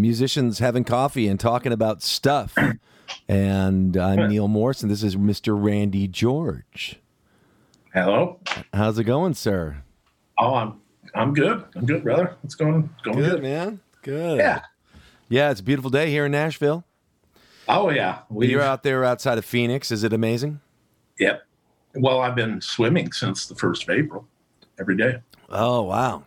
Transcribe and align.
musicians 0.00 0.58
having 0.58 0.84
coffee 0.84 1.28
and 1.28 1.38
talking 1.38 1.72
about 1.72 2.02
stuff. 2.02 2.56
And 3.26 3.96
I'm 3.96 4.28
Neal 4.28 4.48
Morse, 4.48 4.82
and 4.82 4.90
this 4.90 5.02
is 5.02 5.16
Mr. 5.16 5.56
Randy 5.58 6.06
George. 6.06 7.00
Hello. 7.94 8.38
How's 8.74 8.98
it 8.98 9.04
going, 9.04 9.32
sir? 9.32 9.78
Oh, 10.38 10.54
I'm 10.54 10.80
I'm 11.14 11.32
good. 11.32 11.64
I'm 11.74 11.86
good, 11.86 12.02
brother. 12.04 12.36
It's 12.44 12.54
going 12.54 12.90
going 13.02 13.16
Good, 13.18 13.30
good. 13.30 13.42
man. 13.42 13.80
Good. 14.02 14.38
Yeah. 14.38 14.60
Yeah, 15.30 15.50
it's 15.50 15.60
a 15.60 15.62
beautiful 15.62 15.88
day 15.90 16.10
here 16.10 16.26
in 16.26 16.32
Nashville. 16.32 16.84
Oh 17.66 17.88
yeah. 17.88 18.20
We 18.28 18.48
You're 18.48 18.60
out 18.62 18.82
there 18.82 19.04
outside 19.06 19.38
of 19.38 19.46
Phoenix. 19.46 19.90
Is 19.90 20.04
it 20.04 20.12
amazing? 20.12 20.60
Yep. 21.18 21.42
Well, 21.94 22.20
I've 22.20 22.36
been 22.36 22.60
swimming 22.60 23.12
since 23.12 23.46
the 23.46 23.54
first 23.54 23.84
of 23.84 23.90
April, 23.90 24.26
every 24.78 24.96
day. 24.98 25.16
Oh, 25.48 25.80
wow. 25.82 26.24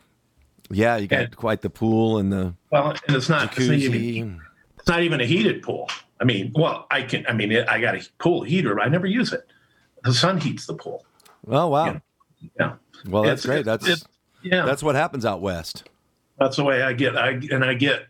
Yeah, 0.71 0.98
you 0.98 1.07
got 1.07 1.20
Yeah. 1.21 1.27
quite 1.27 1.61
the 1.61 1.70
pool 1.70 2.17
and 2.17 2.31
the 2.31 2.53
Well, 2.71 2.91
and 3.07 3.16
it's 3.16 3.29
not, 3.29 3.57
it's 3.57 3.67
not 3.67 3.75
even 3.77 3.99
jacuzzi. 4.02 4.39
it's 4.79 4.88
not 4.88 5.02
even 5.03 5.21
a 5.21 5.25
heated 5.25 5.62
pool. 5.62 5.89
I 6.20 6.23
mean, 6.23 6.52
well, 6.55 6.85
I 6.91 7.02
can. 7.02 7.25
I 7.27 7.34
mean, 7.34 7.52
I 7.55 7.81
got 7.81 7.95
a 7.95 8.07
pool 8.20 8.43
heater, 8.43 8.76
but 8.76 8.84
I 8.85 8.89
never 8.89 9.07
use 9.07 9.34
it. 9.34 9.48
The 10.03 10.13
sun 10.13 10.39
heats 10.39 10.65
the 10.67 10.76
pool. 10.76 11.05
Oh, 11.48 11.67
wow. 11.67 11.85
Yeah. 11.85 11.99
Yeah. 12.59 12.73
Well, 13.07 13.23
that's 13.23 13.43
It's- 13.43 13.45
great. 13.45 13.65
That's 13.65 13.84
it's- 13.85 14.05
yeah. 14.43 14.65
that's 14.65 14.84
what 14.84 14.95
happens 14.95 15.26
out 15.26 15.41
west. 15.41 15.89
That's 16.39 16.55
the 16.57 16.63
way 16.63 16.81
I 16.84 16.93
get. 16.93 17.17
I 17.17 17.31
and 17.51 17.63
I 17.65 17.73
get 17.73 18.07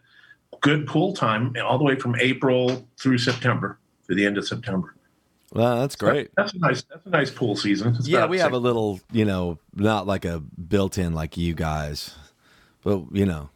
good 0.61 0.85
pool 0.88 1.13
time 1.13 1.53
all 1.63 1.77
the 1.77 1.83
way 1.83 1.95
from 1.95 2.16
April 2.19 2.88
through 2.99 3.17
September, 3.17 3.80
through 4.05 4.16
the 4.17 4.25
end 4.25 4.38
of 4.38 4.47
September. 4.47 4.93
Well, 5.53 5.80
that's 5.81 5.95
great. 5.97 6.31
That's 6.38 6.53
a 6.53 6.59
nice. 6.59 6.83
That's 6.83 7.05
a 7.05 7.09
nice 7.09 7.30
pool 7.31 7.55
season. 7.58 7.95
It's 7.97 8.08
Yeah, 8.08 8.25
we 8.25 8.39
have 8.39 8.53
a 8.53 8.58
little, 8.58 8.99
you 9.11 9.25
know, 9.25 9.58
not 9.75 10.08
like 10.08 10.23
a 10.23 10.39
built-in 10.39 11.14
like 11.14 11.36
you 11.36 11.53
guys, 11.53 12.16
but 12.83 13.03
you 13.11 13.25
know, 13.25 13.49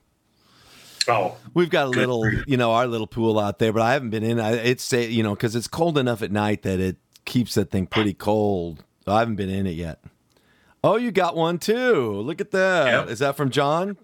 Oh, 1.08 1.38
we've 1.54 1.70
got 1.70 1.86
a 1.86 1.90
little, 1.90 2.28
you 2.48 2.58
know, 2.58 2.72
our 2.72 2.88
little 2.88 3.06
pool 3.08 3.40
out 3.40 3.60
there. 3.60 3.72
But 3.72 3.84
I 3.84 3.94
haven't 3.94 4.10
been 4.10 4.24
in. 4.24 4.40
I, 4.40 4.54
it's 4.54 4.84
say, 4.84 5.08
you 5.08 5.22
know, 5.22 5.36
because 5.36 5.56
it's 5.56 5.68
cold 5.68 5.98
enough 6.00 6.22
at 6.24 6.32
night 6.32 6.64
that 6.64 6.80
it 6.80 6.98
keeps 7.26 7.54
that 7.56 7.70
thing 7.70 7.86
pretty 7.86 8.14
cold. 8.14 8.84
I 9.06 9.20
haven't 9.20 9.36
been 9.36 9.50
in 9.52 9.68
it 9.68 9.76
yet. 9.76 10.00
Oh, 10.84 10.96
you 10.96 11.12
got 11.12 11.36
one 11.36 11.60
too. 11.60 12.12
Look 12.22 12.42
at 12.42 12.50
that. 12.52 13.06
Is 13.10 13.20
Yep. 13.22 13.28
that 13.30 13.38
from 13.38 13.50
John? 13.52 13.98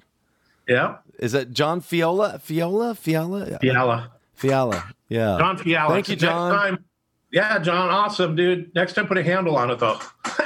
yeah. 0.67 0.97
Is 1.19 1.31
that 1.33 1.51
John 1.51 1.81
Fiola? 1.81 2.39
Fiola? 2.39 2.95
Fiola? 2.95 3.59
Fiala. 3.61 4.11
Fiala. 4.33 4.91
Yeah. 5.09 5.37
John 5.39 5.57
Fiala. 5.57 5.93
Thank 5.93 6.09
you, 6.09 6.15
John. 6.15 6.51
time- 6.51 6.85
yeah, 7.31 7.59
John. 7.59 7.89
Awesome, 7.89 8.35
dude. 8.35 8.73
Next 8.75 8.93
time, 8.93 9.07
put 9.07 9.17
a 9.17 9.23
handle 9.23 9.55
on 9.55 9.69
it, 9.71 9.79
though. 9.79 9.99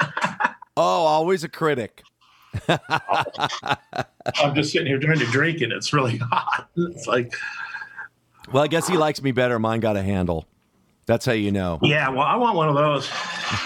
Oh, 0.78 0.82
always 1.06 1.46
a 1.46 1.50
critic. 1.50 2.04
I'm 4.44 4.56
just 4.56 4.72
sitting 4.72 4.88
here 4.88 5.00
trying 5.00 5.20
to 5.20 5.26
drink, 5.26 5.62
and 5.62 5.72
it's 5.72 5.94
really 5.94 6.18
hot. 6.18 6.70
It's 6.76 7.08
like, 7.08 7.34
Well, 8.52 8.64
I 8.64 8.68
guess 8.68 8.88
he 8.88 8.98
likes 8.98 9.22
me 9.22 9.32
better. 9.32 9.60
Mine 9.60 9.80
got 9.80 9.98
a 9.98 10.04
handle. 10.04 10.48
That's 11.06 11.26
how 11.26 11.34
you 11.34 11.52
know. 11.52 11.80
yeah. 11.84 12.10
Well, 12.10 12.22
I 12.22 12.36
want 12.36 12.58
one 12.58 12.68
of 12.70 12.76
those. 12.76 13.10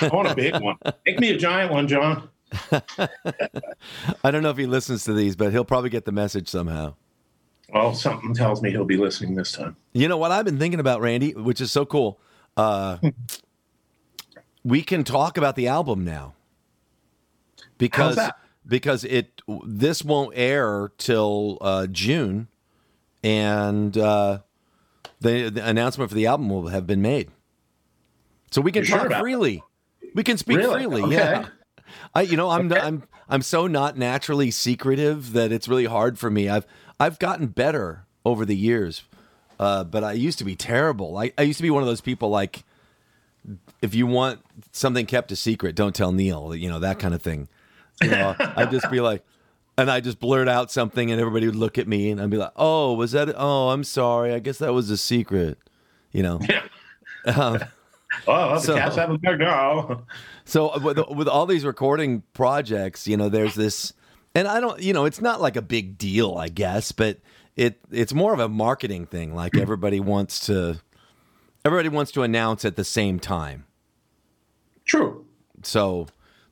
I 0.02 0.10
want 0.12 0.28
a 0.28 0.36
big 0.36 0.60
one. 0.62 0.76
Make 1.06 1.20
me 1.20 1.30
a 1.32 1.38
giant 1.38 1.72
one, 1.72 1.88
John. 1.88 2.30
I 4.24 4.32
don't 4.32 4.44
know 4.44 4.50
if 4.50 4.58
he 4.58 4.66
listens 4.66 5.06
to 5.06 5.14
these, 5.14 5.36
but 5.36 5.52
he'll 5.52 5.64
probably 5.64 5.90
get 5.90 6.04
the 6.06 6.12
message 6.12 6.50
somehow. 6.50 6.96
Well, 7.74 7.94
something 7.94 8.34
tells 8.34 8.62
me 8.62 8.72
he'll 8.72 8.84
be 8.84 8.98
listening 8.98 9.36
this 9.36 9.52
time. 9.52 9.78
You 9.94 10.08
know 10.08 10.18
what 10.18 10.32
I've 10.32 10.44
been 10.46 10.58
thinking 10.60 10.80
about, 10.80 11.02
Randy, 11.02 11.34
which 11.34 11.62
is 11.62 11.72
so 11.72 11.86
cool. 11.86 12.20
Uh, 12.58 12.98
we 14.64 14.82
can 14.82 15.04
talk 15.04 15.38
about 15.38 15.56
the 15.56 15.68
album 15.68 16.04
now 16.04 16.34
because? 17.78 18.20
Because 18.70 19.04
it 19.04 19.42
this 19.66 20.04
won't 20.04 20.34
air 20.38 20.92
till 20.98 21.58
uh, 21.60 21.88
June, 21.88 22.48
and 23.24 23.98
uh, 23.98 24.40
the, 25.20 25.50
the 25.50 25.68
announcement 25.68 26.10
for 26.12 26.16
the 26.16 26.28
album 26.28 26.50
will 26.50 26.68
have 26.68 26.86
been 26.88 27.02
made. 27.02 27.30
So 28.52 28.62
we 28.62 28.72
can 28.72 28.82
You 28.84 28.86
sure 28.86 29.00
talk 29.00 29.10
that? 29.10 29.22
freely. 29.22 29.64
We 30.14 30.24
can 30.24 30.38
speak 30.38 30.58
Really? 30.58 30.80
freely. 30.80 31.02
Okay. 31.04 31.16
Yeah. 31.16 31.48
I 32.14 32.22
you 32.22 32.38
know 32.38 32.50
I'm 32.50 32.72
Okay. 32.72 32.80
I'm 32.82 33.04
I'm 33.28 33.42
so 33.42 33.68
not 33.68 33.98
naturally 33.98 34.52
secretive 34.52 35.34
that 35.34 35.52
it's 35.52 35.68
really 35.68 35.86
hard 35.86 36.18
for 36.20 36.30
me. 36.30 36.48
I've 36.50 36.66
I've 37.00 37.18
gotten 37.20 37.48
better 37.48 38.06
over 38.26 38.46
the 38.46 38.56
years, 38.56 39.04
uh, 39.60 39.84
but 39.84 40.04
I 40.04 40.14
used 40.14 40.38
to 40.40 40.46
be 40.46 40.56
terrible. 40.56 41.18
I, 41.18 41.32
I 41.38 41.42
used 41.44 41.58
to 41.58 41.64
be 41.64 41.70
one 41.72 41.82
of 41.82 41.88
those 41.88 42.02
people 42.02 42.30
like 42.30 42.64
if 43.82 43.96
you 43.96 44.06
want 44.06 44.42
something 44.72 45.06
kept 45.06 45.32
a 45.32 45.36
secret, 45.36 45.76
don't 45.76 45.96
tell 45.96 46.12
Neal. 46.12 46.54
You 46.56 46.70
know 46.70 46.80
that 46.80 47.00
kind 47.00 47.14
of 47.16 47.22
thing. 47.22 47.48
You 48.02 48.10
know, 48.12 48.36
I'd 48.40 48.72
just 48.72 48.90
be 48.92 49.00
like, 49.02 49.24
and 49.78 49.90
I 49.92 50.00
just 50.00 50.20
blurt 50.20 50.48
out 50.48 50.72
something, 50.72 51.12
and 51.12 51.20
everybody 51.20 51.46
would 51.46 51.56
look 51.56 51.78
at 51.78 51.88
me, 51.88 52.10
and 52.12 52.22
I'd 52.22 52.30
be 52.30 52.38
like, 52.38 52.52
"Oh, 52.56 52.94
was 52.94 53.12
that? 53.14 53.34
Oh, 53.38 53.70
I'm 53.70 53.84
sorry. 53.84 54.34
I 54.34 54.40
guess 54.40 54.58
that 54.60 54.74
was 54.74 54.90
a 54.90 54.98
secret." 54.98 55.58
You 56.12 56.24
know. 56.24 56.40
Um, 57.26 57.60
Oh, 58.28 58.56
the 58.56 58.60
So- 58.60 58.76
cat's 58.76 58.96
having 58.96 59.20
their 59.22 59.38
go. 59.38 60.04
So 60.46 60.70
uh, 60.70 60.80
with, 60.82 60.98
with 61.10 61.28
all 61.28 61.46
these 61.46 61.64
recording 61.64 62.24
projects, 62.34 63.08
you 63.08 63.16
know, 63.16 63.30
there's 63.30 63.54
this, 63.54 63.94
and 64.34 64.48
I 64.48 64.60
don't, 64.60 64.82
you 64.82 64.94
know, 64.94 65.06
it's 65.06 65.22
not 65.22 65.40
like 65.42 65.56
a 65.56 65.62
big 65.62 65.98
deal, 66.00 66.36
I 66.36 66.48
guess, 66.48 66.92
but 66.92 67.20
it 67.56 67.80
it's 67.92 68.12
more 68.14 68.34
of 68.34 68.40
a 68.40 68.50
marketing 68.50 69.06
thing. 69.06 69.36
Like 69.36 69.56
everybody 69.56 70.00
wants 70.00 70.40
to, 70.48 70.80
everybody 71.64 71.90
wants 71.90 72.12
to 72.14 72.24
announce 72.24 72.66
at 72.66 72.76
the 72.76 72.84
same 72.84 73.20
time. 73.20 73.66
True. 74.86 75.24
So 75.62 76.08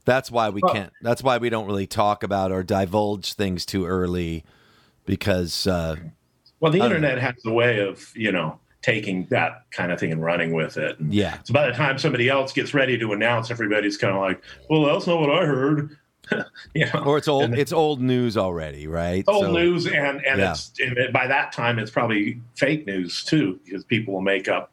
that's 0.07 0.31
why 0.31 0.49
we 0.49 0.61
can't. 0.61 0.91
That's 1.03 1.21
why 1.21 1.37
we 1.37 1.49
don't 1.51 1.67
really 1.67 1.85
talk 1.85 2.23
about 2.23 2.51
or 2.51 2.63
divulge 2.63 3.33
things 3.33 3.63
too 3.65 3.85
early, 3.85 4.43
because 5.05 5.67
uh, 5.67 5.97
Well, 6.59 6.71
the 6.71 6.81
internet 6.81 7.19
has 7.19 7.35
a 7.45 7.51
way 7.53 7.79
of, 7.81 8.11
you 8.15 8.31
know, 8.31 8.59
taking 8.81 9.25
that 9.29 9.63
kind 9.71 9.91
of 9.91 9.99
thing 9.99 10.11
and 10.11 10.23
running 10.23 10.53
with 10.53 10.77
it. 10.77 10.97
And 10.99 11.13
yeah, 11.13 11.37
so 11.43 11.53
by 11.53 11.67
the 11.67 11.73
time 11.73 11.97
somebody 11.99 12.29
else 12.29 12.53
gets 12.53 12.73
ready 12.73 12.97
to 12.97 13.13
announce, 13.13 13.51
everybody's 13.51 13.97
kind 13.97 14.15
of 14.15 14.21
like, 14.21 14.41
well, 14.69 14.85
that's 14.85 15.05
not 15.05 15.19
what 15.19 15.29
I 15.29 15.45
heard. 15.45 15.97
you 16.73 16.85
know, 16.93 17.03
or 17.05 17.17
it's 17.17 17.27
old. 17.27 17.43
And 17.43 17.55
It's 17.57 17.71
old 17.71 18.01
news 18.01 18.35
already, 18.37 18.85
right? 18.87 19.23
old 19.27 19.45
So- 19.45 19.51
news. 19.53 19.85
And, 19.87 20.25
and 20.25 20.39
Yeah. 20.39 20.51
it's 20.51 20.71
and 20.79 20.97
it- 20.97 21.13
by 21.13 21.27
that 21.27 21.51
time, 21.51 21.79
it's 21.79 21.91
probably 21.91 22.41
fake 22.55 22.85
news 22.87 23.23
too, 23.23 23.59
because 23.65 23.83
people 23.85 24.13
will 24.13 24.21
make 24.21 24.47
up 24.47 24.71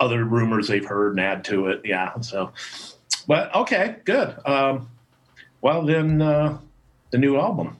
other 0.00 0.24
rumors 0.24 0.66
they've 0.68 0.84
heard 0.84 1.12
and 1.12 1.20
add 1.20 1.44
to 1.44 1.68
it. 1.68 1.80
Yeah. 1.84 2.18
So, 2.20 2.52
but 3.26 3.54
okay, 3.54 3.96
good. 4.04 4.34
Um, 4.46 4.88
well, 5.60 5.82
then 5.84 6.22
uh, 6.22 6.58
the 7.10 7.18
new 7.18 7.36
album. 7.36 7.78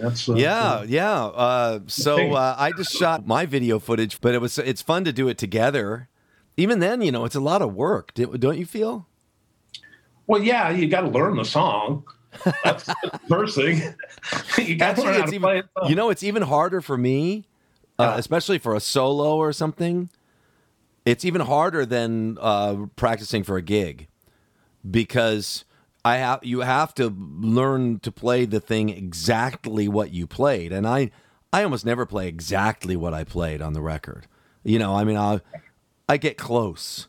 That's 0.00 0.28
uh, 0.28 0.34
Yeah, 0.34 0.82
yeah. 0.82 1.24
Uh, 1.24 1.80
so 1.86 2.32
uh, 2.34 2.56
I 2.58 2.72
just 2.72 2.92
shot 2.92 3.26
my 3.26 3.46
video 3.46 3.78
footage, 3.78 4.20
but 4.20 4.34
it 4.34 4.40
was 4.40 4.58
it's 4.58 4.82
fun 4.82 5.04
to 5.04 5.12
do 5.12 5.28
it 5.28 5.38
together. 5.38 6.08
Even 6.56 6.78
then, 6.78 7.00
you 7.02 7.10
know, 7.12 7.24
it's 7.24 7.34
a 7.34 7.40
lot 7.40 7.62
of 7.62 7.74
work. 7.74 8.12
Don't 8.14 8.58
you 8.58 8.66
feel? 8.66 9.06
Well, 10.26 10.42
yeah, 10.42 10.70
you 10.70 10.88
got 10.88 11.02
to 11.02 11.08
learn 11.08 11.36
the 11.36 11.44
song. 11.44 12.04
That's 12.64 12.84
the 12.86 13.20
first 13.28 13.56
thing. 13.56 13.82
you 14.58 14.76
got 14.76 14.96
to 14.96 15.02
learn 15.02 15.14
how 15.14 15.26
to 15.26 15.28
even 15.34 15.42
play 15.42 15.58
it. 15.58 15.66
you 15.88 15.94
know, 15.94 16.10
it's 16.10 16.22
even 16.22 16.42
harder 16.42 16.80
for 16.80 16.96
me, 16.96 17.46
uh, 17.98 18.04
Yeah. 18.04 18.16
especially 18.18 18.58
for 18.58 18.74
a 18.74 18.80
solo 18.80 19.36
or 19.36 19.52
something. 19.52 20.08
It's 21.04 21.24
even 21.24 21.42
harder 21.42 21.84
than 21.84 22.38
uh, 22.40 22.86
practicing 22.96 23.42
for 23.44 23.56
a 23.56 23.62
gig 23.62 24.08
because 24.88 25.64
I 26.04 26.16
have 26.16 26.40
you 26.44 26.60
have 26.60 26.94
to 26.94 27.08
learn 27.08 28.00
to 28.00 28.12
play 28.12 28.44
the 28.44 28.60
thing 28.60 28.88
exactly 28.90 29.88
what 29.88 30.12
you 30.12 30.26
played, 30.26 30.72
and 30.72 30.86
I 30.86 31.10
I 31.52 31.62
almost 31.62 31.86
never 31.86 32.04
play 32.06 32.28
exactly 32.28 32.96
what 32.96 33.14
I 33.14 33.24
played 33.24 33.62
on 33.62 33.72
the 33.72 33.80
record. 33.82 34.26
You 34.64 34.78
know, 34.78 34.94
I 34.94 35.04
mean, 35.04 35.16
I 35.16 35.40
I 36.08 36.16
get 36.18 36.36
close. 36.36 37.08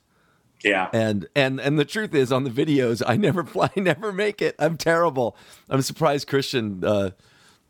yeah. 0.63 0.89
And 0.93 1.27
and 1.35 1.59
and 1.59 1.77
the 1.79 1.85
truth 1.85 2.13
is, 2.13 2.31
on 2.31 2.43
the 2.43 2.49
videos, 2.49 3.01
I 3.05 3.17
never 3.17 3.43
play, 3.55 3.69
I 3.75 3.79
never 3.79 4.11
make 4.13 4.41
it. 4.41 4.55
I'm 4.59 4.77
terrible. 4.77 5.35
I'm 5.69 5.81
surprised 5.81 6.27
Christian 6.27 6.83
uh, 6.85 7.11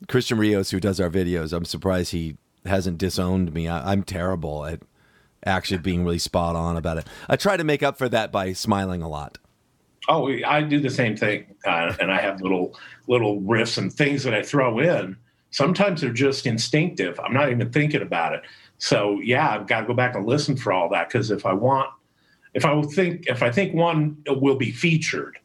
Christian 0.08 0.38
Rios, 0.38 0.72
who 0.72 0.80
does 0.80 1.00
our 1.00 1.10
videos, 1.10 1.54
I'm 1.54 1.66
surprised 1.66 2.12
he 2.12 2.38
hasn't 2.66 2.98
disowned 2.98 3.54
me. 3.54 3.68
I, 3.68 3.92
I'm 3.92 4.04
terrible 4.04 4.66
at 4.66 4.82
actually 5.46 5.78
being 5.80 6.04
really 6.04 6.20
spot 6.20 6.56
on 6.56 6.76
about 6.78 6.98
it. 6.98 7.08
I 7.30 7.36
try 7.36 7.58
to 7.58 7.64
make 7.64 7.84
up 7.84 7.98
for 7.98 8.10
that 8.10 8.32
by 8.32 8.54
smiling 8.54 9.02
a 9.02 9.08
lot. 9.10 9.38
Oh, 10.08 10.30
I 10.46 10.62
do 10.62 10.80
the 10.80 10.90
same 10.90 11.16
thing, 11.18 11.46
uh, 11.66 11.94
and 12.00 12.12
I 12.12 12.20
have 12.20 12.42
little 12.42 12.78
little 13.08 13.42
riffs 13.42 13.78
and 13.78 13.92
things 13.92 14.24
that 14.24 14.34
I 14.34 14.42
throw 14.44 14.80
in. 14.80 15.18
Sometimes 15.52 16.02
they're 16.02 16.12
just 16.14 16.46
instinctive. 16.46 17.20
I'm 17.20 17.34
not 17.34 17.50
even 17.52 17.72
thinking 17.72 18.02
about 18.02 18.34
it. 18.34 18.42
So 18.78 19.20
yeah, 19.24 19.50
I've 19.50 19.68
got 19.68 19.82
to 19.82 19.88
go 19.88 19.94
back 19.94 20.16
and 20.16 20.26
listen 20.26 20.58
for 20.58 20.74
all 20.74 20.90
that 20.90 21.08
because 21.10 21.32
if 21.32 21.46
I 21.46 21.54
want, 21.54 21.90
if 22.54 22.66
I 22.66 22.82
think, 22.84 23.26
if 23.28 23.42
I 23.42 23.52
think 23.52 23.74
one 23.74 24.18
will 24.28 24.58
be 24.58 24.72
featured, 24.72 25.40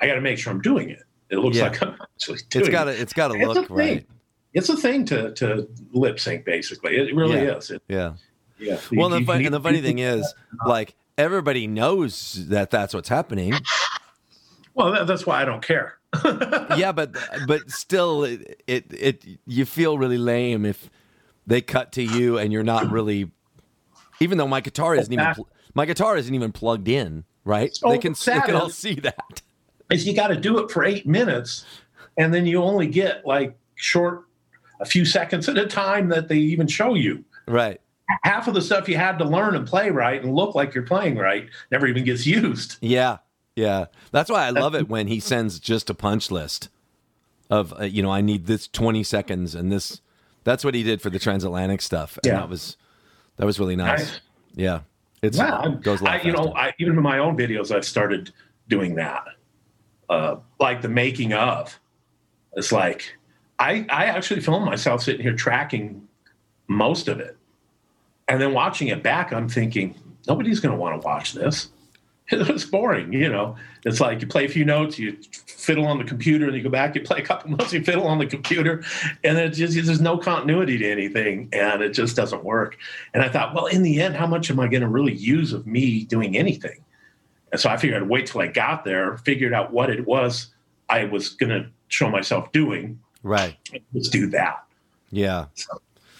I 0.00 0.06
got 0.06 0.14
to 0.14 0.20
make 0.20 0.38
sure 0.38 0.52
I'm 0.52 0.60
doing 0.60 0.90
it. 0.90 1.02
It 1.30 1.38
looks 1.38 1.56
Yeah. 1.56 1.68
like 1.68 1.82
I'm 1.82 1.96
actually 2.14 2.38
doing 2.50 2.64
It's 2.66 2.72
got 2.72 2.84
to 2.84 2.90
it's 3.00 3.12
got 3.12 3.28
to 3.28 3.34
look 3.46 3.70
right. 3.70 4.04
It's 4.52 4.68
a 4.68 4.76
thing 4.76 5.04
to 5.06 5.32
to 5.34 5.68
lip 5.92 6.18
sync. 6.20 6.44
Basically, 6.44 6.96
it 6.96 7.14
really 7.14 7.36
Yeah. 7.42 7.56
is. 7.56 7.70
It, 7.70 7.82
Yeah. 7.88 8.14
yeah. 8.58 8.78
Well, 8.92 9.10
You- 9.10 9.20
the, 9.20 9.24
fun, 9.26 9.40
you- 9.40 9.46
and 9.46 9.54
the 9.54 9.60
funny 9.60 9.80
thing 9.80 9.98
is, 10.00 10.34
like 10.66 10.94
everybody 11.16 11.66
knows 11.66 12.46
that 12.48 12.70
that's 12.70 12.92
what's 12.94 13.08
happening. 13.08 13.54
Well, 14.74 14.92
that, 14.92 15.06
that's 15.06 15.26
why 15.26 15.42
I 15.42 15.44
don't 15.44 15.62
care. 15.62 15.98
yeah, 16.76 16.92
but 16.92 17.16
but 17.46 17.70
still, 17.70 18.24
it, 18.24 18.62
it 18.66 18.86
it 18.90 19.24
you 19.46 19.64
feel 19.64 19.98
really 19.98 20.18
lame 20.18 20.66
if 20.66 20.90
they 21.46 21.60
cut 21.60 21.92
to 21.92 22.02
you 22.02 22.38
and 22.38 22.52
you're 22.52 22.62
not 22.62 22.90
really 22.90 23.30
even 24.20 24.38
though 24.38 24.46
my 24.46 24.60
guitar 24.60 24.94
isn't 24.94 25.12
even 25.12 25.34
my 25.74 25.86
guitar 25.86 26.16
isn't 26.16 26.34
even 26.34 26.52
plugged 26.52 26.88
in, 26.88 27.24
right? 27.44 27.74
So 27.74 27.90
they 27.90 27.98
can 27.98 28.14
they 28.24 28.40
can 28.40 28.54
all 28.54 28.70
see 28.70 28.94
that. 28.96 29.42
is 29.90 30.06
you 30.06 30.14
got 30.14 30.28
to 30.28 30.36
do 30.36 30.58
it 30.58 30.70
for 30.70 30.84
eight 30.84 31.06
minutes, 31.06 31.64
and 32.16 32.32
then 32.32 32.46
you 32.46 32.62
only 32.62 32.86
get 32.86 33.26
like 33.26 33.56
short, 33.74 34.24
a 34.80 34.84
few 34.84 35.04
seconds 35.04 35.48
at 35.48 35.58
a 35.58 35.66
time 35.66 36.08
that 36.10 36.28
they 36.28 36.38
even 36.38 36.66
show 36.66 36.94
you. 36.94 37.24
Right. 37.48 37.80
Half 38.24 38.46
of 38.46 38.54
the 38.54 38.62
stuff 38.62 38.88
you 38.88 38.96
had 38.96 39.18
to 39.18 39.24
learn 39.24 39.56
and 39.56 39.66
play 39.66 39.90
right 39.90 40.22
and 40.22 40.34
look 40.34 40.54
like 40.54 40.74
you're 40.74 40.84
playing 40.84 41.16
right 41.16 41.48
never 41.70 41.86
even 41.86 42.04
gets 42.04 42.26
used. 42.26 42.76
Yeah. 42.80 43.18
Yeah. 43.56 43.86
That's 44.10 44.30
why 44.30 44.46
I 44.46 44.50
love 44.50 44.74
it 44.74 44.88
when 44.88 45.08
he 45.08 45.20
sends 45.20 45.58
just 45.58 45.90
a 45.90 45.94
punch 45.94 46.30
list 46.30 46.68
of 47.50 47.78
uh, 47.78 47.84
you 47.84 48.02
know, 48.02 48.10
I 48.10 48.20
need 48.20 48.46
this 48.46 48.66
20 48.68 49.02
seconds 49.02 49.54
and 49.54 49.70
this 49.70 50.00
that's 50.44 50.64
what 50.64 50.74
he 50.74 50.82
did 50.82 51.00
for 51.00 51.10
the 51.10 51.18
transatlantic 51.18 51.80
stuff. 51.82 52.16
And 52.18 52.26
Yeah. 52.26 52.40
that 52.40 52.48
was 52.48 52.76
that 53.36 53.46
was 53.46 53.58
really 53.58 53.76
nice. 53.76 54.00
Nice. 54.00 54.20
Yeah. 54.54 54.80
It's 55.22 55.38
Yeah, 55.38 55.68
it 55.68 55.82
goes 55.82 56.00
a 56.00 56.04
lot 56.04 56.20
I, 56.20 56.22
you 56.22 56.32
know. 56.32 56.52
I, 56.56 56.72
even 56.78 56.96
in 56.96 57.02
my 57.02 57.18
own 57.18 57.36
videos, 57.36 57.74
I've 57.74 57.84
started 57.84 58.32
doing 58.68 58.96
that, 58.96 59.24
uh, 60.08 60.36
like 60.58 60.82
the 60.82 60.88
making 60.88 61.32
of. 61.32 61.78
It's 62.54 62.72
like 62.72 63.16
I 63.58 63.86
I 63.88 64.06
actually 64.06 64.40
film 64.40 64.64
myself 64.64 65.02
sitting 65.02 65.22
here 65.22 65.34
tracking 65.36 66.06
most 66.68 67.06
of 67.08 67.20
it, 67.20 67.36
and 68.28 68.40
then 68.40 68.52
watching 68.52 68.88
it 68.88 69.02
back. 69.02 69.32
I'm 69.32 69.48
thinking 69.48 69.94
nobody's 70.26 70.58
going 70.58 70.74
to 70.74 70.80
want 70.80 71.00
to 71.00 71.06
watch 71.06 71.32
this. 71.34 71.68
It's 72.34 72.64
boring, 72.64 73.12
you 73.12 73.28
know. 73.28 73.56
It's 73.84 74.00
like 74.00 74.22
you 74.22 74.26
play 74.26 74.46
a 74.46 74.48
few 74.48 74.64
notes, 74.64 74.98
you 74.98 75.18
fiddle 75.46 75.86
on 75.86 75.98
the 75.98 76.04
computer, 76.04 76.46
and 76.46 76.56
you 76.56 76.62
go 76.62 76.70
back, 76.70 76.94
you 76.94 77.02
play 77.02 77.18
a 77.18 77.24
couple 77.24 77.50
notes, 77.56 77.72
you 77.72 77.82
fiddle 77.82 78.06
on 78.06 78.18
the 78.18 78.26
computer, 78.26 78.82
and 79.22 79.36
it 79.36 79.50
just 79.50 79.74
there's 79.74 80.00
no 80.00 80.16
continuity 80.16 80.78
to 80.78 80.90
anything, 80.90 81.48
and 81.52 81.82
it 81.82 81.90
just 81.90 82.16
doesn't 82.16 82.42
work. 82.42 82.78
And 83.12 83.22
I 83.22 83.28
thought, 83.28 83.54
well, 83.54 83.66
in 83.66 83.82
the 83.82 84.00
end, 84.00 84.16
how 84.16 84.26
much 84.26 84.50
am 84.50 84.60
I 84.60 84.68
going 84.68 84.82
to 84.82 84.88
really 84.88 85.14
use 85.14 85.52
of 85.52 85.66
me 85.66 86.04
doing 86.04 86.36
anything? 86.36 86.82
And 87.50 87.60
so 87.60 87.68
I 87.68 87.76
figured 87.76 88.02
I'd 88.02 88.08
wait 88.08 88.26
till 88.26 88.40
I 88.40 88.46
got 88.46 88.84
there, 88.84 89.18
figured 89.18 89.52
out 89.52 89.72
what 89.72 89.90
it 89.90 90.06
was 90.06 90.52
I 90.88 91.04
was 91.06 91.30
going 91.30 91.50
to 91.50 91.68
show 91.88 92.10
myself 92.10 92.52
doing. 92.52 93.00
right. 93.22 93.56
Let's 93.92 94.08
do 94.08 94.26
that. 94.28 94.64
Yeah. 95.10 95.46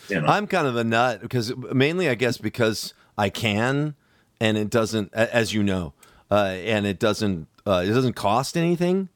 You 0.09 0.21
know? 0.21 0.27
I'm 0.27 0.47
kind 0.47 0.67
of 0.67 0.77
a 0.77 0.85
nut 0.85 1.23
because 1.23 1.55
mainly, 1.57 2.09
I 2.09 2.15
guess, 2.15 2.39
because 2.39 2.95
I 3.17 3.31
can, 3.31 3.95
and 4.43 4.57
it 4.59 4.71
doesn't, 4.71 5.13
as 5.15 5.53
you 5.55 5.63
know, 5.63 5.95
uh, 6.31 6.55
and 6.65 6.85
it 6.87 6.99
doesn't, 6.99 7.47
uh, 7.67 7.83
it 7.87 7.91
doesn't 7.93 8.15
cost 8.15 8.57
anything. 8.57 9.09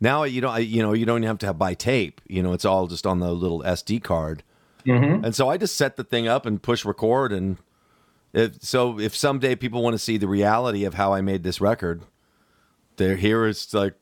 Now 0.00 0.24
you 0.24 0.40
don't, 0.40 0.62
you 0.64 0.82
know, 0.82 0.92
you 0.92 1.06
don't 1.06 1.18
even 1.18 1.28
have 1.28 1.38
to 1.38 1.46
have 1.46 1.58
buy 1.58 1.74
tape. 1.74 2.20
You 2.28 2.42
know, 2.42 2.52
it's 2.52 2.64
all 2.64 2.86
just 2.86 3.06
on 3.06 3.20
the 3.20 3.32
little 3.32 3.62
SD 3.62 4.02
card, 4.02 4.42
Mhm. 4.84 5.24
and 5.24 5.34
so 5.34 5.48
I 5.48 5.56
just 5.56 5.76
set 5.76 5.96
the 5.96 6.04
thing 6.04 6.28
up 6.28 6.44
and 6.44 6.60
push 6.62 6.84
record, 6.84 7.32
and 7.32 7.56
if 8.34 8.62
so, 8.62 8.98
if 9.00 9.16
someday 9.16 9.54
people 9.56 9.82
want 9.82 9.94
to 9.94 9.98
see 9.98 10.18
the 10.18 10.28
reality 10.28 10.84
of 10.84 10.94
how 10.94 11.14
I 11.14 11.20
made 11.22 11.42
this 11.44 11.60
record, 11.60 12.02
they're 12.96 13.16
here. 13.16 13.46
It's 13.46 13.72
like 13.72 13.94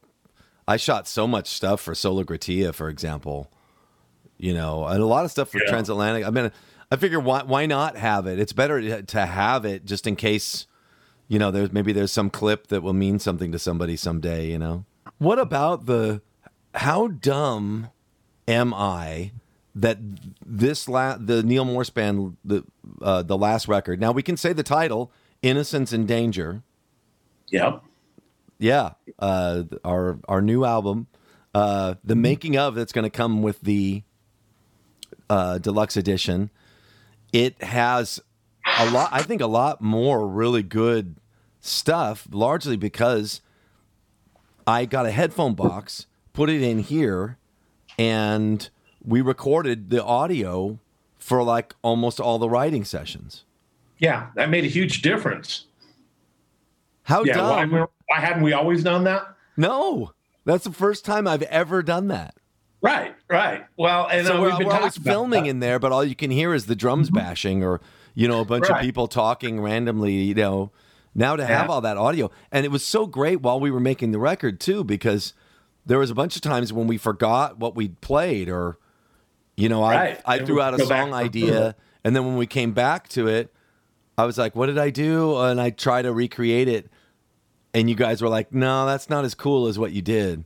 I 0.67 0.77
shot 0.77 1.07
so 1.07 1.27
much 1.29 1.47
stuff 1.49 1.81
for 1.81 1.95
Sola 1.95 2.25
Gratia, 2.25 2.73
for 2.73 2.89
example 2.89 3.49
you 4.39 4.53
know, 4.53 4.85
and 4.87 5.01
a 5.01 5.07
lot 5.07 5.25
of 5.25 5.31
stuff 5.31 5.51
for 5.51 5.59
Yeah. 5.63 5.71
transatlantic. 5.71 6.27
I 6.27 6.31
mean, 6.31 6.51
I 6.91 6.97
figure 6.97 7.21
why 7.21 7.45
why 7.45 7.65
not 7.67 7.97
have 7.97 8.27
it? 8.27 8.41
It's 8.41 8.53
better 8.53 9.01
to 9.01 9.27
have 9.27 9.65
it 9.65 9.85
just 9.85 10.05
in 10.05 10.17
case, 10.17 10.67
you 11.33 11.39
know, 11.39 11.51
there's 11.51 11.73
maybe 11.73 11.95
there's 11.95 12.13
some 12.13 12.29
clip 12.29 12.67
that 12.67 12.83
will 12.83 12.93
mean 12.93 13.19
something 13.19 13.53
to 13.53 13.59
somebody 13.59 13.97
someday. 13.97 14.51
You 14.51 14.59
know, 14.59 14.85
what 15.17 15.39
about 15.39 15.87
the 15.87 16.21
how 16.75 17.07
dumb 17.07 17.89
am 18.47 18.75
I 18.75 19.33
that 19.75 19.97
this 20.45 20.91
la- 20.91 21.17
the 21.17 21.43
Neal 21.43 21.65
Morse 21.65 21.89
band 21.89 22.37
the 22.45 22.65
uh, 23.01 23.23
the 23.23 23.39
last 23.39 23.67
record? 23.67 23.99
Now 23.99 24.13
we 24.13 24.23
can 24.23 24.37
say 24.37 24.53
the 24.53 24.63
title, 24.63 25.11
"Innocence 25.41 25.91
in 25.91 26.05
Danger." 26.05 26.63
Yep. 27.49 27.83
Yeah, 28.59 28.91
uh, 29.19 29.63
our 29.87 30.19
our 30.29 30.43
new 30.43 30.67
album, 30.67 31.07
uh, 31.55 31.95
the 32.05 32.15
making 32.15 32.59
of 32.59 32.75
that's 32.75 32.93
going 32.93 33.05
to 33.05 33.11
come 33.11 33.41
with 33.41 33.63
the 33.63 34.03
uh, 35.31 35.57
deluxe 35.57 35.97
edition. 35.97 36.51
It 37.33 37.63
has 37.63 38.21
a 38.79 38.91
lot. 38.91 39.09
I 39.13 39.23
think 39.23 39.41
a 39.41 39.47
lot 39.47 39.81
more 39.81 40.29
really 40.29 40.63
good 40.63 41.17
stuff, 41.63 42.29
largely 42.31 42.77
because 42.77 43.41
I 44.67 44.85
got 44.85 45.07
a 45.07 45.11
headphone 45.11 45.55
box, 45.55 46.07
put 46.35 46.51
it 46.51 46.61
in 46.61 46.81
here, 46.81 47.39
and 47.99 48.69
we 49.03 49.23
recorded 49.23 49.89
the 49.89 50.05
audio 50.05 50.79
for 51.19 51.43
like 51.43 51.75
almost 51.83 52.21
all 52.21 52.39
the 52.39 52.51
writing 52.51 52.85
sessions. 52.85 53.45
Yeah, 53.99 54.27
that 54.35 54.51
made 54.51 54.65
a 54.65 54.69
huge 54.69 55.01
difference. 55.01 55.67
How 57.05 57.25
Yeah. 57.25 57.49
Why, 57.49 57.65
dumb? 57.65 57.89
why 58.07 58.21
hadn't 58.21 58.43
we 58.43 58.53
always 58.53 58.83
done 58.83 59.05
that? 59.05 59.23
No, 59.57 60.13
that's 60.45 60.65
the 60.65 60.73
first 60.73 61.05
time 61.05 61.27
I've 61.27 61.43
ever 61.43 61.83
done 61.83 62.09
that. 62.09 62.35
Right. 62.81 63.15
Right. 63.29 63.65
Well, 63.77 64.09
and 64.09 64.27
so 64.27 64.37
uh, 64.37 64.41
we're, 64.41 64.49
we've 64.49 64.59
been 64.59 64.67
we're 64.69 64.75
always 64.75 64.99
filming 64.99 65.45
that. 65.45 65.51
in 65.51 65.61
there, 65.61 65.79
but 65.79 65.93
all 65.93 66.05
you 66.05 66.17
can 66.17 66.33
hear 66.33 66.53
is 66.53 66.67
the 66.67 66.75
drums 66.75 67.11
bashing 67.11 67.63
or 67.63 67.81
you 68.15 68.27
know 68.27 68.41
a 68.41 68.45
bunch 68.45 68.65
of 68.65 68.77
Mm-hmm. 68.77 68.85
People 68.85 69.07
talking 69.07 69.61
randomly. 69.61 70.15
You 70.15 70.35
know, 70.35 70.73
now 71.15 71.37
to 71.37 71.45
have 71.45 71.67
Yeah. 71.67 71.73
all 71.73 71.81
that 71.83 71.97
audio, 71.97 72.31
and 72.51 72.65
it 72.65 72.71
was 72.71 72.85
so 72.85 73.07
great 73.07 73.41
while 73.43 73.61
we 73.61 73.71
were 73.71 73.81
making 73.81 74.13
the 74.13 74.19
record 74.19 74.61
too, 74.61 74.83
because 74.85 75.35
there 75.85 75.99
was 75.99 76.11
a 76.11 76.15
bunch 76.15 76.37
of 76.37 76.43
times 76.43 76.73
when 76.73 76.87
we 76.87 76.97
forgot 76.97 77.59
what 77.59 77.75
we'd 77.75 78.01
played, 78.01 78.49
or 78.49 78.79
you 79.57 79.69
know, 79.69 79.83
Right. 79.83 80.21
I 80.25 80.37
I 80.37 80.45
threw 80.45 80.61
out 80.61 80.75
a 80.75 80.85
song 80.87 81.13
idea, 81.13 81.75
and 82.05 82.17
then 82.17 82.25
when 82.25 82.37
we 82.37 82.47
came 82.47 82.73
back 82.73 83.09
to 83.11 83.29
it, 83.29 83.53
I 84.17 84.25
was 84.25 84.39
like, 84.39 84.55
"What 84.57 84.67
did 84.67 84.79
I 84.79 84.91
do?" 84.91 85.37
And 85.39 85.61
I 85.61 85.71
try 85.71 86.01
to 86.03 86.13
recreate 86.13 86.69
it, 86.69 86.91
and 87.75 87.89
you 87.91 87.97
guys 87.97 88.23
were 88.23 88.29
like, 88.29 88.53
"No, 88.53 88.87
that's 88.87 89.11
not 89.11 89.25
as 89.25 89.35
cool 89.35 89.67
as 89.67 89.79
what 89.79 89.93
you 89.93 90.03
did." 90.03 90.45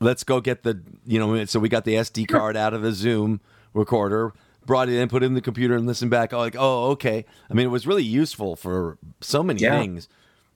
let's 0.00 0.24
go 0.24 0.40
get 0.40 0.64
the 0.64 0.82
you 1.06 1.18
know 1.18 1.44
so 1.46 1.58
we 1.58 1.68
got 1.68 1.84
the 1.84 1.94
sd 1.94 2.26
card 2.28 2.56
out 2.58 2.74
of 2.74 2.82
the 2.82 2.92
zoom 2.92 3.40
recorder 3.72 4.32
brought 4.66 4.88
it 4.88 4.94
in 4.94 5.08
put 5.08 5.22
it 5.22 5.26
in 5.26 5.34
the 5.34 5.40
computer 5.40 5.74
and 5.76 5.86
listened 5.86 6.10
back 6.10 6.32
oh, 6.32 6.38
like 6.38 6.56
oh 6.58 6.90
okay 6.90 7.24
i 7.50 7.54
mean 7.54 7.66
it 7.66 7.70
was 7.70 7.86
really 7.86 8.02
useful 8.02 8.56
for 8.56 8.98
so 9.20 9.42
many 9.42 9.60
Yeah. 9.60 9.78
things 9.80 10.08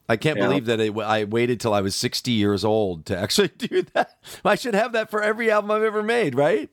i 0.07 0.15
can't 0.17 0.37
Yeah. 0.37 0.47
believe 0.47 0.65
that 0.65 0.79
it, 0.79 0.97
i 0.97 1.23
waited 1.23 1.59
till 1.59 1.73
i 1.73 1.81
was 1.81 1.95
60 1.95 2.31
years 2.31 2.63
old 2.65 3.05
to 3.07 3.17
actually 3.23 3.49
do 3.49 3.83
that 3.93 4.17
i 4.43 4.55
should 4.55 4.73
have 4.75 4.91
that 4.93 5.09
for 5.09 5.21
every 5.21 5.49
album 5.51 5.71
i've 5.71 5.83
ever 5.83 6.03
made 6.03 6.35
right 6.35 6.69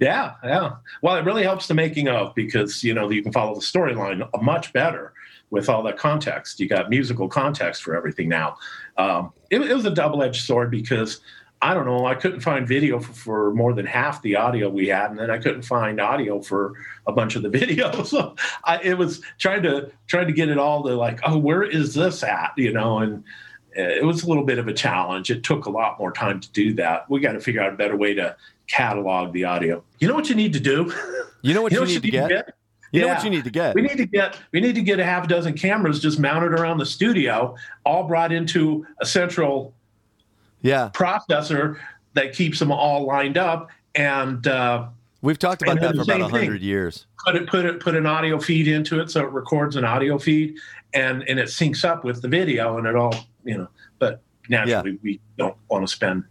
Yeah, 0.00 0.34
yeah. 0.42 0.72
Well, 1.02 1.16
it 1.16 1.24
really 1.24 1.44
helps 1.44 1.68
the 1.68 1.74
making 1.74 2.08
of 2.08 2.34
because 2.34 2.82
you 2.82 2.94
know 2.94 3.10
you 3.10 3.22
can 3.22 3.32
follow 3.32 3.54
the 3.54 3.60
storyline 3.60 4.28
much 4.42 4.72
better 4.72 5.12
with 5.50 5.68
all 5.68 5.82
that 5.84 5.96
context. 5.96 6.58
You 6.58 6.68
got 6.68 6.90
musical 6.90 7.28
context 7.28 7.82
for 7.82 7.94
everything 7.94 8.28
now. 8.28 8.56
Um, 8.98 9.32
it, 9.50 9.60
it 9.60 9.72
was 9.74 9.84
a 9.86 9.90
double-edged 9.94 10.44
sword 10.44 10.70
because 10.70 11.20
I 11.64 11.72
don't 11.72 11.86
know. 11.86 12.04
I 12.04 12.14
couldn't 12.14 12.40
find 12.40 12.68
video 12.68 13.00
for, 13.00 13.12
for 13.14 13.54
more 13.54 13.72
than 13.72 13.86
half 13.86 14.20
the 14.20 14.36
audio 14.36 14.68
we 14.68 14.88
had, 14.88 15.10
and 15.10 15.18
then 15.18 15.30
I 15.30 15.38
couldn't 15.38 15.62
find 15.62 15.98
audio 15.98 16.42
for 16.42 16.74
a 17.06 17.12
bunch 17.12 17.36
of 17.36 17.42
the 17.42 17.48
videos. 17.58 18.08
So 18.08 18.36
I, 18.64 18.82
it 18.82 18.98
was 18.98 19.22
trying 19.38 19.62
to 19.62 19.90
trying 20.06 20.26
to 20.26 20.34
get 20.34 20.50
it 20.50 20.58
all 20.58 20.82
to 20.82 20.94
like, 20.94 21.20
oh, 21.24 21.38
where 21.38 21.62
is 21.62 21.94
this 21.94 22.22
at? 22.22 22.52
You 22.58 22.74
know, 22.74 22.98
and 22.98 23.24
uh, 23.78 23.80
it 23.80 24.04
was 24.04 24.24
a 24.24 24.28
little 24.28 24.44
bit 24.44 24.58
of 24.58 24.68
a 24.68 24.74
challenge. 24.74 25.30
It 25.30 25.42
took 25.42 25.64
a 25.64 25.70
lot 25.70 25.98
more 25.98 26.12
time 26.12 26.38
to 26.38 26.52
do 26.52 26.74
that. 26.74 27.08
We 27.08 27.20
got 27.20 27.32
to 27.32 27.40
figure 27.40 27.62
out 27.62 27.72
a 27.72 27.76
better 27.76 27.96
way 27.96 28.12
to 28.12 28.36
catalog 28.66 29.32
the 29.32 29.44
audio. 29.44 29.82
You 30.00 30.08
know 30.08 30.14
what 30.14 30.28
you 30.28 30.34
need 30.34 30.52
to 30.52 30.60
do? 30.60 30.92
you 31.40 31.54
know 31.54 31.62
what 31.62 31.72
you, 31.72 31.80
know 31.80 31.86
need 31.86 32.02
to 32.02 32.10
get 32.10 32.54
you 32.92 33.00
know 33.00 33.08
what 33.08 33.24
you 33.24 33.30
need 33.30 33.44
to 33.44 33.50
get 33.50 33.74
We 33.74 33.80
need 33.80 33.96
to 33.96 34.06
get 34.06 34.38
we 34.52 34.60
need 34.60 34.74
to 34.74 34.82
get 34.82 35.00
a 35.00 35.04
half 35.04 35.28
dozen 35.28 35.54
cameras 35.54 35.98
just 35.98 36.18
mounted 36.18 36.52
around 36.52 36.76
the 36.76 36.86
studio, 36.86 37.56
all 37.86 38.04
brought 38.04 38.32
into 38.32 38.86
a 39.00 39.06
central 39.06 39.74
yeah 40.64 40.90
processor 40.92 41.78
that 42.14 42.32
keeps 42.32 42.58
them 42.58 42.72
all 42.72 43.06
lined 43.06 43.38
up, 43.38 43.70
and 43.94 44.46
uh, 44.48 44.86
we've 45.22 45.38
talked 45.38 45.62
about 45.62 45.80
that 45.80 45.94
for 45.94 46.02
about 46.02 46.20
100 46.20 46.60
years 46.60 47.06
put 47.24 47.36
it 47.36 47.48
put 47.48 47.64
it 47.64 47.80
put 47.80 47.94
an 47.94 48.06
audio 48.06 48.38
feed 48.38 48.68
into 48.68 49.00
it 49.00 49.10
so 49.10 49.22
it 49.22 49.30
records 49.32 49.76
an 49.76 49.84
audio 49.84 50.18
feed, 50.18 50.56
and 50.92 51.22
and 51.28 51.38
it 51.38 51.46
syncs 51.46 51.84
up 51.84 52.04
with 52.04 52.22
the 52.22 52.28
video, 52.28 52.78
and 52.78 52.86
it 52.86 52.96
all 52.96 53.14
you 53.44 53.58
know. 53.58 53.68
But 53.98 54.22
naturally, 54.48 54.98
we 55.02 55.20
don't 55.38 55.56
want 55.68 55.86
to 55.86 55.92
spend 55.92 56.24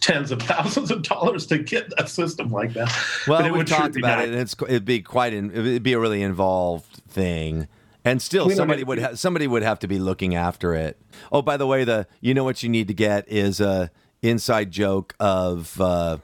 tens 0.00 0.30
of 0.30 0.40
thousands 0.42 0.90
of 0.90 1.02
dollars 1.02 1.46
to 1.46 1.58
get 1.58 1.92
a 1.98 2.06
system 2.06 2.50
like 2.50 2.72
that. 2.74 2.92
Well, 3.26 3.52
we 3.52 3.64
talked 3.64 3.96
about 3.96 4.18
nice. 4.18 4.28
it, 4.28 4.32
and 4.32 4.40
it's 4.40 4.54
it'd 4.62 4.84
be 4.84 5.00
quite 5.00 5.34
an, 5.34 5.50
it'd 5.50 5.82
be 5.82 5.92
a 5.92 5.98
really 5.98 6.22
involved 6.22 7.02
thing, 7.08 7.68
and 8.04 8.20
still 8.22 8.46
We 8.46 8.54
somebody 8.54 8.84
would 8.84 8.98
ha- 8.98 9.14
somebody 9.14 9.46
would 9.46 9.62
have 9.62 9.78
to 9.80 9.88
be 9.88 9.98
looking 9.98 10.34
after 10.34 10.74
it. 10.74 11.00
Oh, 11.30 11.42
by 11.42 11.56
the 11.56 11.66
way, 11.66 11.84
the 11.84 12.06
you 12.20 12.34
know 12.34 12.44
what 12.44 12.62
you 12.62 12.68
need 12.68 12.88
to 12.88 12.94
get 12.94 13.28
is 13.28 13.60
a 13.60 13.90
inside 14.22 14.70
joke 14.70 15.14
of. 15.20 15.80
Uh, 15.80 16.18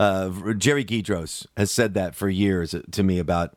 uh, 0.00 0.52
Jerry 0.54 0.84
Guidroz 0.84 1.46
has 1.56 1.70
said 1.70 1.94
that 1.94 2.14
for 2.14 2.28
years 2.28 2.74
to 2.90 3.02
me 3.02 3.18
about 3.18 3.52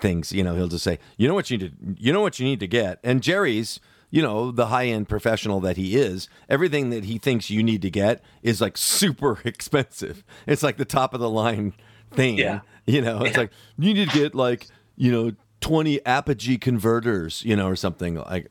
things. 0.00 0.32
You 0.32 0.42
know, 0.42 0.56
he'll 0.56 0.68
just 0.68 0.82
say, 0.84 0.98
"You 1.16 1.28
know 1.28 1.34
what 1.34 1.50
you 1.50 1.58
need, 1.58 1.74
you 1.98 2.12
know 2.12 2.20
what 2.22 2.38
you 2.40 2.44
need 2.44 2.60
to 2.60 2.66
get," 2.66 2.98
and 3.04 3.22
Jerry's, 3.22 3.78
you 4.10 4.20
know, 4.20 4.50
the 4.50 4.66
high 4.66 4.86
end 4.86 5.08
professional 5.08 5.60
that 5.60 5.76
he 5.76 5.96
is, 5.96 6.28
everything 6.48 6.90
that 6.90 7.04
he 7.04 7.18
thinks 7.18 7.50
you 7.50 7.62
need 7.62 7.82
to 7.82 7.90
get 7.90 8.20
is 8.42 8.60
like 8.60 8.76
super 8.76 9.38
expensive. 9.44 10.24
It's 10.46 10.62
like 10.62 10.76
the 10.76 10.84
top 10.84 11.14
of 11.14 11.20
the 11.20 11.30
line 11.30 11.74
thing. 12.10 12.38
Yeah. 12.38 12.60
You 12.86 13.00
know, 13.00 13.22
it's 13.22 13.34
Yeah. 13.36 13.42
like 13.42 13.50
you 13.78 13.94
need 13.94 14.10
to 14.10 14.18
get 14.18 14.34
like, 14.34 14.66
you 14.96 15.12
know, 15.12 15.32
20 15.64 16.04
Apogee 16.04 16.58
converters, 16.58 17.42
you 17.42 17.56
know, 17.56 17.66
or 17.68 17.74
something 17.74 18.16
like 18.16 18.48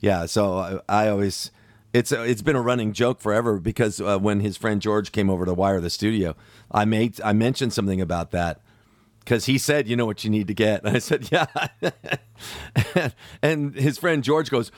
yeah, 0.00 0.26
so 0.26 0.58
I, 0.58 1.04
I 1.06 1.08
always 1.08 1.50
it's 1.94 2.12
it's 2.12 2.42
been 2.42 2.54
a 2.54 2.60
running 2.60 2.92
joke 2.92 3.18
forever 3.18 3.58
because 3.58 3.98
uh, 3.98 4.18
when 4.18 4.40
his 4.40 4.58
friend 4.58 4.82
George 4.82 5.10
came 5.10 5.30
over 5.30 5.46
to 5.46 5.54
wire 5.54 5.80
the 5.80 5.88
studio, 5.88 6.36
I 6.70 6.84
made 6.84 7.18
I 7.22 7.32
mentioned 7.32 7.72
something 7.72 7.98
about 7.98 8.30
that 8.32 8.60
because 9.20 9.46
he 9.46 9.56
said, 9.56 9.88
"You 9.88 9.96
know 9.96 10.04
what 10.04 10.22
you 10.22 10.28
need 10.28 10.46
to 10.48 10.54
get," 10.54 10.84
and 10.84 10.94
I 10.94 10.98
said, 10.98 11.30
"Yeah," 11.32 11.46
and 13.42 13.74
his 13.74 13.96
friend 13.96 14.22
George 14.22 14.50
goes, 14.50 14.70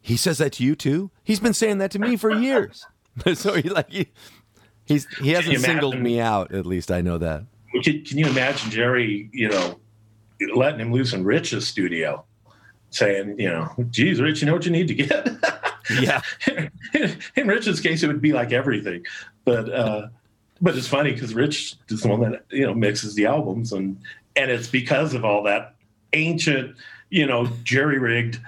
"He 0.00 0.16
says 0.16 0.38
that 0.38 0.52
to 0.54 0.62
you 0.64 0.76
too? 0.76 1.10
He's 1.24 1.40
been 1.40 1.54
saying 1.54 1.78
that 1.78 1.90
to 1.90 1.98
me 1.98 2.16
for 2.16 2.30
years." 2.30 2.86
so 3.34 3.54
he 3.54 3.68
like 3.68 3.90
he, 3.90 4.06
he's 4.84 5.08
he 5.16 5.30
hasn't 5.30 5.54
you 5.54 5.58
singled 5.58 5.94
imagine- 5.94 6.04
me 6.04 6.20
out. 6.20 6.54
At 6.54 6.66
least 6.66 6.92
I 6.92 7.00
know 7.00 7.18
that. 7.18 7.46
Can, 7.82 8.04
can 8.04 8.18
you 8.18 8.26
imagine 8.26 8.70
Jerry, 8.70 9.28
you 9.32 9.48
know, 9.48 9.80
letting 10.54 10.80
him 10.80 10.92
loose 10.92 11.12
in 11.12 11.24
Rich's 11.24 11.66
studio, 11.66 12.24
saying, 12.90 13.38
you 13.38 13.48
know, 13.48 13.72
geez, 13.90 14.20
Rich, 14.20 14.40
you 14.40 14.46
know 14.46 14.54
what 14.54 14.64
you 14.64 14.70
need 14.72 14.88
to 14.88 14.94
get? 14.94 15.28
Yeah, 16.00 16.20
in 17.34 17.48
Rich's 17.48 17.80
case, 17.80 18.04
it 18.04 18.06
would 18.06 18.20
be 18.20 18.32
like 18.32 18.52
everything, 18.52 19.04
but 19.44 19.68
uh, 19.72 20.06
but 20.60 20.76
it's 20.76 20.86
funny 20.86 21.10
because 21.12 21.34
Rich 21.34 21.74
is 21.88 22.02
the 22.02 22.08
one 22.08 22.20
that 22.30 22.44
you 22.50 22.64
know 22.64 22.74
mixes 22.74 23.16
the 23.16 23.26
albums, 23.26 23.72
and 23.72 23.98
and 24.36 24.52
it's 24.52 24.68
because 24.68 25.14
of 25.14 25.24
all 25.24 25.42
that 25.44 25.74
ancient, 26.12 26.76
you 27.08 27.26
know, 27.26 27.48
jerry 27.64 27.98
rigged 27.98 28.38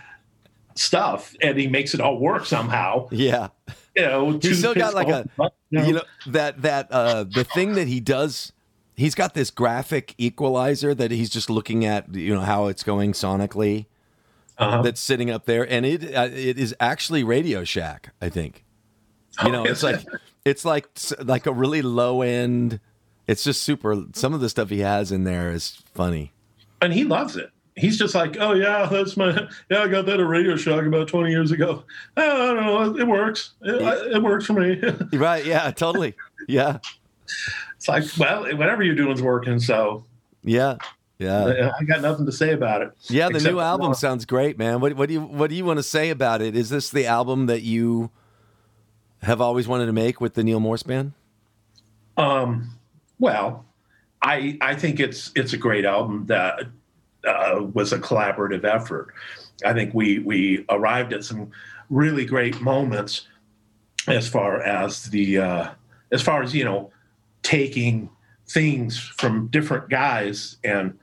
stuff, 0.76 1.34
and 1.42 1.58
he 1.58 1.66
makes 1.66 1.94
it 1.94 2.00
all 2.00 2.18
work 2.20 2.46
somehow. 2.46 3.08
yeah. 3.10 3.48
You 3.96 4.02
know, 4.02 4.38
He's 4.38 4.58
still 4.58 4.74
got 4.74 4.94
like 4.94 5.08
a- 5.08 5.28
you 5.70 5.84
you 5.84 5.92
know 5.94 6.02
that 6.28 6.62
that 6.62 6.92
uh 6.92 7.24
the 7.24 7.42
thing 7.44 7.74
that 7.74 7.88
he 7.88 7.98
does 7.98 8.52
he's 8.96 9.14
got 9.14 9.34
this 9.34 9.50
graphic 9.50 10.14
equalizer 10.18 10.94
that 10.94 11.10
he's 11.10 11.30
just 11.30 11.50
looking 11.50 11.84
at 11.84 12.14
you 12.14 12.34
know 12.34 12.40
how 12.40 12.66
it's 12.66 12.82
going 12.82 13.12
sonically 13.12 13.86
uh 14.58 14.82
that's 14.82 15.00
sitting 15.00 15.30
up 15.30 15.46
there 15.46 15.68
and 15.70 15.86
it 15.86 16.14
uh, 16.14 16.28
it 16.32 16.58
is 16.58 16.74
actually 16.80 17.24
radio 17.24 17.64
shack 17.64 18.10
i 18.20 18.28
think 18.28 18.64
you 19.44 19.50
know 19.50 19.64
it's 19.64 19.82
like 19.82 20.04
it's 20.44 20.64
like 20.64 20.88
like 21.20 21.46
a 21.46 21.52
really 21.52 21.82
low 21.82 22.22
end 22.22 22.80
it's 23.26 23.44
just 23.44 23.62
super 23.62 24.04
some 24.12 24.34
of 24.34 24.40
the 24.40 24.48
stuff 24.48 24.68
he 24.68 24.80
has 24.80 25.10
in 25.10 25.24
there 25.24 25.50
is 25.50 25.82
funny 25.94 26.32
and 26.82 26.92
he 26.92 27.04
loves 27.04 27.36
it. 27.36 27.50
He's 27.74 27.96
just 27.96 28.14
like, 28.14 28.36
oh 28.38 28.52
yeah, 28.52 28.84
that's 28.84 29.16
my 29.16 29.48
yeah. 29.70 29.82
I 29.82 29.88
got 29.88 30.04
that 30.04 30.20
at 30.20 30.26
Radio 30.26 30.56
Shack 30.56 30.84
about 30.84 31.08
twenty 31.08 31.30
years 31.30 31.52
ago. 31.52 31.84
Oh, 32.18 32.50
I 32.50 32.54
don't 32.54 32.66
know, 32.66 33.00
it 33.00 33.06
works. 33.06 33.52
It, 33.62 34.12
it 34.14 34.22
works 34.22 34.44
for 34.44 34.52
me. 34.52 34.78
right 35.16 35.46
yeah 35.46 35.70
totally 35.70 36.14
yeah 36.48 36.78
it's 37.76 37.88
like, 37.88 38.04
well, 38.18 38.44
whatever 38.56 38.82
you're 38.82 38.94
doing 38.94 39.12
is 39.12 39.22
working. 39.22 39.58
So 39.58 40.04
yeah 40.44 40.76
yeah 41.22 41.70
I 41.78 41.84
got 41.84 42.00
nothing 42.00 42.26
to 42.26 42.32
say 42.32 42.52
about 42.52 42.82
it. 42.82 42.92
Yeah, 43.08 43.28
the 43.28 43.40
new 43.40 43.60
album 43.60 43.94
sounds 43.94 44.24
great, 44.24 44.58
man. 44.58 44.80
What 44.80 44.94
what 44.94 45.08
do 45.08 45.14
you 45.14 45.20
what 45.20 45.50
do 45.50 45.56
you 45.56 45.64
want 45.64 45.78
to 45.78 45.82
say 45.82 46.10
about 46.10 46.42
it? 46.42 46.56
Is 46.56 46.70
this 46.70 46.90
the 46.90 47.06
album 47.06 47.46
that 47.46 47.62
you 47.62 48.10
have 49.22 49.40
always 49.40 49.68
wanted 49.68 49.86
to 49.86 49.92
make 49.92 50.20
with 50.20 50.34
the 50.34 50.42
Neal 50.42 50.60
Morse 50.60 50.82
band? 50.82 51.12
Um, 52.16 52.76
well, 53.18 53.64
I 54.22 54.58
I 54.60 54.74
think 54.74 55.00
it's 55.00 55.30
it's 55.34 55.52
a 55.52 55.56
great 55.56 55.84
album 55.84 56.26
that 56.26 56.64
uh, 57.26 57.62
was 57.72 57.92
a 57.92 57.98
collaborative 57.98 58.64
effort. 58.64 59.14
I 59.64 59.72
think 59.72 59.94
we 59.94 60.18
we 60.18 60.64
arrived 60.68 61.12
at 61.12 61.24
some 61.24 61.50
really 61.88 62.24
great 62.24 62.60
moments 62.60 63.28
as 64.08 64.28
far 64.28 64.60
as 64.62 65.04
the 65.10 65.38
uh, 65.38 65.70
as 66.10 66.20
far 66.20 66.42
as 66.42 66.54
you 66.54 66.64
know 66.64 66.90
taking 67.42 68.08
things 68.48 68.98
from 68.98 69.48
different 69.48 69.88
guys 69.88 70.56
and 70.64 70.98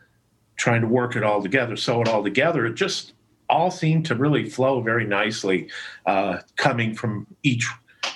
trying 0.58 0.82
to 0.82 0.88
work 0.88 1.16
it 1.16 1.24
all 1.24 1.42
together, 1.42 1.76
sew 1.76 2.02
it 2.02 2.08
all 2.08 2.24
together. 2.24 2.66
It 2.66 2.74
just 2.76 3.14
all 3.50 3.72
seemed 3.72 4.06
to 4.06 4.16
really 4.16 4.48
flow 4.50 4.82
very 4.82 5.06
nicely, 5.06 5.70
uh, 6.06 6.40
coming 6.58 6.94
from 6.94 7.26
each 7.44 7.68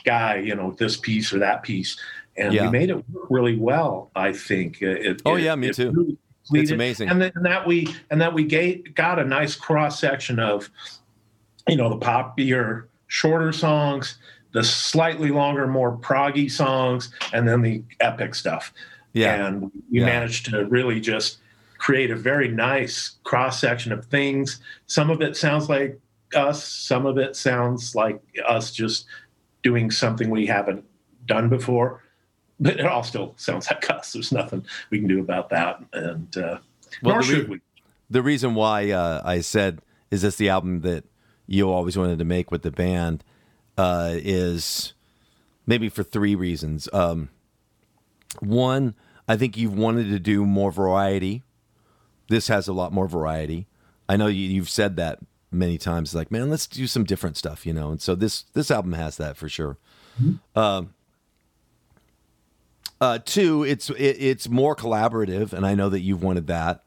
guy. 0.05 0.37
You 0.37 0.55
know, 0.55 0.71
this 0.77 0.97
piece 0.97 1.33
or 1.33 1.39
that 1.39 1.63
piece, 1.63 1.97
and 2.37 2.53
Yeah. 2.53 2.65
we 2.65 2.71
made 2.71 2.89
it 2.89 2.97
work 3.09 3.27
really 3.29 3.55
well. 3.57 4.11
I 4.15 4.33
think. 4.33 4.81
It, 4.81 5.21
Oh, 5.25 5.35
it- 5.35 5.43
yeah, 5.43 5.55
me 5.55 5.69
it 5.69 5.75
too. 5.75 5.91
really 5.91 6.17
completed. 6.45 6.73
amazing. 6.73 7.09
and, 7.09 7.21
that- 7.21 7.35
and 7.35 7.45
that 7.45 7.65
we 7.65 7.87
and 8.11 8.19
that 8.21 8.33
we 8.33 8.43
gave, 8.43 8.93
got 8.95 9.17
a 9.19 9.23
nice 9.25 9.55
cross 9.55 9.99
section 9.99 10.39
of, 10.39 10.69
you 11.67 11.77
know, 11.77 11.89
the 11.89 11.97
poppier, 11.97 12.85
shorter 13.07 13.51
songs, 13.53 14.17
the 14.53 14.63
slightly 14.63 15.29
longer, 15.31 15.67
more 15.67 15.95
proggy 15.97 16.49
songs, 16.49 17.11
and 17.33 17.47
then 17.47 17.61
the 17.61 17.83
epic 17.99 18.33
stuff. 18.35 18.71
Yeah, 19.13 19.45
And 19.47 19.63
we 19.91 19.99
Yeah. 19.99 20.05
managed 20.05 20.45
to 20.51 20.65
really 20.65 20.99
just 20.99 21.37
create 21.77 22.09
a 22.11 22.15
very 22.15 22.47
nice 22.47 23.15
cross 23.23 23.59
section 23.59 23.91
of 23.91 24.05
things. 24.05 24.59
Some 24.87 25.09
of 25.09 25.21
it 25.21 25.35
sounds 25.35 25.69
like 25.69 25.99
us, 26.33 26.63
some 26.63 27.05
of 27.05 27.17
it 27.17 27.35
sounds 27.35 27.93
like 27.93 28.21
us 28.47 28.71
just 28.71 29.05
doing 29.61 29.91
something 29.91 30.29
we 30.29 30.45
haven't 30.47 30.83
done 31.27 31.49
before. 31.49 32.01
But 32.59 32.79
it 32.79 32.85
all 32.85 33.03
still 33.03 33.33
sounds 33.37 33.67
like 33.69 33.89
us. 33.89 34.13
There's 34.13 34.31
nothing 34.31 34.65
we 34.89 34.99
can 34.99 35.07
do 35.07 35.19
about 35.19 35.49
that. 35.49 35.79
And 35.93 36.35
uh, 36.37 36.57
Well, 37.01 37.15
nor 37.15 37.21
the 37.23 37.27
re- 37.27 37.35
should 37.35 37.49
we. 37.49 37.61
the 38.09 38.21
reason 38.21 38.55
why 38.55 38.91
uh, 38.91 39.21
I 39.25 39.41
said 39.41 39.81
is 40.11 40.21
this 40.21 40.35
the 40.37 40.49
album 40.49 40.81
that 40.81 41.03
you 41.47 41.69
always 41.69 41.97
wanted 41.97 42.19
to 42.19 42.25
make 42.25 42.49
with 42.51 42.61
the 42.61 42.71
band 42.71 43.23
uh, 43.77 44.11
is 44.13 44.93
maybe 45.65 45.89
for 45.89 46.03
three 46.03 46.35
reasons. 46.35 46.89
Um, 46.93 47.29
one, 48.39 48.95
I 49.27 49.37
think 49.37 49.57
you've 49.57 49.77
wanted 49.77 50.09
to 50.09 50.19
do 50.19 50.45
more 50.45 50.71
variety. 50.71 51.43
This 52.29 52.47
has 52.47 52.67
a 52.67 52.73
lot 52.73 52.91
more 52.91 53.07
variety. 53.07 53.67
I 54.09 54.17
know 54.17 54.27
you, 54.27 54.47
you've 54.47 54.69
said 54.69 54.95
that 54.97 55.19
many 55.51 55.77
times. 55.77 56.13
Like, 56.13 56.31
man, 56.31 56.49
let's 56.49 56.67
do 56.67 56.87
some 56.87 57.03
different 57.03 57.37
stuff, 57.37 57.65
you 57.65 57.73
know. 57.73 57.91
And 57.91 58.01
so 58.01 58.15
this 58.15 58.43
this 58.53 58.71
album 58.71 58.93
has 58.93 59.17
that 59.17 59.37
for 59.37 59.47
sure. 59.47 59.77
Um, 60.55 60.93
uh, 62.99 63.19
two, 63.23 63.63
it's 63.63 63.89
it, 63.91 64.17
it's 64.19 64.49
more 64.49 64.75
collaborative, 64.75 65.53
and 65.53 65.65
I 65.65 65.75
know 65.75 65.89
that 65.89 66.01
you've 66.01 66.23
wanted 66.23 66.47
that. 66.47 66.83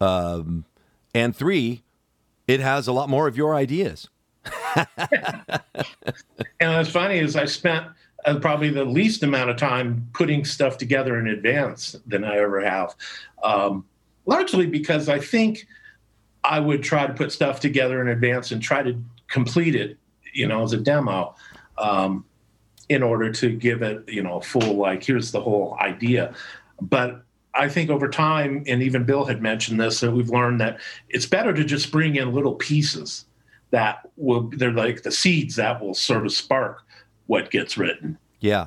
Um, 0.00 0.64
and 1.14 1.34
three, 1.34 1.82
it 2.46 2.60
has 2.60 2.86
a 2.86 2.92
lot 2.92 3.08
more 3.08 3.26
of 3.26 3.36
your 3.36 3.54
ideas. 3.54 4.08
And 6.60 6.74
what's 6.74 6.88
funny 6.88 7.18
is 7.18 7.36
I 7.36 7.44
spent 7.44 7.86
uh, 8.24 8.38
probably 8.38 8.70
the 8.70 8.84
least 8.84 9.22
amount 9.22 9.50
of 9.50 9.56
time 9.56 10.08
putting 10.14 10.44
stuff 10.44 10.78
together 10.78 11.18
in 11.18 11.28
advance 11.28 11.96
than 12.06 12.24
I 12.24 12.38
ever 12.38 12.60
have. 12.60 12.94
Um, 13.42 13.84
largely 14.24 14.66
because 14.66 15.08
I 15.08 15.18
think 15.18 15.66
I 16.44 16.60
would 16.60 16.82
try 16.82 17.06
to 17.06 17.12
put 17.12 17.32
stuff 17.32 17.60
together 17.60 18.00
in 18.00 18.08
advance 18.08 18.50
and 18.52 18.62
try 18.62 18.82
to 18.82 19.00
complete 19.28 19.74
it, 19.74 19.98
you 20.32 20.46
know, 20.46 20.62
as 20.62 20.72
a 20.72 20.78
demo, 20.78 21.34
um, 21.76 22.24
in 22.88 23.02
order 23.02 23.30
to 23.32 23.50
give 23.50 23.82
it, 23.82 24.08
you 24.08 24.22
know, 24.22 24.38
a 24.38 24.42
full 24.42 24.76
like 24.76 25.04
here's 25.04 25.32
the 25.32 25.40
whole 25.40 25.76
idea. 25.80 26.34
But 26.80 27.22
I 27.52 27.68
think 27.68 27.90
over 27.90 28.08
time, 28.08 28.64
and 28.66 28.82
even 28.82 29.04
Bill 29.04 29.24
had 29.24 29.42
mentioned 29.42 29.80
this, 29.80 30.00
that 30.00 30.12
we've 30.12 30.30
learned 30.30 30.60
that 30.60 30.80
it's 31.08 31.26
better 31.26 31.52
to 31.52 31.64
just 31.64 31.90
bring 31.90 32.16
in 32.16 32.32
little 32.32 32.54
pieces 32.54 33.25
that 33.70 34.08
will 34.16 34.50
they're 34.56 34.72
like 34.72 35.02
the 35.02 35.10
seeds 35.12 35.56
that 35.56 35.80
will 35.80 35.94
sort 35.94 36.24
of 36.26 36.32
spark 36.32 36.82
what 37.26 37.50
gets 37.50 37.76
written. 37.76 38.16
Yeah, 38.40 38.66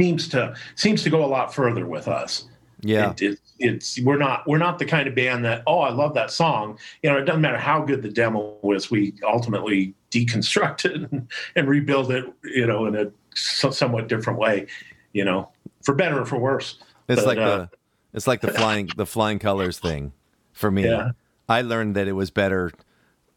Seems 0.00 0.28
to 0.28 0.54
seems 0.74 1.02
to 1.04 1.10
go 1.10 1.24
a 1.24 1.26
lot 1.28 1.54
further 1.54 1.86
with 1.86 2.08
us. 2.08 2.46
yeah, 2.80 3.10
It, 3.12 3.22
it, 3.22 3.38
it's 3.58 4.00
we're 4.00 4.16
not 4.18 4.46
we're 4.48 4.58
not 4.58 4.78
the 4.78 4.86
kind 4.86 5.06
of 5.06 5.14
band 5.14 5.44
that 5.44 5.62
oh 5.66 5.80
I 5.80 5.90
love 5.90 6.14
that 6.14 6.30
song. 6.30 6.78
You 7.02 7.10
know, 7.10 7.18
it 7.18 7.24
doesn't 7.26 7.42
matter 7.42 7.58
how 7.58 7.82
good 7.82 8.02
the 8.02 8.08
demo 8.10 8.56
was. 8.62 8.90
We 8.90 9.14
ultimately 9.22 9.94
deconstruct 10.10 10.84
it 10.86 11.10
and, 11.12 11.28
and 11.54 11.68
rebuild 11.68 12.10
it. 12.10 12.24
You 12.44 12.66
know, 12.66 12.86
in 12.86 12.96
a 12.96 13.12
so- 13.34 13.70
somewhat 13.70 14.08
different 14.08 14.38
way. 14.38 14.66
You 15.12 15.24
know, 15.24 15.50
for 15.82 15.94
better 15.94 16.20
or 16.20 16.24
for 16.24 16.38
worse. 16.38 16.78
it's 17.08 17.20
But, 17.22 17.26
like 17.36 17.38
uh, 17.38 17.56
the 17.58 17.70
it's 18.14 18.26
like 18.26 18.40
the 18.40 18.52
flying 18.52 18.88
the 18.96 19.06
flying 19.06 19.38
colors 19.38 19.78
thing 19.78 20.12
for 20.52 20.70
me. 20.70 20.84
Yeah. 20.88 21.10
I 21.48 21.62
learned 21.62 21.96
that 21.96 22.06
it 22.08 22.12
was 22.12 22.30
better 22.30 22.70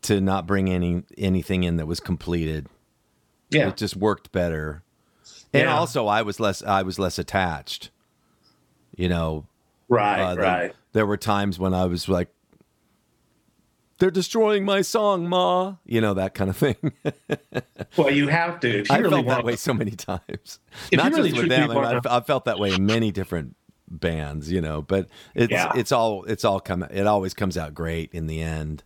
to 0.03 0.21
not 0.21 0.45
bring 0.47 0.69
any 0.69 1.03
anything 1.17 1.63
in 1.63 1.77
that 1.77 1.85
was 1.85 1.99
completed. 1.99 2.67
yeah. 3.49 3.67
It 3.69 3.77
just 3.77 3.95
worked 3.95 4.31
better. 4.31 4.83
And 5.53 5.63
Yeah. 5.63 5.77
also 5.77 6.07
I 6.07 6.21
was 6.23 6.39
less 6.39 6.61
I 6.63 6.81
was 6.81 6.97
less 6.99 7.19
attached. 7.19 7.89
You 8.95 9.09
know, 9.09 9.45
Right. 9.89 10.19
uh, 10.21 10.35
there, 10.35 10.43
right. 10.43 10.73
there 10.93 11.05
were 11.05 11.17
times 11.17 11.59
when 11.59 11.73
I 11.73 11.85
was 11.85 12.07
like 12.09 12.29
they're 13.99 14.11
destroying 14.11 14.65
my 14.65 14.81
song, 14.81 15.29
Ma. 15.29 15.75
You 15.85 16.01
know 16.01 16.13
that 16.15 16.33
kind 16.33 16.49
of 16.49 16.57
thing. 16.57 16.75
Well, 17.95 18.09
you 18.09 18.27
have 18.27 18.59
to. 18.61 18.79
You 18.79 18.85
I 18.89 18.97
really 18.97 19.11
felt 19.11 19.25
that 19.27 19.31
want 19.35 19.45
way 19.45 19.55
so 19.55 19.71
many 19.73 19.91
times. 19.91 20.59
you 20.91 20.97
Not 20.97 21.11
really 21.11 21.29
just 21.29 21.41
with 21.43 21.49
them. 21.49 21.69
I 21.69 21.75
mean, 21.93 22.01
I've 22.09 22.25
felt 22.25 22.45
that 22.45 22.57
way 22.57 22.73
in 22.73 22.87
many 22.87 23.11
different 23.11 23.55
bands, 23.87 24.51
you 24.51 24.61
know. 24.61 24.81
But 24.81 25.07
it's 25.35 25.51
Yeah. 25.51 25.71
it's 25.75 25.91
all 25.91 26.23
it's 26.23 26.43
all 26.43 26.59
come. 26.59 26.81
It 26.83 27.05
always 27.05 27.35
comes 27.35 27.55
out 27.55 27.75
great 27.75 28.09
in 28.13 28.25
the 28.25 28.41
end. 28.41 28.83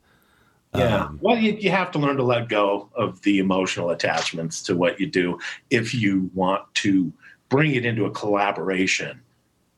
Yeah. 0.75 1.05
Um, 1.05 1.19
well, 1.21 1.37
you, 1.37 1.53
you 1.53 1.71
have 1.71 1.91
to 1.91 1.99
learn 1.99 2.17
to 2.17 2.23
let 2.23 2.49
go 2.49 2.89
of 2.93 3.21
the 3.21 3.39
emotional 3.39 3.91
attachments 3.91 4.61
to 4.63 4.75
what 4.75 4.99
you 4.99 5.07
do 5.07 5.39
if 5.69 5.93
you 5.93 6.29
want 6.33 6.63
to 6.75 7.11
bring 7.49 7.75
it 7.75 7.85
into 7.85 8.05
a 8.05 8.11
collaboration. 8.11 9.21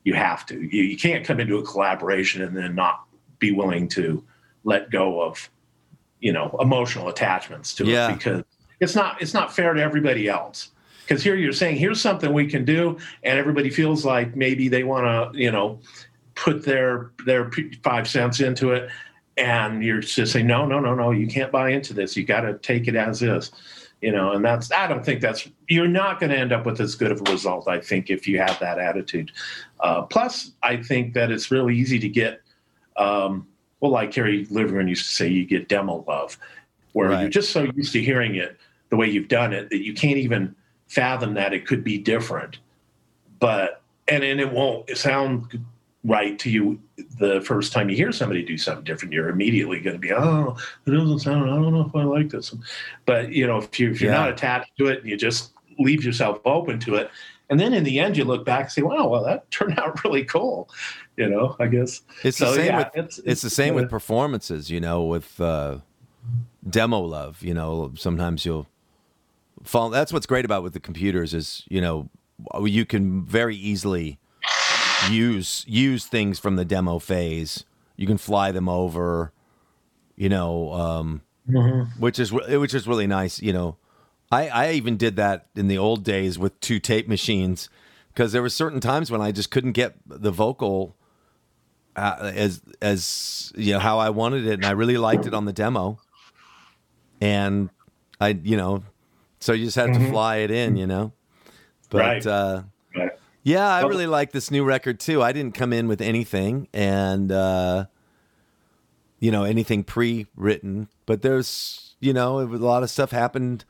You 0.04 0.14
have 0.14 0.46
to. 0.46 0.60
You, 0.60 0.82
you 0.82 0.96
can't 0.96 1.24
come 1.24 1.40
into 1.40 1.58
a 1.58 1.62
collaboration 1.62 2.42
and 2.42 2.56
then 2.56 2.74
not 2.74 3.04
be 3.38 3.52
willing 3.52 3.88
to 3.88 4.24
let 4.64 4.90
go 4.90 5.22
of, 5.22 5.48
you 6.20 6.32
know, 6.32 6.54
emotional 6.60 7.08
attachments 7.08 7.74
to 7.74 7.86
Yeah. 7.86 8.10
it 8.10 8.14
because 8.18 8.44
it's 8.80 8.94
not 8.94 9.20
it's 9.22 9.34
not 9.34 9.54
fair 9.54 9.74
to 9.74 9.82
everybody 9.82 10.28
else. 10.28 10.70
Because 11.02 11.22
here 11.22 11.34
you're 11.34 11.52
saying 11.52 11.76
here's 11.76 12.00
something 12.00 12.32
we 12.32 12.46
can 12.46 12.64
do, 12.64 12.96
and 13.24 13.38
everybody 13.38 13.68
feels 13.70 14.04
like 14.04 14.36
maybe 14.36 14.68
they 14.68 14.84
want 14.84 15.34
to, 15.34 15.38
you 15.38 15.50
know, 15.50 15.80
put 16.34 16.64
their 16.64 17.10
their 17.26 17.50
five 17.82 18.08
cents 18.08 18.40
into 18.40 18.72
it, 18.72 18.90
and 19.36 19.82
you're 19.84 20.00
just 20.00 20.32
saying 20.32 20.46
no, 20.46 20.66
no, 20.66 20.80
no, 20.80 20.94
no, 20.94 21.10
you 21.10 21.26
can't 21.26 21.52
buy 21.52 21.70
into 21.70 21.94
this. 21.94 22.16
You 22.16 22.24
got 22.24 22.42
to 22.42 22.58
take 22.58 22.88
it 22.88 22.94
as 22.94 23.22
is, 23.22 23.52
you 24.00 24.12
know. 24.12 24.32
And 24.32 24.44
that's 24.44 24.70
I 24.72 24.86
don't 24.86 25.04
think 25.04 25.20
that's 25.20 25.48
you're 25.68 25.88
not 25.88 26.20
going 26.20 26.30
to 26.30 26.36
end 26.38 26.52
up 26.52 26.66
with 26.66 26.80
as 26.80 26.94
good 26.94 27.12
of 27.12 27.20
a 27.26 27.30
result. 27.30 27.68
I 27.68 27.80
think 27.80 28.10
if 28.10 28.26
you 28.28 28.38
have 28.38 28.58
that 28.60 28.78
attitude. 28.78 29.32
Uh, 29.80 30.02
plus, 30.02 30.52
I 30.62 30.76
think 30.76 31.14
that 31.14 31.30
it's 31.30 31.50
really 31.50 31.76
easy 31.76 31.98
to 31.98 32.08
get. 32.08 32.42
Um, 32.96 33.46
well, 33.80 33.92
like 33.92 34.12
Kerry 34.12 34.44
Livgren 34.46 34.88
used 34.90 35.06
to 35.06 35.14
say, 35.14 35.28
you 35.28 35.46
get 35.46 35.68
demo 35.68 36.04
love, 36.06 36.36
where 36.92 37.08
Right. 37.08 37.22
you're 37.22 37.30
just 37.30 37.50
so 37.50 37.62
used 37.62 37.94
to 37.94 38.02
hearing 38.02 38.34
it 38.34 38.58
the 38.90 38.96
way 38.96 39.08
you've 39.08 39.28
done 39.28 39.54
it 39.54 39.70
that 39.70 39.82
you 39.82 39.94
can't 39.94 40.18
even 40.18 40.54
fathom 40.88 41.32
that 41.34 41.54
it 41.54 41.66
could 41.66 41.82
be 41.82 41.96
different. 41.96 42.58
But 43.38 43.80
and 44.06 44.22
and 44.22 44.38
it 44.38 44.52
won't 44.52 44.94
sound 44.98 45.64
right 46.04 46.38
to 46.38 46.48
you 46.50 46.80
the 47.18 47.40
first 47.42 47.72
time 47.72 47.90
you 47.90 47.96
hear 47.96 48.10
somebody 48.12 48.42
do 48.42 48.56
something 48.56 48.84
different. 48.84 49.12
You're 49.12 49.28
immediately 49.28 49.80
going 49.80 49.96
to 49.96 50.00
be, 50.00 50.12
oh, 50.12 50.56
it 50.86 50.90
doesn't 50.90 51.18
sound. 51.20 51.50
I 51.50 51.54
don't 51.56 51.72
know 51.74 51.84
if 51.86 51.94
I 51.94 52.04
like 52.04 52.30
this. 52.30 52.54
But 53.04 53.32
you 53.32 53.46
know, 53.46 53.58
if 53.58 53.78
you 53.78 53.90
if 53.90 54.00
you're 54.00 54.10
Yeah. 54.12 54.20
not 54.20 54.30
attached 54.30 54.70
to 54.78 54.86
it 54.86 55.00
and 55.00 55.08
you 55.08 55.16
just 55.16 55.52
leave 55.78 56.02
yourself 56.04 56.40
open 56.46 56.78
to 56.80 56.94
it, 56.96 57.10
and 57.50 57.58
then 57.60 57.74
in 57.74 57.84
the 57.84 57.98
end 57.98 58.16
you 58.16 58.24
look 58.24 58.44
back 58.46 58.62
and 58.64 58.72
say, 58.72 58.82
wow, 58.82 59.08
well 59.08 59.24
that 59.24 59.50
turned 59.50 59.78
out 59.78 60.02
really 60.04 60.24
cool. 60.24 60.68
You 61.16 61.28
know, 61.28 61.54
I 61.60 61.66
guess 61.66 62.00
It's 62.24 62.38
the 62.38 62.54
same 62.54 62.66
yeah, 62.66 62.78
with 62.78 62.86
it's- 62.94 63.20
it's, 63.26 63.42
the 63.42 63.50
same 63.50 63.74
uh, 63.74 63.80
with 63.82 63.90
performances, 63.90 64.70
you 64.70 64.80
know, 64.80 65.02
with 65.04 65.38
uh, 65.40 65.78
demo 66.68 67.00
love. 67.00 67.42
You 67.42 67.52
know, 67.52 67.92
sometimes 67.96 68.46
you'll 68.46 68.66
fall. 69.64 69.90
That's 69.90 70.12
what's 70.14 70.26
great 70.26 70.46
about 70.46 70.62
with 70.62 70.72
the 70.72 70.80
computers 70.80 71.34
is 71.34 71.64
you 71.68 71.82
know 71.82 72.08
you 72.64 72.86
can 72.86 73.22
very 73.26 73.54
easily 73.54 74.18
use 75.08 75.64
use 75.68 76.06
things 76.06 76.38
from 76.38 76.56
the 76.56 76.64
demo 76.64 76.98
phase. 76.98 77.64
You 77.96 78.06
can 78.06 78.18
fly 78.18 78.50
them 78.52 78.68
over, 78.68 79.32
you 80.16 80.28
know, 80.28 80.72
um, 80.72 81.22
which 81.98 82.18
is 82.18 82.32
which 82.32 82.74
is 82.74 82.86
really 82.86 83.06
nice. 83.06 83.40
You 83.40 83.52
know, 83.52 83.76
I 84.30 84.48
I 84.48 84.72
even 84.72 84.96
did 84.96 85.16
that 85.16 85.46
in 85.54 85.68
the 85.68 85.78
old 85.78 86.04
days 86.04 86.38
with 86.38 86.58
two 86.60 86.78
tape 86.78 87.08
machines 87.08 87.68
because 88.08 88.32
there 88.32 88.42
were 88.42 88.48
certain 88.48 88.80
times 88.80 89.10
when 89.10 89.20
I 89.20 89.32
just 89.32 89.50
couldn't 89.50 89.72
get 89.72 89.96
the 90.06 90.30
vocal 90.30 90.96
uh, 91.96 92.32
as 92.34 92.62
as 92.80 93.52
you 93.56 93.72
know 93.72 93.80
how 93.80 93.98
I 93.98 94.10
wanted 94.10 94.46
it, 94.46 94.54
and 94.54 94.64
I 94.66 94.70
really 94.70 94.96
liked 94.96 95.26
it 95.26 95.34
on 95.34 95.44
the 95.44 95.52
demo, 95.52 95.98
and 97.20 97.70
I 98.20 98.28
you 98.42 98.56
know, 98.56 98.84
so 99.40 99.52
you 99.52 99.64
just 99.64 99.76
had 99.76 99.92
to 99.94 100.10
fly 100.10 100.36
it 100.38 100.50
in, 100.50 100.76
you 100.76 100.86
know, 100.86 101.12
but 101.90 101.98
Right. 102.00 102.26
uh. 102.26 102.62
Yeah, 103.42 103.68
I 103.68 103.82
really 103.82 104.06
like 104.06 104.32
this 104.32 104.50
new 104.50 104.64
record 104.64 105.00
too. 105.00 105.22
I 105.22 105.32
didn't 105.32 105.54
come 105.54 105.72
in 105.72 105.88
with 105.88 106.00
anything, 106.00 106.68
and 106.72 107.30
uh, 107.32 107.86
you 109.18 109.30
know 109.30 109.44
anything 109.44 109.84
pre-written, 109.84 110.88
but 111.06 111.22
there's 111.22 111.94
you 112.00 112.12
know 112.12 112.40
a 112.40 112.44
lot 112.44 112.82
of 112.82 112.90
stuff 112.90 113.10
happened. 113.10 113.64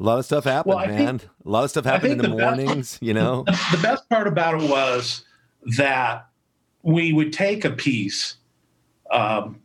A 0.00 0.04
lot 0.04 0.18
of 0.20 0.24
stuff 0.24 0.44
happened, 0.44 0.76
Well, 0.76 0.78
I 0.78 0.86
think- 0.86 0.98
man. 1.00 1.20
a 1.44 1.48
lot 1.50 1.64
of 1.64 1.70
stuff 1.70 1.84
happened 1.84 2.12
in 2.12 2.18
the 2.18 2.28
the 2.28 2.36
best- 2.36 2.56
mornings, 2.56 2.98
you 3.00 3.14
know. 3.20 3.42
the 3.44 3.80
best 3.82 4.08
part 4.08 4.28
about 4.28 4.62
it 4.62 4.70
was 4.70 5.24
that 5.76 6.28
we 6.84 7.12
would 7.12 7.32
take 7.32 7.64
a 7.64 7.70
piece, 7.70 8.36
um, 9.10 9.58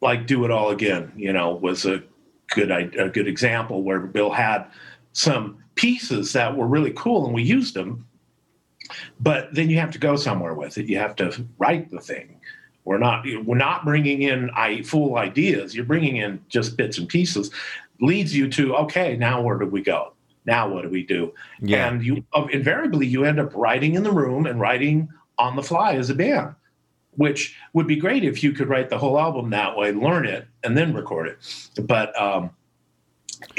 like 0.00 0.26
"Do 0.26 0.44
It 0.46 0.50
All 0.50 0.70
Again." 0.70 1.12
You 1.16 1.32
know, 1.32 1.54
was 1.54 1.84
a 1.84 2.02
good 2.48 2.70
a 2.70 3.08
good 3.10 3.28
example 3.28 3.82
where 3.82 4.00
Bill 4.00 4.30
had 4.30 4.64
some 5.12 5.58
pieces 5.74 6.32
that 6.32 6.56
were 6.56 6.66
really 6.66 6.92
cool, 6.96 7.26
and 7.26 7.34
we 7.34 7.42
used 7.42 7.74
them. 7.74 8.06
But 9.20 9.54
then 9.54 9.70
you 9.70 9.78
have 9.78 9.90
to 9.92 9.98
go 9.98 10.16
somewhere 10.16 10.54
with 10.54 10.78
it. 10.78 10.86
You 10.86 10.98
have 10.98 11.16
to 11.16 11.46
write 11.58 11.90
the 11.90 12.00
thing. 12.00 12.40
We're 12.84 12.98
not 12.98 13.26
we're 13.44 13.56
not 13.56 13.84
bringing 13.84 14.22
in 14.22 14.48
I, 14.50 14.82
full 14.82 15.16
ideas. 15.16 15.74
You're 15.74 15.84
bringing 15.84 16.16
in 16.16 16.40
just 16.48 16.76
bits 16.76 16.98
and 16.98 17.08
pieces. 17.08 17.50
Leads 18.00 18.34
you 18.34 18.48
to 18.50 18.76
okay. 18.76 19.16
Now 19.16 19.42
where 19.42 19.58
do 19.58 19.66
we 19.66 19.82
go? 19.82 20.12
Now 20.44 20.68
what 20.68 20.82
do 20.82 20.88
we 20.88 21.04
do? 21.04 21.34
Yeah. 21.60 21.88
And 21.88 22.04
you 22.04 22.24
uh, 22.32 22.46
invariably 22.52 23.06
you 23.06 23.24
end 23.24 23.40
up 23.40 23.52
writing 23.56 23.94
in 23.94 24.04
the 24.04 24.12
room 24.12 24.46
and 24.46 24.60
writing 24.60 25.08
on 25.36 25.56
the 25.56 25.62
fly 25.62 25.94
as 25.94 26.10
a 26.10 26.14
band, 26.14 26.54
which 27.16 27.56
would 27.72 27.88
be 27.88 27.96
great 27.96 28.24
if 28.24 28.44
you 28.44 28.52
could 28.52 28.68
write 28.68 28.88
the 28.88 28.98
whole 28.98 29.18
album 29.18 29.50
that 29.50 29.76
way, 29.76 29.90
learn 29.90 30.24
it, 30.24 30.46
and 30.62 30.78
then 30.78 30.94
record 30.94 31.26
it. 31.26 31.82
But 31.82 32.18
um, 32.20 32.50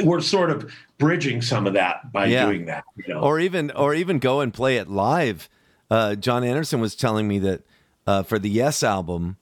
we're 0.04 0.22
sort 0.22 0.52
of 0.52 0.72
bridging 0.98 1.42
some 1.42 1.68
of 1.68 1.74
that 1.74 2.12
by 2.12 2.26
Yeah. 2.26 2.46
doing 2.46 2.66
that. 2.66 2.84
You 2.96 3.14
know? 3.14 3.20
or 3.22 3.40
even 3.40 3.72
or 3.72 3.94
even 3.94 4.20
go 4.20 4.40
and 4.42 4.54
play 4.54 4.78
it 4.78 4.90
live. 4.90 5.50
Uh, 5.90 6.16
Jon 6.16 6.44
Anderson 6.44 6.82
was 6.82 6.96
telling 6.96 7.28
me 7.28 7.40
that 7.40 7.62
uh, 8.06 8.24
for 8.24 8.40
the 8.40 8.50
Yes 8.50 8.84
album, 8.84 9.38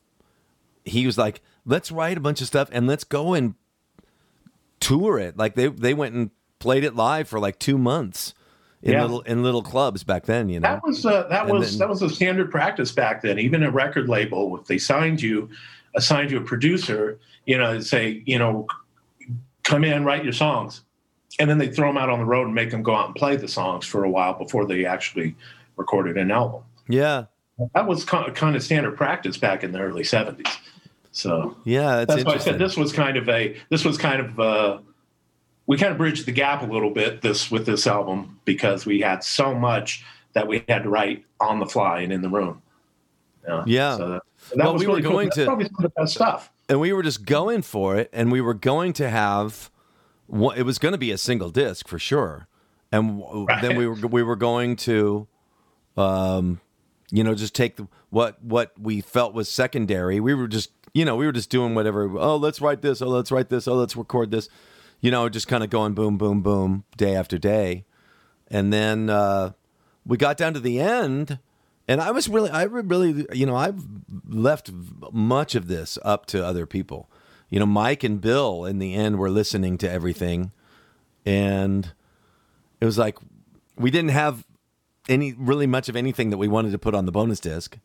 he 0.83 1.05
was 1.05 1.17
like, 1.17 1.41
"Let's 1.65 1.91
write 1.91 2.17
a 2.17 2.21
bunch 2.21 2.41
of 2.41 2.47
stuff 2.47 2.69
and 2.71 2.85
let's 2.87 3.03
go 3.03 3.33
and 3.33 3.55
tour 4.79 5.17
it." 5.19 5.37
Like 5.37 5.55
they 5.55 5.67
they 5.67 5.93
went 5.93 6.15
and 6.15 6.29
played 6.59 6.83
it 6.83 6.95
live 6.95 7.27
for 7.27 7.39
like 7.39 7.59
two 7.59 7.77
months 7.77 8.33
in 8.81 8.93
Yeah. 8.93 9.01
little 9.03 9.21
in 9.21 9.43
little 9.43 9.63
clubs 9.63 10.03
back 10.03 10.25
then. 10.25 10.49
You 10.49 10.59
know, 10.59 10.69
That 10.69 10.83
was 10.83 11.05
uh, 11.05 11.23
that 11.29 11.43
And 11.47 11.51
was 11.59 11.71
then- 11.71 11.79
that 11.79 11.89
was 11.89 12.01
a 12.01 12.09
standard 12.09 12.51
practice 12.51 12.91
back 12.91 13.21
then. 13.21 13.39
Even 13.39 13.63
a 13.63 13.71
record 13.71 14.07
label, 14.09 14.57
if 14.59 14.65
they 14.67 14.77
signed 14.77 15.21
you, 15.21 15.49
assigned 15.95 16.31
you 16.31 16.37
a 16.37 16.41
producer, 16.41 17.19
you 17.45 17.57
know, 17.57 17.79
say, 17.79 18.21
you 18.25 18.37
know, 18.37 18.67
come 19.63 19.83
in, 19.83 20.03
write 20.05 20.23
your 20.23 20.33
songs, 20.33 20.81
and 21.39 21.49
then 21.49 21.57
they 21.57 21.69
throw 21.69 21.89
them 21.89 21.97
out 21.97 22.09
on 22.09 22.19
the 22.19 22.25
road 22.25 22.45
and 22.45 22.55
make 22.55 22.71
them 22.71 22.83
go 22.83 22.95
out 22.95 23.07
and 23.07 23.15
play 23.15 23.35
the 23.35 23.47
songs 23.47 23.85
for 23.85 24.03
a 24.03 24.09
while 24.09 24.33
before 24.33 24.65
they 24.65 24.85
actually 24.85 25.35
recorded 25.75 26.17
an 26.17 26.31
album. 26.31 26.63
yeah, 26.87 27.25
That 27.73 27.87
was 27.87 28.05
kind 28.05 28.55
of, 28.55 28.63
standard 28.63 28.95
practice 28.95 29.37
back 29.37 29.63
in 29.63 29.71
the 29.71 29.79
early 29.79 30.03
'70s. 30.03 30.47
So 31.11 31.55
yeah, 31.63 31.97
that's, 32.05 32.15
that's 32.15 32.25
why 32.25 32.33
I 32.33 32.37
said 32.37 32.59
this 32.59 32.75
was 32.77 32.91
kind 32.91 33.17
of 33.17 33.27
a 33.29 33.55
this 33.69 33.85
was 33.85 33.97
kind 33.97 34.21
of 34.21 34.39
uh, 34.39 34.77
we 35.65 35.77
kind 35.77 35.91
of 35.91 35.97
bridged 35.97 36.25
the 36.25 36.31
gap 36.31 36.61
a 36.61 36.65
little 36.65 36.89
bit 36.91 37.21
this 37.21 37.49
with 37.49 37.65
this 37.65 37.87
album 37.87 38.39
because 38.45 38.85
we 38.85 38.99
had 39.01 39.23
so 39.23 39.53
much 39.55 40.03
that 40.33 40.47
we 40.47 40.63
had 40.67 40.83
to 40.83 40.89
write 40.89 41.23
on 41.39 41.59
the 41.59 41.65
fly 41.65 42.01
and 42.01 42.11
in 42.11 42.21
the 42.21 42.29
room. 42.29 42.61
Yeah. 43.47 43.63
Yeah. 43.65 43.97
So 43.97 44.09
that, 44.09 44.21
that 44.49 44.57
Well, 44.57 44.73
was 44.73 44.79
we 44.81 44.87
were 44.87 44.91
really 44.93 45.03
cool. 45.03 45.11
going 45.11 45.25
That's 45.27 45.35
to- 45.37 45.45
probably 45.45 45.65
some 45.65 45.75
of 45.77 45.81
the 45.83 45.89
best 46.01 46.13
stuff. 46.15 46.51
and 46.67 46.79
we 46.81 46.91
were 46.93 47.03
just 47.03 47.25
going 47.25 47.61
for 47.61 47.95
it, 47.95 48.09
and 48.11 48.31
we 48.31 48.41
were 48.41 48.53
going 48.53 48.91
to 48.93 49.09
have. 49.09 49.69
It 50.29 50.63
was 50.63 50.79
going 50.79 50.91
to 50.93 50.97
be 50.97 51.11
a 51.11 51.17
single 51.17 51.49
disc 51.49 51.87
for 51.87 51.99
sure, 51.99 52.47
and 52.91 53.21
Right. 53.47 53.61
then 53.61 53.77
we 53.77 53.87
were 53.87 53.95
we 54.07 54.23
were 54.23 54.35
going 54.35 54.75
to, 54.77 55.27
um, 55.97 56.59
you 57.11 57.23
know, 57.23 57.35
just 57.35 57.53
take 57.55 57.75
the, 57.77 57.87
what 58.09 58.43
what 58.43 58.71
we 58.79 59.01
felt 59.01 59.33
was 59.33 59.49
secondary. 59.49 60.19
We 60.19 60.33
were 60.33 60.47
just 60.47 60.71
you 60.93 61.05
know 61.05 61.15
we 61.15 61.25
were 61.25 61.31
just 61.31 61.49
doing 61.49 61.75
whatever. 61.75 62.09
Oh, 62.17 62.37
let's 62.37 62.59
write 62.61 62.81
this. 62.81 63.01
Oh, 63.01 63.07
let's 63.07 63.31
write 63.31 63.49
this. 63.49 63.67
Oh, 63.67 63.75
let's 63.75 63.95
record 63.95 64.31
this. 64.31 64.49
You 65.01 65.11
know, 65.11 65.29
just 65.29 65.47
kind 65.47 65.63
of 65.63 65.69
going 65.69 65.93
boom, 65.93 66.17
boom, 66.17 66.41
boom, 66.41 66.85
day 66.97 67.15
after 67.15 67.37
day, 67.37 67.85
and 68.49 68.73
then 68.73 69.09
uh, 69.09 69.51
we 70.05 70.17
got 70.17 70.37
down 70.37 70.53
to 70.55 70.59
the 70.59 70.79
end. 70.79 71.39
And 71.87 72.01
I 72.01 72.09
was 72.09 72.27
really, 72.27 72.49
I 72.49 72.63
really, 72.63 73.27
you 73.31 73.45
know, 73.45 73.55
I've 73.55 73.85
left 74.27 74.71
much 75.11 75.53
of 75.53 75.67
this 75.67 75.99
up 76.03 76.25
to 76.27 76.43
other 76.43 76.65
people. 76.65 77.11
You 77.49 77.59
know, 77.59 77.65
Mike 77.65 78.03
and 78.03 78.19
Bill 78.19 78.65
in 78.65 78.79
the 78.79 78.93
end 78.93 79.17
were 79.17 79.29
listening 79.29 79.77
to 79.79 79.89
everything. 79.89 80.51
And 81.25 81.91
it 82.79 82.85
was 82.85 82.97
like, 82.97 83.17
we 83.77 83.91
didn't 83.91 84.11
have 84.11 84.45
any, 85.07 85.33
really 85.33 85.67
much 85.67 85.89
of 85.89 85.95
anything 85.95 86.29
that 86.31 86.37
we 86.37 86.47
wanted 86.47 86.71
to 86.71 86.79
put 86.79 86.95
on 86.95 87.05
the 87.05 87.11
bonus 87.11 87.39
disc. 87.39 87.77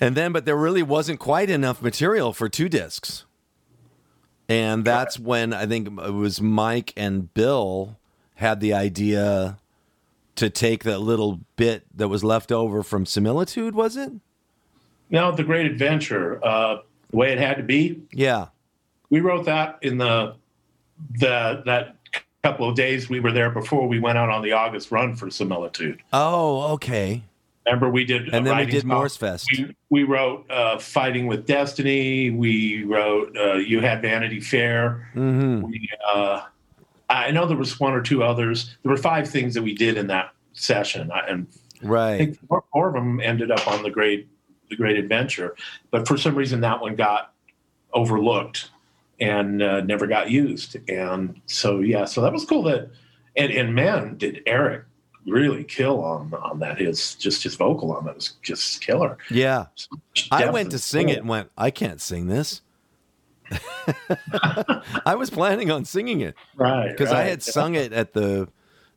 And 0.00 0.16
then, 0.16 0.32
but 0.32 0.44
there 0.44 0.56
really 0.56 0.82
wasn't 0.82 1.20
quite 1.20 1.50
enough 1.50 1.82
material 1.82 2.32
for 2.32 2.48
two 2.48 2.68
discs. 2.68 3.24
And 4.48 4.84
that's 4.84 5.18
when 5.18 5.52
I 5.52 5.66
think 5.66 5.88
it 5.88 6.12
was 6.12 6.40
Mike 6.40 6.92
and 6.96 7.32
Bill 7.32 7.96
had 8.36 8.60
the 8.60 8.74
idea 8.74 9.58
to 10.36 10.50
take 10.50 10.84
that 10.84 10.98
little 10.98 11.40
bit 11.56 11.84
that 11.96 12.08
was 12.08 12.24
left 12.24 12.50
over 12.50 12.82
from 12.82 13.06
Similitude, 13.06 13.74
was 13.74 13.96
it? 13.96 14.12
Now, 15.10 15.30
the 15.30 15.44
Great 15.44 15.66
Adventure, 15.66 16.44
uh, 16.44 16.78
the 17.14 17.18
way 17.18 17.32
it 17.32 17.38
had 17.38 17.56
to 17.58 17.62
be, 17.62 18.00
Yeah. 18.12 18.46
we 19.08 19.20
wrote 19.20 19.44
that 19.44 19.78
in 19.82 19.98
the 19.98 20.34
the 21.20 21.62
that 21.66 21.96
couple 22.42 22.68
of 22.68 22.74
days 22.76 23.08
we 23.08 23.20
were 23.20 23.30
there 23.32 23.50
before 23.50 23.86
we 23.86 23.98
went 24.00 24.18
out 24.18 24.30
on 24.30 24.42
the 24.42 24.52
August 24.52 24.90
run 24.90 25.14
for 25.14 25.30
Similitude. 25.30 26.02
Oh, 26.12 26.72
okay. 26.74 27.22
Remember, 27.66 27.88
we 27.88 28.04
did, 28.04 28.28
and 28.34 28.44
then 28.46 28.56
we 28.58 28.66
did 28.66 28.82
song. 28.82 28.88
Morse 28.90 29.16
Fest. 29.16 29.46
We, 29.56 29.74
we 29.90 30.02
wrote 30.02 30.50
uh, 30.50 30.78
"Fighting 30.78 31.26
with 31.26 31.46
Destiny." 31.46 32.30
We 32.30 32.84
wrote 32.84 33.34
uh, 33.36 33.54
"You 33.54 33.80
Had 33.80 34.02
Vanity 34.02 34.40
Fair." 34.40 35.08
hmm 35.14 35.62
We, 35.62 35.88
uh, 36.14 36.42
I 37.08 37.30
know 37.30 37.46
there 37.46 37.56
was 37.56 37.78
one 37.80 37.92
or 37.94 38.02
two 38.02 38.22
others. 38.22 38.76
There 38.82 38.90
were 38.90 38.98
five 38.98 39.28
things 39.28 39.54
that 39.54 39.62
we 39.62 39.74
did 39.74 39.96
in 39.96 40.08
that 40.08 40.32
session, 40.52 41.10
I- 41.12 41.26
and 41.28 41.46
I 41.82 41.86
Right. 41.86 42.18
think 42.18 42.38
four, 42.48 42.64
four 42.72 42.88
of 42.88 42.94
them 42.94 43.20
ended 43.20 43.50
up 43.50 43.66
on 43.66 43.82
the 43.82 43.90
Great 43.90 44.28
the 44.76 44.82
Great 44.82 44.96
Adventure. 44.98 45.54
But 45.90 46.06
for 46.06 46.16
some 46.16 46.34
reason, 46.34 46.60
that 46.60 46.80
one 46.80 46.96
got 46.96 47.32
overlooked 47.92 48.70
and 49.20 49.62
uh, 49.62 49.80
never 49.82 50.06
got 50.06 50.30
used. 50.30 50.76
And 50.88 51.40
so, 51.46 51.80
yeah, 51.80 52.04
so 52.04 52.20
that 52.22 52.32
was 52.32 52.44
cool. 52.44 52.64
That 52.64 52.90
and 53.36 53.52
and 53.52 53.74
man, 53.74 54.16
did 54.16 54.42
Eric 54.46 54.84
really 55.26 55.64
kill 55.64 56.02
on 56.02 56.32
on 56.34 56.58
that? 56.60 56.78
His 56.78 57.14
just 57.14 57.42
his 57.42 57.54
vocal 57.56 57.92
on 57.92 58.04
that 58.04 58.16
was 58.16 58.34
just 58.42 58.80
killer. 58.80 59.18
Yeah. 59.30 59.66
I 60.30 60.50
went 60.50 60.70
to 60.72 60.78
sing 60.78 61.08
soul. 61.08 61.16
it 61.16 61.18
and 61.20 61.28
went, 61.28 61.50
I 61.56 61.70
can't 61.70 62.00
sing 62.00 62.26
this. 62.26 62.62
I 65.04 65.14
was 65.16 65.28
planning 65.30 65.70
on 65.70 65.84
singing 65.84 66.22
it 66.22 66.34
right 66.56 66.90
because 66.90 67.12
I 67.12 67.20
right. 67.20 67.28
had 67.28 67.42
sung 67.42 67.74
it 67.74 67.92
at 67.92 68.14
the 68.14 68.48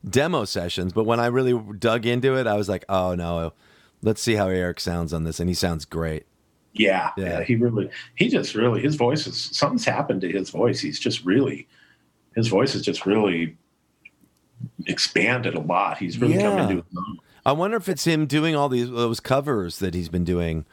demo 0.08 0.44
sessions, 0.46 0.92
but 0.92 1.04
when 1.04 1.20
I 1.20 1.26
really 1.26 1.60
dug 1.78 2.06
into 2.06 2.36
it, 2.36 2.46
I 2.46 2.54
was 2.54 2.68
like, 2.68 2.84
oh 2.88 3.14
no, 3.14 3.52
let's 4.02 4.20
see 4.22 4.34
how 4.34 4.48
Eric 4.48 4.80
sounds 4.80 5.12
on 5.12 5.24
this. 5.24 5.40
And 5.40 5.48
he 5.48 5.54
sounds 5.54 5.84
great. 5.84 6.24
Yeah, 6.74 7.10
Yeah. 7.16 7.38
yeah, 7.38 7.44
he 7.44 7.56
really, 7.56 7.90
he 8.14 8.28
just 8.28 8.54
really, 8.54 8.80
his 8.80 8.94
voice 8.94 9.26
is 9.26 9.40
something's 9.56 9.84
happened 9.84 10.20
to 10.20 10.30
his 10.30 10.50
voice. 10.50 10.80
He's 10.80 11.00
just 11.00 11.24
really, 11.24 11.66
his 12.36 12.48
voice 12.48 12.74
is 12.74 12.82
just 12.82 13.04
really 13.06 13.56
expanded 14.86 15.54
a 15.54 15.60
lot. 15.60 15.98
He's 15.98 16.18
really 16.18 16.34
come 16.34 16.56
Yeah. 16.56 16.62
into 16.62 16.74
his 16.76 16.84
own. 16.96 17.18
I 17.46 17.52
wonder 17.52 17.76
if 17.76 17.88
it's 17.88 18.04
him 18.06 18.26
doing 18.26 18.54
all 18.54 18.68
these 18.68 18.90
those 18.90 19.20
covers 19.20 19.78
that 19.78 19.94
he's 19.94 20.08
been 20.08 20.24
doing. 20.24 20.66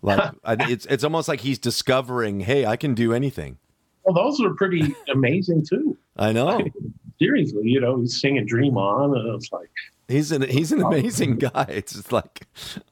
Like 0.00 0.32
it's 0.46 0.86
it's 0.86 1.04
almost 1.04 1.28
like 1.28 1.40
he's 1.40 1.58
discovering, 1.58 2.40
hey, 2.40 2.64
I 2.66 2.76
can 2.76 2.94
do 2.94 3.12
anything. 3.12 3.58
Well, 4.04 4.14
those 4.14 4.40
are 4.40 4.54
pretty 4.54 4.94
amazing 5.12 5.64
too. 5.66 5.96
I 6.16 6.32
know 6.32 6.58
Seriously, 7.22 7.62
you 7.64 7.80
know, 7.80 8.00
he's 8.00 8.20
singing 8.20 8.46
"Dream 8.46 8.76
On," 8.76 9.16
and 9.16 9.34
it's 9.34 9.52
like, 9.52 9.70
he's 10.08 10.32
an 10.32 10.42
he's 10.42 10.72
an 10.72 10.82
amazing 10.82 11.36
guy. 11.36 11.66
It's 11.68 11.92
just 11.92 12.10
like, 12.12 12.46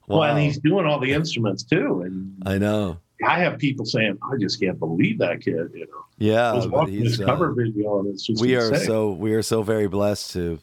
wow. 0.07 0.19
well, 0.19 0.23
and 0.23 0.39
he's 0.39 0.59
doing 0.59 0.87
all 0.87 1.01
the 1.01 1.13
instruments 1.13 1.63
too. 1.63 2.03
And 2.03 2.41
I 2.47 2.59
know. 2.59 2.99
I 3.27 3.39
have 3.41 3.59
people 3.59 3.85
saying, 3.85 4.19
"I 4.23 4.37
just 4.39 4.61
can't 4.61 4.79
believe 4.79 5.19
that 5.19 5.41
kid." 5.43 5.71
You 5.75 5.87
know, 5.87 6.05
Yeah, 6.19 6.53
I 6.53 6.55
was 6.55 6.67
but 6.67 6.73
watching 6.73 6.95
his 6.95 7.17
he's, 7.17 7.21
uh, 7.21 7.27
cover 7.27 7.53
video, 7.53 7.99
and 7.99 8.09
it's 8.09 8.25
just 8.25 8.41
we 8.41 8.55
are 8.55 8.75
so 8.77 9.11
we 9.13 9.35
are 9.35 9.43
so 9.43 9.63
very 9.63 9.89
blessed 9.89 10.33
to 10.33 10.59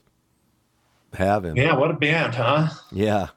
have 1.13 1.43
him. 1.43 1.58
yeah, 1.58 1.75
what 1.75 1.91
a 1.91 1.93
band, 1.95 2.36
huh? 2.36 2.69
Yeah. 2.91 3.27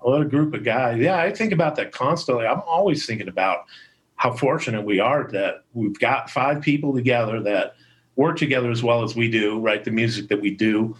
What 0.00 0.20
a 0.20 0.24
group 0.24 0.52
of 0.54 0.64
guys. 0.64 0.98
Yeah, 0.98 1.18
I 1.18 1.32
think 1.32 1.52
about 1.52 1.76
that 1.76 1.92
constantly. 1.92 2.46
I'm 2.46 2.62
always 2.66 3.06
thinking 3.06 3.28
about 3.28 3.66
how 4.16 4.32
fortunate 4.32 4.82
we 4.84 5.00
are 5.00 5.28
that 5.32 5.64
we've 5.74 5.98
got 5.98 6.30
five 6.30 6.60
people 6.60 6.94
together 6.94 7.40
that 7.42 7.74
work 8.16 8.36
together 8.36 8.70
as 8.70 8.82
well 8.82 9.02
as 9.02 9.14
we 9.16 9.30
do, 9.30 9.58
right? 9.58 9.84
The 9.84 9.90
music 9.90 10.28
that 10.28 10.40
we 10.40 10.50
do, 10.50 10.96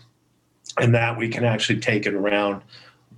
and 0.78 0.94
that 0.94 1.16
we 1.16 1.28
can 1.28 1.44
actually 1.44 1.80
take 1.80 2.06
it 2.06 2.14
around 2.14 2.62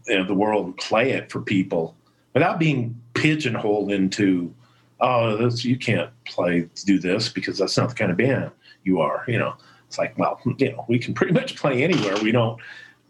you 0.07 0.19
know, 0.19 0.25
the 0.25 0.35
world 0.35 0.67
and 0.67 0.77
play 0.77 1.13
it 1.13 1.31
for 1.31 1.41
people 1.41 1.97
without 2.33 2.59
being 2.59 3.01
pigeonholed 3.15 3.93
into, 3.93 4.53
oh, 5.01 5.37
this, 5.37 5.65
you 5.65 5.79
can't 5.79 6.11
play, 6.25 6.69
do 6.85 6.99
this 6.99 7.29
because 7.29 7.59
that's 7.59 7.77
not 7.77 7.91
the 7.91 7.95
kind 7.95 8.11
of 8.11 8.17
band 8.17 8.51
you 8.83 9.01
are. 9.01 9.25
You 9.29 9.39
know, 9.39 9.55
it's 9.87 9.99
like, 9.99 10.19
well, 10.19 10.41
you 10.59 10.73
know, 10.73 10.85
we 10.89 10.99
can 10.99 11.15
pretty 11.15 11.33
much 11.33 11.57
play 11.57 11.85
anywhere. 11.85 12.17
We 12.23 12.33
don't 12.33 12.61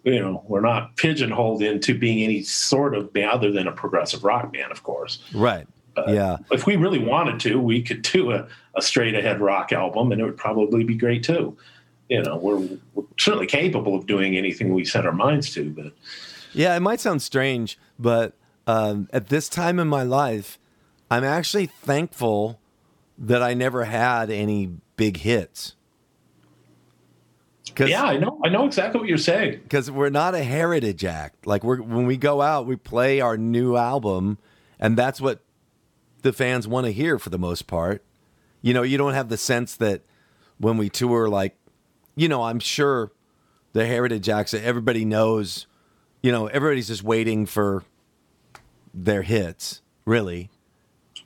you 0.04 0.20
know, 0.20 0.44
we're 0.46 0.60
not 0.60 0.96
pigeonholed 0.96 1.62
into 1.62 1.98
being 1.98 2.22
any 2.22 2.42
sort 2.42 2.94
of 2.94 3.12
band 3.12 3.30
other 3.30 3.50
than 3.50 3.66
a 3.66 3.72
progressive 3.72 4.22
rock 4.22 4.52
band, 4.52 4.70
of 4.70 4.82
course. 4.82 5.24
Right. 5.34 5.66
Yeah. 6.08 6.38
If 6.50 6.66
we 6.66 6.76
really 6.76 6.98
wanted 6.98 7.40
to, 7.40 7.60
we 7.60 7.82
could 7.82 8.02
do 8.02 8.32
a, 8.32 8.46
a 8.74 8.82
straight 8.82 9.14
ahead 9.14 9.40
rock 9.40 9.72
album 9.72 10.12
and 10.12 10.20
it 10.20 10.24
would 10.24 10.36
probably 10.36 10.84
be 10.84 10.94
great 10.94 11.22
too. 11.22 11.56
You 12.08 12.22
know, 12.22 12.36
we're, 12.36 12.58
we're 12.94 13.04
certainly 13.18 13.46
capable 13.46 13.94
of 13.94 14.06
doing 14.06 14.36
anything 14.36 14.74
we 14.74 14.84
set 14.84 15.06
our 15.06 15.12
minds 15.12 15.52
to, 15.54 15.70
but 15.70 15.92
Yeah, 16.52 16.76
it 16.76 16.80
might 16.80 17.00
sound 17.00 17.22
strange, 17.22 17.78
but 17.98 18.34
um, 18.66 19.08
at 19.12 19.28
this 19.28 19.48
time 19.48 19.78
in 19.78 19.88
my 19.88 20.02
life, 20.02 20.58
I'm 21.10 21.24
actually 21.24 21.66
thankful 21.66 22.60
that 23.16 23.42
I 23.42 23.54
never 23.54 23.84
had 23.84 24.30
any 24.30 24.70
big 24.96 25.18
hits. 25.18 25.74
Yeah, 27.78 28.04
I 28.04 28.18
know, 28.18 28.40
I 28.44 28.50
know 28.50 28.66
exactly 28.66 29.00
what 29.00 29.08
you're 29.08 29.18
saying. 29.18 29.60
because 29.62 29.90
we're 29.90 30.10
not 30.10 30.34
a 30.34 30.44
heritage 30.44 31.04
act. 31.04 31.46
Like 31.46 31.64
we're 31.64 31.80
when 31.80 32.06
we 32.06 32.16
go 32.16 32.40
out, 32.40 32.66
we 32.66 32.76
play 32.76 33.20
our 33.20 33.36
new 33.36 33.76
album, 33.76 34.38
and 34.78 34.96
that's 34.96 35.20
what 35.20 35.40
the 36.24 36.32
fans 36.32 36.66
want 36.66 36.86
to 36.86 36.92
hear 36.92 37.18
for 37.18 37.30
the 37.30 37.38
most 37.38 37.66
part. 37.68 38.02
You 38.62 38.74
know, 38.74 38.82
you 38.82 38.98
don't 38.98 39.14
have 39.14 39.28
the 39.28 39.36
sense 39.36 39.76
that 39.76 40.02
when 40.58 40.78
we 40.78 40.88
tour, 40.88 41.28
like, 41.28 41.56
you 42.16 42.28
know, 42.28 42.42
I'm 42.42 42.58
sure 42.58 43.12
the 43.74 43.86
heritage 43.86 44.28
acts, 44.28 44.54
everybody 44.54 45.04
knows. 45.04 45.66
You 46.22 46.32
know, 46.32 46.46
everybody's 46.46 46.88
just 46.88 47.04
waiting 47.04 47.44
for 47.44 47.84
their 48.94 49.22
hits, 49.22 49.82
really. 50.06 50.48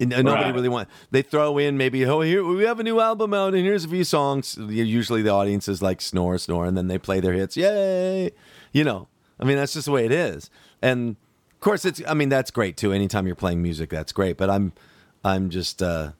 And 0.00 0.10
nobody 0.10 0.26
Right. 0.44 0.54
really 0.54 0.68
want. 0.68 0.88
They 1.10 1.22
throw 1.22 1.58
in 1.58 1.76
maybe, 1.76 2.04
oh, 2.04 2.20
here 2.20 2.44
we 2.44 2.64
have 2.64 2.80
a 2.80 2.84
new 2.84 3.00
album 3.00 3.32
out, 3.34 3.54
and 3.54 3.64
here's 3.64 3.84
a 3.84 3.88
few 3.88 4.04
songs. 4.04 4.56
Usually, 4.58 5.22
the 5.22 5.30
audience 5.30 5.68
is 5.68 5.80
like 5.80 6.00
snore, 6.00 6.38
snore, 6.38 6.66
and 6.66 6.76
then 6.76 6.88
they 6.88 6.98
play 6.98 7.20
their 7.20 7.32
hits. 7.34 7.56
Yay! 7.56 8.30
You 8.72 8.84
know, 8.84 9.08
I 9.40 9.44
mean, 9.44 9.56
that's 9.56 9.74
just 9.74 9.86
the 9.86 9.92
way 9.92 10.04
it 10.04 10.12
is. 10.12 10.50
And 10.82 11.16
of 11.58 11.60
course, 11.60 11.84
it's. 11.84 12.00
I 12.06 12.14
mean, 12.14 12.28
that's 12.28 12.52
great 12.52 12.76
too. 12.76 12.92
Anytime 12.92 13.26
you're 13.26 13.34
playing 13.34 13.60
music, 13.62 13.90
that's 13.90 14.12
great. 14.12 14.36
But 14.36 14.48
I'm, 14.48 14.72
I'm 15.24 15.50
just. 15.50 15.82
uh 15.82 16.12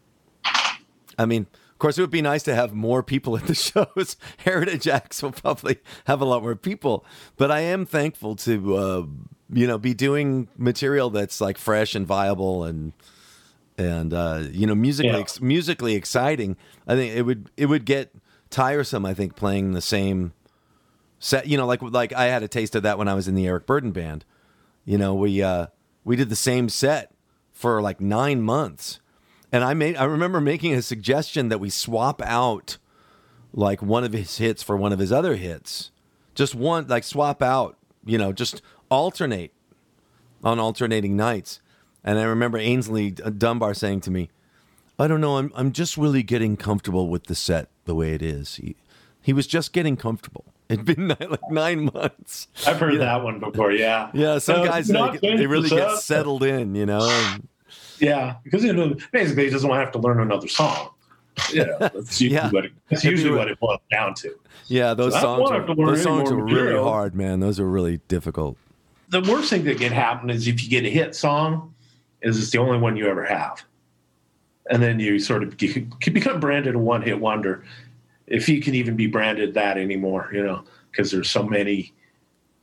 I 1.17 1.27
mean, 1.27 1.47
of 1.73 1.79
course, 1.79 1.97
it 1.99 2.01
would 2.01 2.11
be 2.11 2.23
nice 2.23 2.43
to 2.45 2.55
have 2.55 2.73
more 2.75 3.03
people 3.03 3.37
at 3.37 3.47
the 3.47 3.55
shows. 3.97 4.17
Heritage 4.39 4.87
Acts 4.89 5.23
will 5.23 5.33
probably 5.33 5.79
have 6.07 6.21
a 6.21 6.25
lot 6.25 6.43
more 6.43 6.55
people, 6.57 7.05
but 7.37 7.51
I 7.51 7.61
am 7.61 7.87
thankful 7.87 8.35
to, 8.37 8.77
uh, 8.77 9.07
you 9.53 9.67
know, 9.67 9.79
be 9.79 9.95
doing 9.95 10.49
material 10.57 11.11
that's 11.11 11.41
like 11.41 11.57
fresh 11.59 11.95
and 11.95 12.07
viable 12.07 12.65
and 12.65 12.93
and 13.77 14.13
uh, 14.13 14.43
you 14.51 14.67
know, 14.67 14.75
musically 14.75 15.11
Yeah. 15.13 15.19
ex- 15.19 15.41
musically 15.41 15.95
exciting. 15.95 16.57
I 16.87 16.95
think 16.97 17.15
it 17.17 17.23
would 17.23 17.51
it 17.57 17.67
would 17.67 17.85
get 17.85 18.13
tiresome. 18.51 19.05
I 19.07 19.15
think 19.15 19.37
playing 19.37 19.73
the 19.73 19.81
same 19.81 20.33
set. 21.21 21.47
You 21.47 21.57
know, 21.57 21.67
like 21.67 21.81
like 21.83 22.13
I 22.13 22.25
had 22.27 22.43
a 22.43 22.49
taste 22.49 22.75
of 22.77 22.83
that 22.85 22.99
when 22.99 23.07
I 23.09 23.15
was 23.15 23.27
in 23.29 23.35
the 23.37 23.47
Eric 23.47 23.67
Burdon 23.67 23.93
band. 23.93 24.25
You 24.89 24.97
know, 24.97 25.15
we 25.15 25.43
uh, 25.43 25.67
we 26.03 26.17
did 26.17 26.31
the 26.31 26.35
same 26.35 26.71
set 26.71 27.13
for 27.53 27.83
like 27.83 28.01
nine 28.01 28.41
months, 28.41 29.01
and 29.53 29.63
I 29.63 29.75
made 29.75 29.99
I 29.99 30.05
remember 30.05 30.41
making 30.41 30.73
a 30.73 30.81
suggestion 30.81 31.51
that 31.51 31.61
we 31.61 31.69
swap 31.69 32.23
out 32.23 32.79
like 33.53 33.83
one 33.83 34.03
of 34.03 34.15
his 34.15 34.39
hits 34.39 34.63
for 34.63 34.79
one 34.79 34.95
of 34.95 34.99
his 34.99 35.13
other 35.13 35.37
hits, 35.37 35.91
just 36.35 36.55
one 36.55 36.87
like 36.87 37.05
swap 37.05 37.43
out. 37.43 37.77
You 38.07 38.17
know, 38.17 38.33
just 38.33 38.63
alternate 38.89 39.53
on 40.43 40.59
alternating 40.59 41.17
nights. 41.17 41.61
And 42.03 42.19
I 42.19 42.23
remember 42.23 42.59
Aynsley 42.59 43.39
Dunbar 43.39 43.75
saying 43.75 44.01
to 44.03 44.11
me, 44.11 44.31
"I 44.99 45.07
don't 45.07 45.21
know, 45.21 45.37
I'm 45.37 45.53
I'm 45.55 45.73
just 45.73 45.99
really 45.99 46.23
getting 46.23 46.57
comfortable 46.57 47.11
with 47.11 47.25
the 47.25 47.35
set 47.35 47.69
the 47.85 47.95
way 47.95 48.15
it 48.15 48.23
is." 48.23 48.55
He 48.55 48.75
he 49.21 49.35
was 49.35 49.47
just 49.47 49.75
getting 49.75 49.99
comfortable. 49.99 50.47
It'd 50.69 50.85
been 50.85 51.09
ni- 51.21 51.27
like 51.27 51.51
nine 51.51 51.91
months. 51.95 52.49
I've 52.67 52.79
heard 52.79 52.99
that 53.01 53.23
one 53.23 53.39
before. 53.41 53.73
Yeah. 53.73 54.11
Yeah, 54.13 54.39
some 54.39 54.61
Uh, 54.61 54.67
guys 54.67 54.91
like, 54.91 55.21
they 55.21 55.47
really 55.47 55.69
get 55.69 55.99
settled 55.99 56.43
in, 56.43 56.75
you 56.75 56.87
know. 56.87 57.09
and- 57.09 57.49
Yeah, 58.01 58.37
because 58.45 58.63
you 58.63 58.73
know, 58.73 58.95
basically, 59.13 59.47
he 59.47 59.51
doesn't 59.51 59.69
want 59.69 59.81
to 59.81 59.85
have 59.85 59.93
to 59.93 59.99
learn 59.99 60.21
another 60.21 60.47
song. 60.47 60.91
Yeah, 61.53 61.65
that's 61.81 62.21
usually 62.21 62.35
Yeah. 62.37 62.51
what 62.51 62.65
it, 62.67 62.73
that's 62.89 63.03
usually 63.05 63.37
what 63.37 63.49
it 63.49 63.59
boils 63.59 63.81
down 63.91 64.15
to. 64.15 64.35
yeah, 64.69 64.95
those 64.95 65.15
So 65.15 65.21
songs 65.21 65.51
are, 65.51 65.75
those 65.75 66.03
songs 66.03 66.31
are 66.31 66.37
more 66.37 66.45
really 66.47 66.79
hard, 66.81 67.15
man. 67.17 67.41
Those 67.41 67.59
are 67.59 67.69
really 67.69 68.01
difficult. 68.09 68.57
The 69.09 69.21
worst 69.23 69.51
thing 69.51 69.65
that 69.65 69.79
can 69.79 69.91
happen 69.93 70.31
is 70.31 70.47
if 70.47 70.63
you 70.63 70.69
get 70.71 70.85
a 70.85 70.91
hit 70.91 71.17
song, 71.17 71.75
is 72.23 72.41
it's 72.41 72.51
the 72.51 72.59
only 72.59 72.79
one 72.79 72.97
you 72.97 73.09
ever 73.09 73.25
have, 73.25 73.65
and 74.71 74.81
then 74.83 75.01
you 75.01 75.19
sort 75.19 75.43
of 75.43 75.61
you 75.61 75.89
can 76.01 76.13
become 76.13 76.39
branded 76.41 76.75
a 76.77 76.79
one-hit 76.79 77.19
wonder, 77.21 77.65
if 78.31 78.49
you 78.49 78.61
can 78.61 78.75
even 78.75 78.97
be 78.97 79.07
branded 79.07 79.55
that 79.55 79.79
anymore. 79.79 80.31
You 80.33 80.45
know, 80.45 80.65
because 80.91 81.11
there's 81.11 81.31
so 81.31 81.43
many 81.43 81.93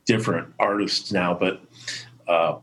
different 0.04 0.52
artists 0.58 1.12
now. 1.12 1.34
But 1.34 1.60
uh, 2.28 2.58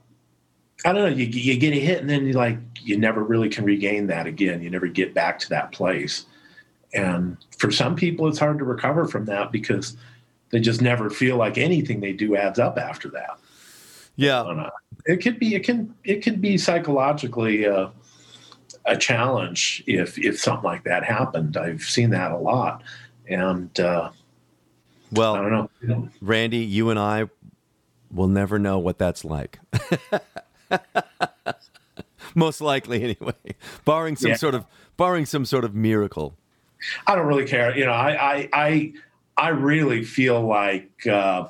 I 0.86 0.94
don't 0.94 1.04
know. 1.04 1.16
You 1.16 1.26
you 1.26 1.58
get 1.58 1.74
a 1.74 1.80
hit, 1.80 2.02
and 2.02 2.10
then 2.10 2.26
you 2.26 2.34
like 2.34 2.58
you 2.82 2.98
never 2.98 3.24
really 3.24 3.50
can 3.50 3.66
regain 3.66 4.08
that 4.08 4.28
again. 4.28 4.62
You 4.62 4.70
never 4.70 4.88
get 4.88 5.14
back 5.14 5.40
to 5.40 5.50
that 5.50 5.72
place. 5.72 6.26
And 6.94 7.38
for 7.58 7.72
some 7.72 7.96
people, 7.96 8.28
it's 8.28 8.38
hard 8.40 8.60
to 8.60 8.66
recover 8.66 9.06
from 9.08 9.26
that 9.26 9.52
because 9.52 9.98
they 10.52 10.60
just 10.60 10.82
never 10.82 11.10
feel 11.10 11.38
like 11.38 11.58
anything 11.58 12.00
they 12.00 12.14
do 12.14 12.36
adds 12.36 12.60
up 12.60 12.78
after 12.78 13.10
that. 13.10 13.40
Yeah. 14.16 14.70
It 15.06 15.18
could 15.18 15.40
be 15.40 15.56
it 15.56 15.64
can 15.64 15.94
it 16.04 16.24
could 16.24 16.40
be 16.40 16.58
psychologically 16.58 17.66
uh, 17.66 17.88
a 18.86 18.98
challenge 18.98 19.84
if 19.88 20.18
if 20.18 20.40
something 20.40 20.64
like 20.66 20.84
that 20.84 21.04
happened. 21.04 21.58
I've 21.58 21.84
seen 21.84 22.10
that 22.12 22.32
a 22.32 22.38
lot, 22.38 22.84
and 23.28 23.78
uh, 23.80 24.10
I 24.12 24.16
well, 25.12 25.36
don't 25.36 25.70
know. 25.84 26.10
Randy, 26.22 26.58
you 26.60 26.90
and 26.90 27.00
I 27.00 27.30
we'll 28.12 28.28
never 28.28 28.60
know 28.60 28.80
what 28.80 28.98
that's 28.98 29.26
like. 29.26 29.60
Most 32.36 32.62
likely, 32.62 33.04
anyway, 33.04 33.34
barring 33.86 34.16
some 34.16 34.32
Yeah. 34.32 34.38
sort 34.38 34.56
of 34.56 34.66
barring 34.98 35.26
some 35.26 35.46
sort 35.46 35.64
of 35.66 35.76
miracle. 35.76 36.36
I 37.08 37.16
don't 37.16 37.28
really 37.28 37.46
care. 37.46 37.78
You 37.78 37.86
know, 37.86 37.92
I 37.92 38.36
I 38.36 38.50
I, 38.54 38.94
I 39.38 39.50
really 39.50 40.04
feel 40.04 40.42
like 40.42 41.06
uh, 41.08 41.48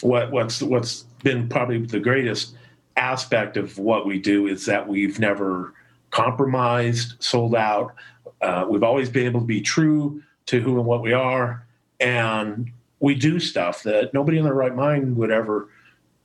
what 0.00 0.30
what's 0.30 0.62
what's 0.62 1.02
been 1.22 1.48
probably 1.48 1.84
the 1.84 2.00
greatest 2.00 2.54
aspect 2.96 3.56
of 3.56 3.78
what 3.78 4.06
we 4.06 4.18
do 4.18 4.46
is 4.46 4.66
that 4.66 4.88
we've 4.88 5.18
never 5.20 5.74
compromised, 6.10 7.22
sold 7.22 7.54
out. 7.54 7.94
Uh, 8.40 8.66
we've 8.68 8.82
always 8.82 9.08
been 9.08 9.26
able 9.26 9.40
to 9.40 9.46
be 9.46 9.60
true 9.60 10.22
to 10.46 10.60
who 10.60 10.76
and 10.76 10.86
what 10.86 11.02
we 11.02 11.12
are, 11.12 11.66
and 12.00 12.70
we 13.00 13.14
do 13.14 13.38
stuff 13.38 13.82
that 13.82 14.14
nobody 14.14 14.38
in 14.38 14.44
their 14.44 14.54
right 14.54 14.74
mind 14.74 15.16
would 15.16 15.30
ever 15.30 15.68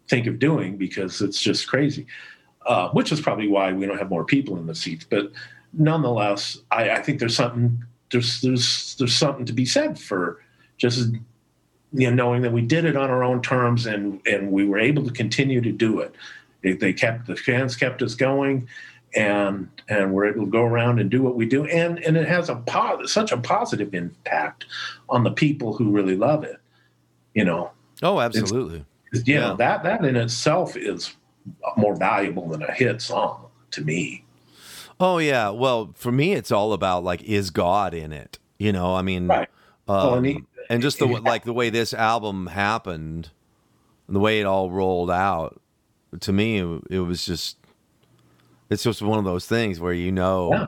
think 0.09 0.27
of 0.27 0.39
doing 0.39 0.77
because 0.77 1.21
it's 1.21 1.41
just 1.41 1.67
crazy. 1.67 2.05
Uh, 2.65 2.89
which 2.91 3.11
is 3.11 3.19
probably 3.19 3.47
why 3.47 3.73
we 3.73 3.85
don't 3.85 3.97
have 3.97 4.09
more 4.09 4.23
people 4.23 4.55
in 4.55 4.65
the 4.67 4.75
seats. 4.75 5.05
But 5.09 5.29
nonetheless, 5.73 6.59
I, 6.71 6.91
I 6.91 7.01
think 7.01 7.19
there's 7.19 7.35
something 7.35 7.83
there's 8.09 8.39
there's 8.39 8.95
there's 8.97 9.15
something 9.15 9.45
to 9.45 9.51
be 9.53 9.65
said 9.65 9.99
for 9.99 10.39
just 10.77 11.09
you 11.91 12.09
know 12.09 12.13
knowing 12.13 12.41
that 12.43 12.53
we 12.53 12.61
did 12.61 12.85
it 12.85 12.95
on 12.95 13.09
our 13.09 13.21
own 13.21 13.41
terms 13.41 13.85
and 13.85 14.21
and 14.25 14.49
we 14.49 14.65
were 14.65 14.79
able 14.79 15.03
to 15.03 15.11
continue 15.11 15.59
to 15.59 15.73
do 15.73 15.99
it. 15.99 16.15
They, 16.61 16.71
they 16.71 16.93
kept 16.93 17.27
the 17.27 17.35
fans 17.35 17.75
kept 17.75 18.01
us 18.01 18.15
going, 18.15 18.69
and 19.15 19.67
and 19.89 20.13
we're 20.13 20.25
able 20.25 20.45
to 20.45 20.51
go 20.51 20.63
around 20.63 20.99
and 20.99 21.09
do 21.09 21.21
what 21.21 21.35
we 21.35 21.45
do, 21.45 21.65
and 21.65 21.99
and 22.03 22.17
it 22.17 22.27
has 22.27 22.49
a 22.49 22.55
po- 22.55 23.05
such 23.05 23.31
a 23.31 23.37
positive 23.37 23.93
impact 23.93 24.65
on 25.09 25.23
the 25.23 25.31
people 25.31 25.73
who 25.75 25.91
really 25.91 26.15
love 26.15 26.43
it. 26.43 26.57
You 27.33 27.45
know, 27.45 27.71
Oh, 28.01 28.19
absolutely. 28.19 28.85
you 29.11 29.21
Yeah. 29.25 29.39
know 29.49 29.55
that 29.57 29.83
that 29.83 30.03
in 30.05 30.15
itself 30.15 30.75
is 30.77 31.15
more 31.77 31.95
valuable 31.95 32.47
than 32.47 32.61
a 32.63 32.71
hit 32.71 33.01
song 33.01 33.45
to 33.71 33.81
me. 33.83 34.23
Oh 34.99 35.17
yeah. 35.17 35.49
Well, 35.49 35.91
for 35.95 36.11
me, 36.11 36.33
it's 36.33 36.51
all 36.51 36.71
about 36.73 37.03
like, 37.03 37.21
is 37.23 37.49
God 37.49 37.93
in 37.93 38.13
it? 38.13 38.39
You 38.59 38.71
know, 38.71 38.95
I 38.95 39.01
mean, 39.01 39.27
Right. 39.27 39.49
um, 39.87 39.95
Well, 39.97 40.13
and 40.15 40.25
he- 40.25 40.43
and 40.69 40.81
just 40.81 40.99
the 40.99 41.05
like 41.07 41.43
the 41.43 41.51
way 41.53 41.69
this 41.69 41.93
album 41.93 42.47
happened, 42.47 43.29
and 44.07 44.15
the 44.15 44.19
way 44.21 44.39
it 44.39 44.45
all 44.45 44.71
rolled 44.71 45.11
out. 45.11 45.59
To 46.21 46.31
me, 46.31 46.59
it, 46.59 46.81
it 46.91 46.99
was 46.99 47.25
just, 47.25 47.57
it's 48.73 48.83
just 48.83 49.01
one 49.01 49.19
of 49.19 49.25
those 49.25 49.45
things 49.45 49.79
where 49.79 49.93
you 49.93 50.11
know, 50.11 50.49
Yeah. 50.51 50.65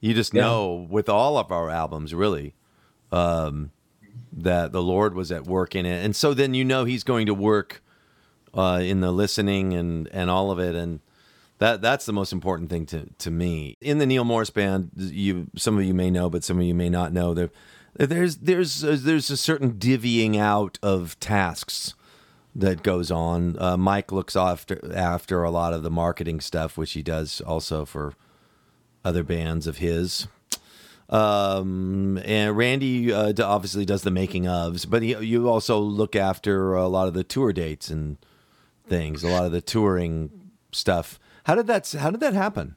you 0.00 0.14
just 0.14 0.32
Yeah. 0.32 0.42
know 0.42 0.86
with 0.88 1.08
all 1.08 1.36
of 1.36 1.50
our 1.52 1.68
albums, 1.68 2.14
really, 2.14 2.54
um, 3.12 3.70
that 4.32 4.72
the 4.72 4.82
Lord 4.82 5.14
was 5.14 5.32
at 5.32 5.44
work 5.46 5.74
in 5.74 5.84
it, 5.86 6.04
and 6.04 6.14
so 6.14 6.34
then 6.34 6.54
you 6.54 6.64
know 6.64 6.84
He's 6.84 7.04
going 7.04 7.26
to 7.26 7.34
work 7.34 7.82
uh, 8.54 8.80
in 8.82 9.00
the 9.00 9.12
listening 9.12 9.74
and 9.74 10.08
and 10.12 10.30
all 10.30 10.50
of 10.50 10.58
it, 10.58 10.74
and 10.74 11.00
that 11.58 11.82
that's 11.82 12.06
the 12.06 12.12
most 12.12 12.32
important 12.32 12.70
thing 12.70 12.86
to 12.86 13.06
to 13.18 13.30
me. 13.30 13.74
In 13.80 13.98
the 13.98 14.06
Neal 14.06 14.24
Morse 14.24 14.50
band, 14.50 14.90
you 14.96 15.48
some 15.56 15.76
of 15.78 15.84
you 15.84 15.94
may 15.94 16.10
know, 16.10 16.30
but 16.30 16.44
some 16.44 16.58
of 16.58 16.64
you 16.64 16.74
may 16.74 16.88
not 16.88 17.12
know. 17.12 17.34
There, 17.34 17.50
there's 17.96 18.36
there's 18.38 18.84
uh, 18.84 18.96
there's 19.00 19.30
a 19.30 19.36
certain 19.36 19.72
divvying 19.72 20.36
out 20.38 20.78
of 20.82 21.18
tasks 21.20 21.94
that 22.58 22.82
goes 22.82 23.10
on. 23.10 23.56
Uh, 23.58 23.76
Mike 23.76 24.12
looks 24.12 24.36
after 24.36 24.94
after 24.94 25.42
a 25.44 25.50
lot 25.50 25.72
of 25.72 25.82
the 25.82 25.90
marketing 25.90 26.40
stuff, 26.40 26.76
which 26.76 26.92
he 26.92 27.02
does 27.02 27.40
also 27.40 27.84
for 27.84 28.14
other 29.04 29.22
bands 29.22 29.66
of 29.66 29.78
his. 29.78 30.26
Um, 31.08 32.18
and 32.24 32.54
Randy 32.54 33.10
uh, 33.12 33.32
obviously 33.42 33.86
does 33.86 34.02
the 34.02 34.10
making 34.10 34.44
ofs, 34.44 34.88
but 34.88 35.02
he, 35.02 35.16
you 35.24 35.48
also 35.48 35.78
look 35.78 36.14
after 36.14 36.74
a 36.74 36.86
lot 36.86 37.08
of 37.08 37.14
the 37.14 37.24
tour 37.24 37.52
dates 37.52 37.88
and 37.88 38.18
things, 38.86 39.22
a 39.24 39.28
lot 39.28 39.46
of 39.46 39.52
the 39.52 39.62
touring 39.62 40.30
stuff. 40.72 41.18
How 41.44 41.54
did 41.54 41.66
that 41.68 41.90
How 41.92 42.10
did 42.10 42.20
that 42.20 42.34
happen? 42.34 42.76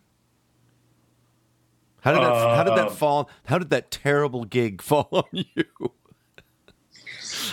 How 2.01 2.13
did 2.13 2.21
that 2.21 2.55
How 2.55 2.63
did 2.63 2.77
that 2.77 2.87
Uh, 2.87 2.91
fall? 2.91 3.29
How 3.45 3.57
did 3.57 3.69
that 3.71 3.91
terrible 3.91 4.45
gig 4.45 4.81
fall 4.89 5.09
on 5.11 5.23
you? 5.33 5.65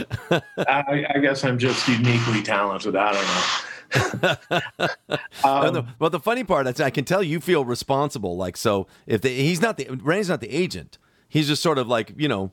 I, 0.58 1.06
I 1.14 1.18
guess 1.18 1.44
I'm 1.44 1.58
just 1.58 1.86
uniquely 1.88 2.42
talented. 2.42 2.96
I 2.96 3.12
don't 3.12 3.24
know. 3.24 3.54
And 5.44 5.76
the- 5.76 5.80
um, 5.80 5.94
well, 5.98 6.10
the 6.10 6.20
funny 6.20 6.44
part 6.44 6.66
is 6.66 6.80
I 6.80 6.90
can 6.90 7.04
tell 7.04 7.22
you 7.22 7.40
feel 7.40 7.64
responsible. 7.64 8.36
Like, 8.36 8.56
so 8.56 8.86
if 9.06 9.22
the, 9.22 9.28
he's 9.30 9.60
not 9.62 9.76
the 9.76 9.86
Randy's 10.02 10.28
not 10.28 10.40
the 10.40 10.50
agent, 10.50 10.98
he's 11.28 11.48
just 11.48 11.62
sort 11.62 11.78
of 11.78 11.88
like 11.88 12.12
you 12.16 12.28
know 12.28 12.52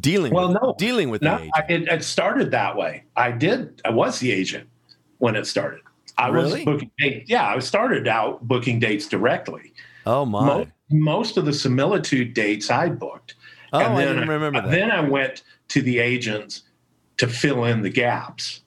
dealing. 0.00 0.32
well, 0.32 0.48
with, 0.48 0.58
no, 0.62 0.74
dealing 0.78 1.10
with 1.10 1.22
no, 1.22 1.36
the 1.36 1.42
agent. 1.44 1.54
I, 1.56 1.72
it, 1.72 1.82
it 2.00 2.04
started 2.04 2.50
that 2.52 2.76
way. 2.76 3.04
I 3.16 3.30
did. 3.30 3.80
I 3.84 3.90
was 3.90 4.18
the 4.18 4.32
agent 4.32 4.68
when 5.18 5.36
it 5.36 5.46
started. 5.46 5.80
I 6.18 6.28
Really? 6.28 6.64
was 6.64 6.64
booking 6.64 6.90
dates. 6.98 7.28
Yeah, 7.30 7.46
I 7.48 7.58
started 7.60 8.06
out 8.08 8.46
booking 8.46 8.78
dates 8.80 9.06
directly. 9.08 9.72
oh 10.06 10.24
my! 10.24 10.44
Most, 10.46 10.68
most 10.90 11.36
of 11.36 11.44
the 11.44 11.52
similitude 11.52 12.34
dates 12.34 12.70
I 12.70 12.88
booked. 12.88 13.34
oh, 13.72 13.78
And 13.80 13.92
I 13.92 13.96
then 14.04 14.14
didn't 14.16 14.28
remember 14.28 14.62
that. 14.62 14.70
Then 14.70 14.90
I 14.90 15.00
went 15.00 15.42
to 15.68 15.82
the 15.82 15.98
agents 15.98 16.62
to 17.16 17.28
fill 17.28 17.64
in 17.64 17.82
the 17.82 17.90
gaps 17.90 18.62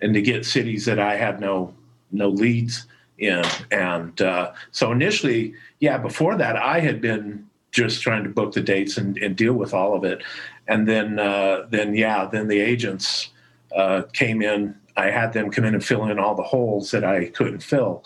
and 0.00 0.14
to 0.14 0.22
get 0.22 0.44
cities 0.44 0.84
that 0.86 0.98
I 0.98 1.16
had 1.16 1.40
no 1.40 1.74
no 2.12 2.28
leads 2.28 2.86
in. 3.18 3.44
And 3.70 4.20
uh, 4.20 4.52
so 4.72 4.90
initially, 4.92 5.54
yeah, 5.78 5.98
before 5.98 6.36
that, 6.36 6.56
I 6.56 6.80
had 6.80 7.00
been 7.00 7.46
just 7.70 8.02
trying 8.02 8.24
to 8.24 8.30
book 8.30 8.52
the 8.52 8.60
dates 8.60 8.96
and, 8.96 9.16
and 9.18 9.36
deal 9.36 9.54
with 9.54 9.72
all 9.72 9.94
of 9.94 10.04
it. 10.04 10.22
And 10.66 10.88
then, 10.88 11.18
uh, 11.18 11.66
then 11.70 11.94
yeah, 11.94 12.26
then 12.26 12.48
the 12.48 12.60
agents 12.60 13.30
uh, 13.74 14.02
came 14.12 14.42
in. 14.42 14.74
I 14.96 15.10
had 15.10 15.32
them 15.32 15.50
come 15.50 15.64
in 15.64 15.74
and 15.74 15.84
fill 15.84 16.06
in 16.06 16.18
all 16.18 16.34
the 16.34 16.42
holes 16.42 16.90
that 16.90 17.04
I 17.04 17.26
couldn't 17.26 17.62
fill. 17.62 18.04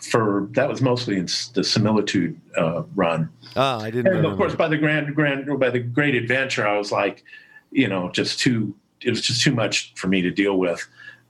For 0.00 0.48
that 0.52 0.68
was 0.68 0.80
mostly 0.80 1.18
in 1.18 1.26
the 1.52 1.62
similitude 1.62 2.40
uh, 2.56 2.84
run. 2.94 3.28
oh, 3.56 3.80
I 3.80 3.90
didn't. 3.90 4.16
And 4.16 4.24
of 4.24 4.38
course, 4.38 4.52
that. 4.52 4.58
by 4.58 4.68
the 4.68 4.78
grand, 4.78 5.14
grand, 5.14 5.58
by 5.58 5.68
the 5.68 5.80
great 5.80 6.14
adventure, 6.14 6.66
I 6.66 6.78
was 6.78 6.90
like, 6.90 7.22
you 7.70 7.88
know, 7.88 8.10
just 8.10 8.38
too. 8.38 8.74
It 9.02 9.10
was 9.10 9.22
just 9.22 9.42
too 9.42 9.54
much 9.54 9.94
for 9.96 10.08
me 10.08 10.20
to 10.22 10.30
deal 10.30 10.58
with, 10.58 10.86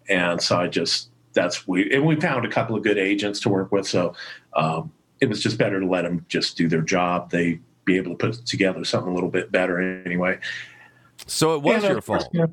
and 0.08 0.40
so 0.42 0.58
I 0.58 0.66
just 0.66 1.10
that's 1.32 1.68
we 1.68 1.92
and 1.94 2.04
we 2.04 2.16
found 2.16 2.44
a 2.44 2.48
couple 2.48 2.74
of 2.76 2.82
good 2.82 2.98
agents 2.98 3.38
to 3.40 3.48
work 3.48 3.70
with. 3.70 3.86
So 3.86 4.14
um, 4.54 4.92
it 5.20 5.28
was 5.28 5.42
just 5.42 5.56
better 5.58 5.78
to 5.80 5.86
let 5.86 6.02
them 6.02 6.24
just 6.28 6.56
do 6.56 6.68
their 6.68 6.82
job. 6.82 7.30
They 7.30 7.60
be 7.84 7.96
able 7.96 8.16
to 8.16 8.16
put 8.16 8.44
together 8.46 8.84
something 8.84 9.10
a 9.10 9.14
little 9.14 9.30
bit 9.30 9.50
better 9.52 9.80
anyway. 10.04 10.38
so 11.26 11.54
it 11.54 11.62
was 11.62 11.76
And, 11.76 11.84
your 11.84 11.98
of 11.98 12.06
course, 12.06 12.22
fault. 12.24 12.34
yeah. 12.34 12.46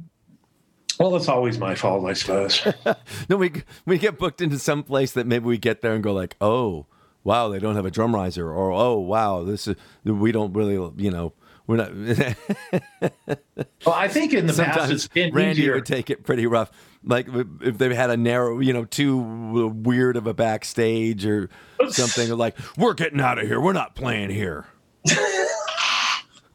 Well, 0.99 1.15
it's 1.15 1.27
always 1.27 1.59
my 1.59 1.75
fault, 1.75 2.05
I 2.05 2.13
suppose. 2.13 2.65
No, 3.29 3.37
we 3.37 3.51
we 3.85 3.97
get 3.97 4.17
booked 4.17 4.41
into 4.41 4.57
some 4.59 4.83
place 4.83 5.11
that 5.13 5.27
maybe 5.27 5.45
we 5.45 5.57
get 5.57 5.81
there 5.81 5.93
and 5.93 6.03
go 6.03 6.13
like, 6.13 6.35
oh, 6.41 6.85
wow, 7.23 7.49
they 7.49 7.59
don't 7.59 7.75
have 7.75 7.85
a 7.85 7.91
drum 7.91 8.15
riser, 8.15 8.51
or 8.51 8.71
oh, 8.71 8.97
wow, 8.99 9.43
this 9.43 9.67
is 9.67 9.75
we 10.03 10.31
don't 10.31 10.53
really, 10.53 10.73
you 10.97 11.11
know, 11.11 11.33
we're 11.67 11.77
not. 11.77 11.93
well, 13.85 13.95
I 13.95 14.07
think 14.07 14.33
in 14.33 14.47
the 14.47 14.53
past 14.53 14.91
it's 14.91 15.03
Sometimes 15.03 15.07
been 15.09 15.33
Randy 15.33 15.61
easier. 15.61 15.75
would 15.75 15.85
take 15.85 16.09
it 16.09 16.23
pretty 16.23 16.47
rough. 16.47 16.71
Like 17.03 17.27
if 17.61 17.77
they 17.77 17.93
had 17.93 18.09
a 18.09 18.17
narrow, 18.17 18.59
you 18.59 18.73
know, 18.73 18.85
too 18.85 19.17
weird 19.17 20.17
of 20.17 20.27
a 20.27 20.33
backstage 20.33 21.25
or 21.25 21.49
something. 21.89 22.29
Like 22.35 22.57
we're 22.77 22.93
getting 22.93 23.21
out 23.21 23.37
of 23.37 23.47
here. 23.47 23.61
We're 23.61 23.73
not 23.73 23.95
playing 23.95 24.29
here. 24.29 24.65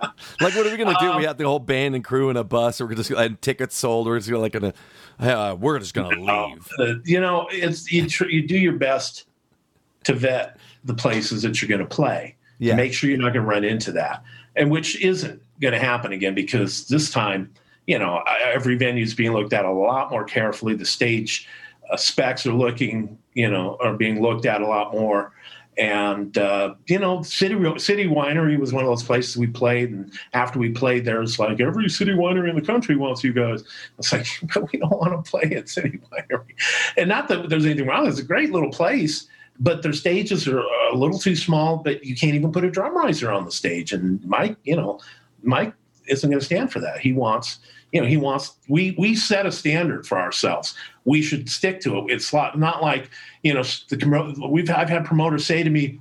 like 0.01 0.11
what 0.41 0.67
are 0.67 0.71
we 0.71 0.77
gonna 0.77 0.97
do? 0.99 1.13
Um, 1.13 1.19
we 1.19 1.25
have 1.25 1.39
the 1.39 1.45
whole 1.45 1.59
band 1.59 1.95
and 1.95 2.03
crew 2.05 2.31
in 2.31 2.37
a 2.37 2.45
bus, 2.45 2.81
or 2.81 2.87
we're 2.87 2.95
just 2.95 3.11
and 3.11 3.41
tickets 3.41 3.77
sold. 3.77 4.07
We're 4.07 4.19
just 4.19 4.29
gonna 4.29 4.43
like 4.43 4.53
gonna, 4.53 4.75
uh, 5.21 5.55
we're 5.59 5.79
just 5.79 5.95
gonna 5.95 6.09
leave. 6.09 6.69
Uh, 6.79 6.95
you 7.05 7.21
know, 7.21 7.47
it's 7.51 7.91
you, 7.93 8.09
tr- 8.09 8.29
you 8.29 8.47
do 8.47 8.59
your 8.59 8.75
best 8.75 9.27
to 10.05 10.15
vet 10.15 10.59
the 10.85 10.95
places 10.95 11.43
that 11.43 11.61
you're 11.61 11.69
going 11.69 11.87
to 11.87 11.95
play. 11.95 12.37
Yeah. 12.59 12.75
Make 12.77 12.93
sure 12.93 13.11
you're 13.11 13.19
not 13.19 13.33
going 13.33 13.45
to 13.45 13.49
run 13.49 13.65
into 13.65 13.93
that, 13.93 14.23
and 14.57 14.71
which 14.71 15.01
isn't 15.01 15.43
going 15.61 15.73
to 15.73 15.79
happen 15.79 16.13
again 16.13 16.35
because 16.35 16.89
this 16.89 17.11
time, 17.11 17.53
you 17.87 17.99
know, 17.99 18.23
every 18.43 18.77
venue 18.77 19.03
is 19.03 19.15
being 19.15 19.33
looked 19.33 19.53
at 19.53 19.65
a 19.65 19.73
lot 19.73 20.11
more 20.11 20.25
carefully. 20.25 20.75
The 20.75 20.85
stage 20.85 21.49
uh, 21.91 21.97
specs 21.97 22.47
are 22.47 22.53
looking, 22.53 23.19
you 23.35 23.51
know, 23.51 23.77
are 23.81 23.95
being 23.95 24.21
looked 24.21 24.47
at 24.47 24.61
a 24.61 24.67
lot 24.67 24.93
more. 24.93 25.33
And 25.79 26.37
uh, 26.37 26.75
you 26.87 26.99
know, 26.99 27.23
City 27.23 27.55
City 27.79 28.07
Winery 28.07 28.59
was 28.59 28.75
one 28.75 28.85
of 28.85 28.91
those 28.91 29.03
places 29.03 29.39
we 29.39 29.47
played, 29.47 29.91
and 29.91 30.13
after 30.35 30.59
we 30.59 30.69
played, 30.69 31.07
there 31.07 31.21
was 31.21 31.39
like 31.39 31.61
every 31.61 31.89
city 31.89 32.13
winery 32.13 32.51
in 32.51 32.57
the 32.57 32.63
country 32.63 32.95
wants 32.95 33.25
you 33.25 33.33
guys. 33.33 33.65
It's 33.99 34.13
like, 34.13 34.27
but 34.55 34.71
we 34.71 34.79
don't 34.79 34.93
want 34.93 35.25
to 35.25 35.31
play 35.31 35.55
at 35.57 35.71
City 35.71 35.99
Winery, 36.13 36.55
and 36.99 37.09
not 37.09 37.29
that 37.29 37.49
there's 37.49 37.65
anything 37.65 37.87
wrong. 37.87 38.07
It's 38.07 38.19
a 38.19 38.23
great 38.23 38.53
little 38.53 38.71
place, 38.71 39.27
but 39.59 39.83
their 39.83 39.93
stages 39.93 40.49
are 40.49 40.61
a 40.61 40.95
little 40.95 41.19
too 41.19 41.37
small. 41.37 41.79
But 41.79 42.05
you 42.05 42.17
can't 42.17 42.35
even 42.35 42.53
put 42.53 42.65
a 42.65 42.71
drum 42.71 42.97
riser 42.97 43.31
on 43.31 43.45
the 43.45 43.53
stage. 43.53 43.93
And 43.93 44.25
Mike, 44.25 44.57
you 44.65 44.77
know, 44.77 45.01
Mike 45.43 45.75
isn't 46.07 46.29
going 46.29 46.41
to 46.41 46.45
stand 46.45 46.73
for 46.73 46.81
that. 46.81 46.99
He 46.99 47.13
wants, 47.13 47.59
you 47.93 48.01
know, 48.01 48.07
he 48.07 48.17
wants. 48.17 48.55
We 48.69 48.95
we 48.99 49.15
set 49.15 49.47
a 49.47 49.53
standard 49.53 50.07
for 50.07 50.19
ourselves. 50.19 50.75
We 51.05 51.23
should 51.23 51.49
stick 51.49 51.81
to 51.83 51.99
it. 51.99 52.05
It's 52.09 52.33
not 52.33 52.59
not 52.59 52.83
like 52.83 53.11
you 53.43 53.55
know 53.55 53.63
the 53.63 54.49
we've 54.49 54.71
I've 54.71 54.89
had 54.89 55.05
promoters 55.05 55.47
say 55.47 55.63
to 55.63 55.71
me, 55.71 56.01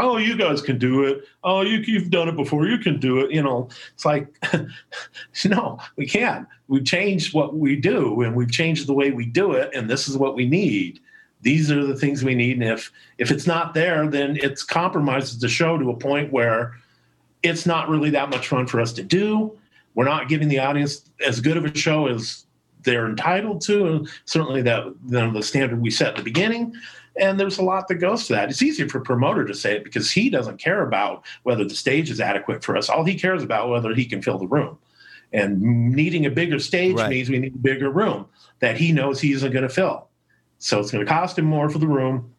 oh, 0.00 0.16
you 0.16 0.36
guys 0.36 0.62
can 0.62 0.78
do 0.78 1.04
it. 1.04 1.24
Oh, 1.44 1.60
you, 1.62 1.78
you've 1.78 2.10
done 2.10 2.28
it 2.28 2.36
before. 2.36 2.66
You 2.66 2.78
can 2.78 2.98
do 2.98 3.18
it. 3.20 3.30
You 3.30 3.42
know, 3.42 3.68
it's 3.94 4.04
like, 4.04 4.28
no, 5.44 5.78
we 5.96 6.06
can't. 6.06 6.48
We've 6.68 6.84
changed 6.84 7.34
what 7.34 7.56
we 7.56 7.76
do 7.76 8.22
and 8.22 8.34
we've 8.34 8.50
changed 8.50 8.86
the 8.86 8.94
way 8.94 9.10
we 9.10 9.26
do 9.26 9.52
it. 9.52 9.70
And 9.74 9.88
this 9.88 10.08
is 10.08 10.16
what 10.16 10.34
we 10.34 10.46
need. 10.46 11.00
These 11.42 11.70
are 11.70 11.86
the 11.86 11.96
things 11.96 12.22
we 12.22 12.34
need. 12.34 12.60
And 12.60 12.70
if, 12.70 12.92
if 13.18 13.30
it's 13.30 13.46
not 13.46 13.74
there, 13.74 14.06
then 14.08 14.36
it's 14.40 14.62
compromises 14.62 15.38
the 15.38 15.48
show 15.48 15.78
to 15.78 15.90
a 15.90 15.96
point 15.96 16.32
where 16.32 16.74
it's 17.42 17.64
not 17.64 17.88
really 17.88 18.10
that 18.10 18.30
much 18.30 18.48
fun 18.48 18.66
for 18.66 18.80
us 18.80 18.92
to 18.94 19.02
do. 19.02 19.56
We're 19.94 20.04
not 20.04 20.28
giving 20.28 20.48
the 20.48 20.58
audience 20.58 21.10
as 21.26 21.40
good 21.40 21.56
of 21.56 21.64
a 21.64 21.74
show 21.76 22.06
as 22.06 22.44
they're 22.82 23.06
entitled 23.06 23.60
to, 23.62 23.86
and 23.86 24.08
certainly 24.24 24.62
that 24.62 24.84
you 24.84 24.96
know, 25.06 25.32
the 25.32 25.42
standard 25.42 25.80
we 25.80 25.90
set 25.90 26.08
at 26.08 26.16
the 26.16 26.22
beginning. 26.22 26.74
And 27.18 27.38
there's 27.38 27.58
a 27.58 27.62
lot 27.62 27.88
that 27.88 27.96
goes 27.96 28.26
to 28.26 28.34
that. 28.34 28.48
It's 28.50 28.62
easier 28.62 28.88
for 28.88 28.98
a 28.98 29.02
promoter 29.02 29.44
to 29.44 29.54
say 29.54 29.76
it 29.76 29.84
because 29.84 30.10
he 30.10 30.30
doesn't 30.30 30.58
care 30.58 30.82
about 30.82 31.24
whether 31.42 31.64
the 31.64 31.74
stage 31.74 32.10
is 32.10 32.20
adequate 32.20 32.62
for 32.64 32.76
us. 32.76 32.88
All 32.88 33.04
he 33.04 33.14
cares 33.14 33.42
about 33.42 33.68
whether 33.68 33.94
he 33.94 34.04
can 34.04 34.22
fill 34.22 34.38
the 34.38 34.46
room. 34.46 34.78
And 35.32 35.60
needing 35.94 36.26
a 36.26 36.30
bigger 36.30 36.58
stage 36.58 36.96
Right. 36.96 37.10
means 37.10 37.28
we 37.28 37.38
need 37.38 37.54
a 37.54 37.58
bigger 37.58 37.90
room 37.90 38.26
that 38.60 38.76
he 38.76 38.92
knows 38.92 39.20
he 39.20 39.32
isn't 39.32 39.52
going 39.52 39.62
to 39.62 39.68
fill. 39.68 40.08
So 40.60 40.78
it's 40.78 40.92
going 40.92 41.04
to 41.04 41.10
cost 41.10 41.38
him 41.38 41.46
more 41.46 41.68
for 41.68 41.78
the 41.78 41.88
room. 41.88 42.32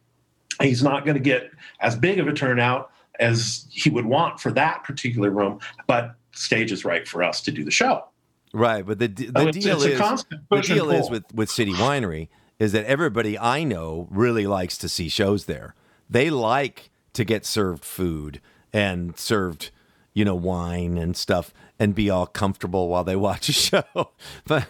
He's 0.60 0.82
not 0.82 1.04
going 1.04 1.16
to 1.16 1.22
get 1.22 1.50
as 1.80 1.96
big 1.96 2.18
of 2.18 2.28
a 2.28 2.32
turnout 2.32 2.90
as 3.18 3.66
he 3.70 3.90
would 3.90 4.06
want 4.06 4.40
for 4.40 4.50
that 4.52 4.84
particular 4.84 5.30
room, 5.30 5.60
but 5.86 6.14
stage 6.32 6.72
is 6.72 6.84
right 6.84 7.06
for 7.06 7.22
us 7.22 7.40
to 7.42 7.50
do 7.50 7.64
the 7.64 7.70
show. 7.70 8.04
Right, 8.54 8.86
but 8.86 8.98
the 8.98 9.08
the 9.08 9.32
So 9.40 9.48
it's, 9.48 9.58
deal 9.58 9.82
it's 9.82 10.00
is 10.00 10.24
the 10.50 10.60
deal 10.60 10.90
is 10.90 11.10
with 11.10 11.24
with 11.34 11.50
City 11.50 11.72
Winery 11.72 12.28
is 12.58 12.72
that 12.72 12.84
everybody 12.84 13.38
I 13.38 13.64
know 13.64 14.06
really 14.10 14.46
likes 14.46 14.76
to 14.78 14.88
see 14.88 15.08
shows 15.08 15.46
there. 15.46 15.74
They 16.08 16.30
like 16.30 16.90
to 17.14 17.24
get 17.24 17.44
served 17.44 17.84
food 17.84 18.40
and 18.72 19.18
served, 19.18 19.70
you 20.14 20.24
know, 20.24 20.34
wine 20.34 20.98
and 20.98 21.16
stuff 21.16 21.52
and 21.78 21.94
be 21.94 22.10
all 22.10 22.26
comfortable 22.26 22.88
while 22.88 23.04
they 23.04 23.16
watch 23.16 23.48
a 23.48 23.52
show. 23.54 24.12
But 24.46 24.68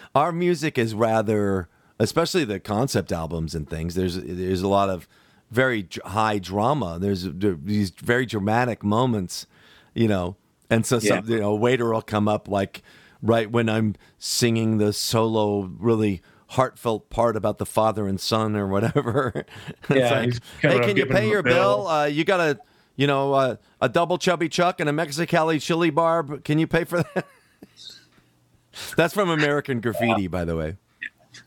our 0.14 0.32
music 0.32 0.78
is 0.78 0.94
rather 0.94 1.68
especially 1.98 2.44
the 2.44 2.60
concept 2.60 3.12
albums 3.12 3.54
and 3.54 3.68
things. 3.68 3.94
There's 3.94 4.16
there's 4.22 4.62
a 4.62 4.68
lot 4.68 4.88
of 4.90 5.08
very 5.50 5.88
high 6.04 6.38
drama. 6.38 6.98
There's 7.00 7.22
there- 7.24 7.58
these 7.62 7.90
very 7.90 8.26
dramatic 8.26 8.82
moments, 8.84 9.46
you 9.94 10.08
know. 10.08 10.36
And 10.70 10.84
so, 10.84 10.96
Yeah. 10.96 11.20
some, 11.20 11.30
you 11.30 11.40
know, 11.40 11.52
a 11.52 11.56
waiter 11.56 11.92
will 11.92 12.02
come 12.02 12.28
up 12.28 12.46
like 12.48 12.82
right 13.22 13.50
when 13.50 13.68
I'm 13.70 13.94
singing 14.18 14.76
the 14.78 14.92
solo, 14.92 15.62
really 15.78 16.20
heartfelt 16.52 17.08
part 17.10 17.36
about 17.36 17.58
the 17.58 17.66
father 17.66 18.06
and 18.06 18.20
son 18.20 18.54
or 18.56 18.66
whatever. 18.68 19.44
Yeah, 19.90 20.20
like, 20.20 20.34
hey, 20.60 20.78
can 20.80 20.96
you 20.96 21.06
pay 21.06 21.28
your 21.28 21.42
bill? 21.42 21.78
bill." 21.84 21.86
Uh, 21.88 22.04
you 22.04 22.24
got 22.24 22.40
a, 22.40 22.58
you 22.96 23.06
know, 23.06 23.32
uh, 23.32 23.56
a 23.80 23.88
double 23.88 24.18
chubby 24.18 24.48
chuck 24.50 24.80
and 24.80 24.88
a 24.88 24.92
Mexicali 24.92 25.60
chili 25.60 25.88
barb. 25.90 26.44
Can 26.44 26.58
you 26.58 26.66
pay 26.66 26.84
for 26.84 27.02
that? 27.02 27.26
That's 28.96 29.14
from 29.14 29.30
American 29.30 29.80
Graffiti, 29.80 30.26
by 30.28 30.44
the 30.44 30.56
way. 30.56 30.76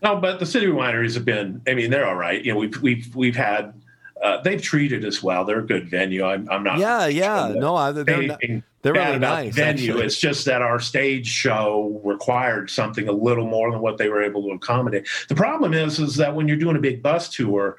No, 0.02 0.15
but 0.17 0.39
the 0.39 0.46
city 0.46 0.67
wineries 0.67 1.13
have 1.15 1.26
been. 1.26 1.62
I 1.67 1.74
mean, 1.74 1.89
they're 1.91 2.08
all 2.08 2.15
right. 2.15 2.44
You 2.44 2.54
know, 2.54 2.60
we've 2.60 2.82
we've 2.82 3.15
we've 3.15 3.36
had. 3.36 3.74
Uh, 4.22 4.39
they've 4.44 4.62
treated 4.62 5.04
us 5.04 5.24
well. 5.24 5.44
They're 5.46 5.60
a 5.60 5.65
good 5.65 5.89
venue. 5.89 6.24
I'm, 6.24 6.48
I'm 6.48 6.63
not. 6.63 6.78
Yeah, 6.78 7.08
yeah. 7.08 7.56
No, 7.58 7.76
I, 7.76 7.91
they're 7.91 8.22
not, 8.22 8.39
they're 8.84 8.94
really 8.94 9.20
nice. 9.20 9.56
venue. 9.56 9.91
actually. 9.91 10.06
It's 10.06 10.17
just 10.17 10.46
that 10.46 10.62
our 10.62 10.80
stage 10.80 11.28
show 11.28 12.02
required 12.04 12.70
something 12.70 13.08
a 13.08 13.12
little 13.12 13.48
more 13.48 13.72
than 13.72 13.82
what 13.82 13.98
they 13.98 14.10
were 14.10 14.22
able 14.22 14.44
to 14.44 14.52
accommodate. 14.52 15.08
The 15.28 15.36
problem 15.36 15.74
is, 15.74 16.00
is 16.00 16.15
that 16.17 16.36
when 16.36 16.48
you're 16.48 16.58
doing 16.58 16.76
a 16.76 16.80
big 16.80 17.02
bus 17.02 17.30
tour, 17.30 17.78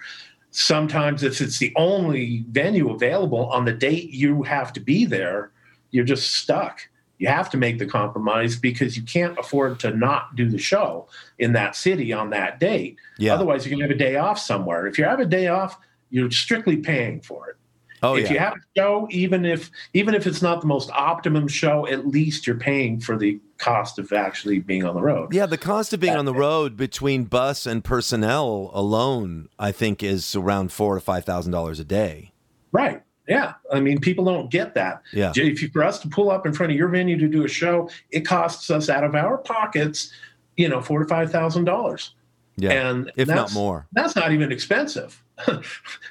sometimes 0.50 1.22
if 1.22 1.40
it's 1.40 1.58
the 1.58 1.72
only 1.76 2.44
venue 2.50 2.90
available 2.90 3.46
on 3.46 3.64
the 3.64 3.72
date 3.72 4.10
you 4.10 4.42
have 4.42 4.72
to 4.74 4.80
be 4.80 5.04
there, 5.04 5.50
you're 5.90 6.04
just 6.04 6.36
stuck. 6.36 6.88
You 7.22 7.28
have 7.28 7.48
to 7.50 7.56
make 7.56 7.78
the 7.78 7.86
compromise 7.86 8.56
because 8.56 8.96
you 8.96 9.02
can't 9.02 9.38
afford 9.38 9.80
to 9.80 9.96
not 9.96 10.34
do 10.36 10.48
the 10.48 10.58
show 10.58 11.08
in 11.38 11.52
that 11.52 11.76
city 11.76 12.12
on 12.12 12.30
that 12.30 12.60
date. 12.60 12.96
Yeah. 13.18 13.34
Otherwise, 13.34 13.64
you're 13.64 13.70
going 13.70 13.80
to 13.80 13.94
have 13.94 13.96
a 13.96 13.98
day 13.98 14.16
off 14.16 14.38
somewhere. 14.38 14.86
If 14.86 14.98
you 14.98 15.04
have 15.04 15.20
a 15.20 15.26
day 15.26 15.48
off, 15.48 15.78
you're 16.10 16.30
strictly 16.30 16.76
paying 16.76 17.20
for 17.20 17.48
it 17.48 17.56
Oh, 18.02 18.16
if 18.16 18.24
yeah. 18.24 18.32
you 18.32 18.38
have 18.40 18.54
a 18.54 18.60
show, 18.76 19.06
even 19.10 19.44
if 19.44 19.70
even 19.94 20.14
if 20.14 20.26
it's 20.26 20.42
not 20.42 20.60
the 20.60 20.66
most 20.66 20.90
optimum 20.90 21.46
show, 21.46 21.86
at 21.86 22.08
least 22.08 22.46
you're 22.46 22.56
paying 22.56 22.98
for 22.98 23.16
the 23.16 23.40
cost 23.58 23.98
of 24.00 24.12
actually 24.12 24.58
being 24.58 24.84
on 24.84 24.96
the 24.96 25.00
road. 25.00 25.32
Yeah, 25.32 25.46
the 25.46 25.58
cost 25.58 25.92
of 25.92 26.00
being 26.00 26.16
on 26.16 26.24
the 26.24 26.34
road 26.34 26.76
between 26.76 27.24
bus 27.24 27.64
and 27.64 27.84
personnel 27.84 28.70
alone, 28.74 29.48
I 29.56 29.70
think, 29.70 30.02
is 30.02 30.34
around 30.34 30.72
four 30.72 30.96
to 30.96 31.00
five 31.00 31.24
thousand 31.24 31.52
dollars 31.52 31.78
a 31.78 31.84
day. 31.84 32.32
Right. 32.72 33.02
Yeah. 33.28 33.54
I 33.72 33.80
mean, 33.80 34.00
people 34.00 34.24
don't 34.24 34.50
get 34.50 34.74
that. 34.74 35.02
Yeah. 35.12 35.32
If 35.34 35.62
you, 35.62 35.68
for 35.68 35.84
us 35.84 35.98
to 36.00 36.08
pull 36.08 36.30
up 36.30 36.44
in 36.46 36.52
front 36.52 36.72
of 36.72 36.78
your 36.78 36.88
venue 36.88 37.16
to 37.18 37.28
do 37.28 37.44
a 37.44 37.48
show, 37.48 37.88
it 38.10 38.20
costs 38.22 38.70
us 38.70 38.88
out 38.88 39.04
of 39.04 39.14
our 39.14 39.38
pockets, 39.38 40.12
you 40.56 40.68
know, 40.68 40.80
four 40.80 40.98
to 40.98 41.06
five 41.06 41.30
thousand 41.30 41.64
dollars. 41.64 42.14
Yeah, 42.56 42.72
And 42.90 43.10
if 43.16 43.28
not 43.28 43.54
more. 43.54 43.86
That's 43.92 44.14
not 44.14 44.30
even 44.32 44.52
expensive. 44.52 45.22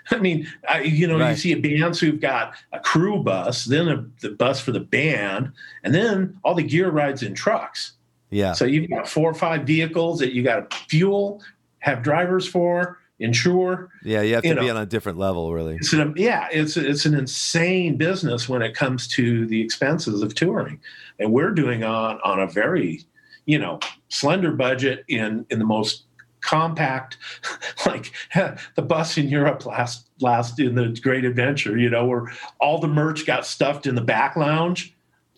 I 0.09 0.17
mean, 0.19 0.47
I, 0.67 0.81
you 0.81 1.05
know, 1.07 1.17
you 1.17 1.21
Right. 1.23 1.37
see 1.37 1.53
bands 1.53 1.99
who've 1.99 2.19
got 2.19 2.55
a 2.73 2.79
crew 2.79 3.21
bus, 3.21 3.65
then 3.65 3.87
a, 3.89 4.05
the 4.21 4.29
bus 4.31 4.59
for 4.59 4.71
the 4.71 4.79
band, 4.79 5.51
and 5.83 5.93
then 5.93 6.39
all 6.43 6.55
the 6.55 6.63
gear 6.63 6.89
rides 6.89 7.21
in 7.21 7.35
trucks. 7.35 7.93
Yeah, 8.31 8.53
So 8.53 8.65
you've 8.65 8.89
got 8.89 9.07
four 9.07 9.29
or 9.29 9.33
five 9.35 9.63
vehicles 9.67 10.17
that 10.19 10.33
you 10.33 10.41
got 10.41 10.71
to 10.71 10.77
fuel, 10.87 11.43
have 11.79 12.01
drivers 12.01 12.47
for, 12.47 12.97
insure. 13.21 13.89
yeah, 14.03 14.21
you 14.21 14.33
have 14.33 14.43
to 14.43 14.49
you 14.49 14.55
be 14.55 14.65
know. 14.67 14.75
on 14.75 14.81
a 14.81 14.85
different 14.85 15.17
level, 15.17 15.53
really. 15.53 15.75
It's 15.75 15.93
an, 15.93 16.13
yeah, 16.17 16.47
it's 16.51 16.75
it's 16.77 17.05
an 17.05 17.13
insane 17.13 17.97
business 17.97 18.49
when 18.49 18.61
it 18.61 18.73
comes 18.73 19.07
to 19.09 19.45
the 19.45 19.61
expenses 19.61 20.21
of 20.21 20.35
touring, 20.35 20.79
and 21.19 21.31
we're 21.31 21.51
doing 21.51 21.83
on 21.83 22.19
on 22.23 22.39
a 22.39 22.47
very, 22.47 23.05
you 23.45 23.59
know, 23.59 23.79
slender 24.09 24.51
budget 24.51 25.05
in 25.07 25.45
in 25.49 25.59
the 25.59 25.65
most 25.65 26.05
compact, 26.41 27.17
like 27.85 28.11
the 28.75 28.81
bus 28.81 29.17
in 29.17 29.29
Europe 29.29 29.65
last 29.65 30.09
last 30.19 30.59
in 30.59 30.75
the 30.75 30.89
Great 31.01 31.23
Adventure, 31.23 31.77
you 31.77 31.89
know, 31.89 32.05
where 32.05 32.25
all 32.59 32.79
the 32.79 32.87
merch 32.87 33.25
got 33.25 33.45
stuffed 33.45 33.85
in 33.85 33.95
the 33.95 34.01
back 34.01 34.35
lounge. 34.35 34.93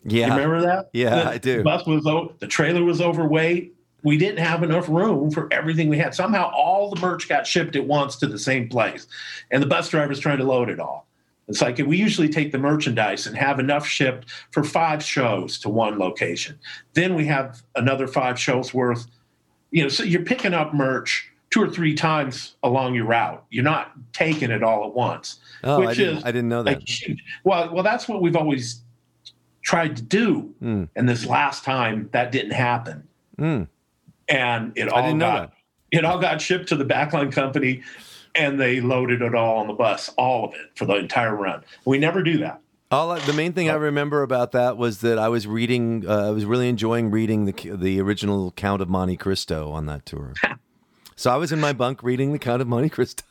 Yeah, 0.05 0.27
You 0.27 0.33
remember 0.33 0.61
that? 0.61 0.89
Yeah, 0.91 1.15
the, 1.15 1.29
I 1.29 1.37
do. 1.37 1.57
The 1.57 1.63
bus 1.63 1.85
was 1.85 2.03
the 2.39 2.47
trailer 2.47 2.83
was 2.83 2.99
overweight. 2.99 3.72
We 4.03 4.17
didn't 4.17 4.39
have 4.39 4.63
enough 4.63 4.89
room 4.89 5.31
for 5.31 5.47
everything 5.51 5.89
we 5.89 5.97
had. 5.97 6.13
Somehow, 6.13 6.51
all 6.53 6.89
the 6.89 6.99
merch 6.99 7.29
got 7.29 7.47
shipped 7.47 7.75
at 7.75 7.85
once 7.85 8.17
to 8.17 8.27
the 8.27 8.37
same 8.37 8.69
place, 8.69 9.07
and 9.51 9.63
the 9.63 9.67
bus 9.67 9.89
driver's 9.89 10.19
trying 10.19 10.39
to 10.39 10.43
load 10.43 10.69
it 10.69 10.79
all. 10.79 11.07
It's 11.47 11.61
like 11.61 11.77
we 11.77 11.97
usually 11.97 12.29
take 12.29 12.51
the 12.51 12.57
merchandise 12.57 13.27
and 13.27 13.35
have 13.35 13.59
enough 13.59 13.85
shipped 13.85 14.29
for 14.51 14.63
five 14.63 15.03
shows 15.03 15.57
to 15.59 15.69
one 15.69 15.97
location. 15.99 16.57
Then 16.93 17.15
we 17.15 17.25
have 17.25 17.61
another 17.75 18.07
five 18.07 18.39
shows 18.39 18.73
worth. 18.73 19.07
You 19.71 19.83
know, 19.83 19.89
so 19.89 20.03
you're 20.03 20.23
picking 20.23 20.53
up 20.53 20.73
merch 20.73 21.29
two 21.49 21.61
or 21.61 21.69
three 21.69 21.93
times 21.95 22.55
along 22.63 22.95
your 22.95 23.05
route. 23.05 23.43
You're 23.49 23.63
not 23.63 23.91
taking 24.13 24.51
it 24.51 24.63
all 24.63 24.85
at 24.85 24.93
once. 24.93 25.39
oh, 25.63 25.81
I 25.81 25.85
which 25.87 25.97
didn't, 25.97 26.17
is 26.17 26.23
I 26.25 26.31
didn't 26.31 26.49
know 26.49 26.63
that. 26.63 26.77
Like, 26.79 27.17
well, 27.43 27.73
well, 27.73 27.83
that's 27.83 28.07
what 28.07 28.21
we've 28.21 28.35
always 28.35 28.81
tried 29.61 29.95
to 29.97 30.01
do. 30.01 30.53
Mm. 30.61 30.89
And 30.95 31.09
this 31.09 31.25
last 31.25 31.63
time, 31.63 32.09
that 32.11 32.31
didn't 32.31 32.51
happen, 32.51 33.07
Mm. 33.39 33.67
And 34.27 34.71
it 34.75 34.89
all 34.89 35.15
got 35.17 35.53
it 35.91 36.05
all 36.05 36.19
got 36.19 36.41
shipped 36.41 36.69
to 36.69 36.75
the 36.75 36.85
backline 36.85 37.31
company, 37.31 37.83
and 38.35 38.59
they 38.59 38.81
loaded 38.81 39.21
it 39.21 39.35
all 39.35 39.57
on 39.57 39.67
the 39.67 39.73
bus, 39.73 40.09
all 40.17 40.45
of 40.49 40.53
it 40.55 40.71
for 40.75 40.85
the 40.85 40.95
entire 40.95 41.35
run. 41.35 41.63
We 41.85 41.97
never 41.97 42.23
do 42.23 42.37
that. 42.39 42.59
All 42.91 43.11
I, 43.11 43.19
the 43.19 43.33
main 43.33 43.53
thing 43.53 43.69
I 43.69 43.73
remember 43.73 44.21
about 44.21 44.51
that 44.51 44.77
was 44.77 45.01
that 45.01 45.17
I 45.17 45.27
was 45.29 45.47
reading. 45.47 46.05
Uh, 46.07 46.27
I 46.27 46.29
was 46.29 46.45
really 46.45 46.69
enjoying 46.69 47.09
reading 47.11 47.45
the 47.45 47.53
the 47.75 47.99
original 48.01 48.51
Count 48.51 48.81
of 48.81 48.89
Monte 48.89 49.17
Cristo 49.17 49.71
on 49.71 49.85
that 49.87 50.05
tour. 50.05 50.33
so 51.15 51.31
I 51.31 51.37
was 51.37 51.51
in 51.51 51.59
my 51.59 51.73
bunk 51.73 52.03
reading 52.03 52.33
the 52.33 52.39
Count 52.39 52.61
of 52.61 52.67
Monte 52.67 52.89
Cristo. 52.89 53.23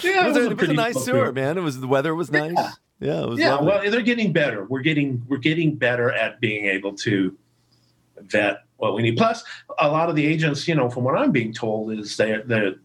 Yeah, 0.00 0.24
It 0.24 0.28
was, 0.28 0.36
a, 0.36 0.40
it 0.40 0.42
was 0.44 0.52
a 0.52 0.56
pretty 0.56 0.74
nice 0.74 1.04
tour, 1.04 1.32
man. 1.32 1.58
It 1.58 1.60
was 1.60 1.80
the 1.80 1.86
weather 1.86 2.14
was 2.14 2.30
nice. 2.30 2.56
Yeah, 2.98 3.22
it 3.24 3.28
was 3.28 3.38
Yeah, 3.40 3.56
lovely. 3.56 3.66
well, 3.66 3.90
they're 3.90 4.00
getting 4.00 4.32
better. 4.32 4.64
We're 4.64 4.80
getting 4.80 5.22
we're 5.28 5.36
getting 5.38 5.74
better 5.74 6.10
at 6.12 6.40
being 6.40 6.66
able 6.66 6.94
to 6.98 7.36
vet 8.16 8.64
what 8.82 8.96
we 8.96 9.02
need. 9.02 9.16
Plus, 9.16 9.44
a 9.78 9.88
lot 9.88 10.10
of 10.10 10.16
the 10.16 10.26
agents, 10.26 10.66
you 10.66 10.74
know, 10.74 10.90
from 10.90 11.04
what 11.04 11.16
I'm 11.16 11.30
being 11.30 11.52
told, 11.52 11.92
is 11.92 12.16
that 12.16 12.76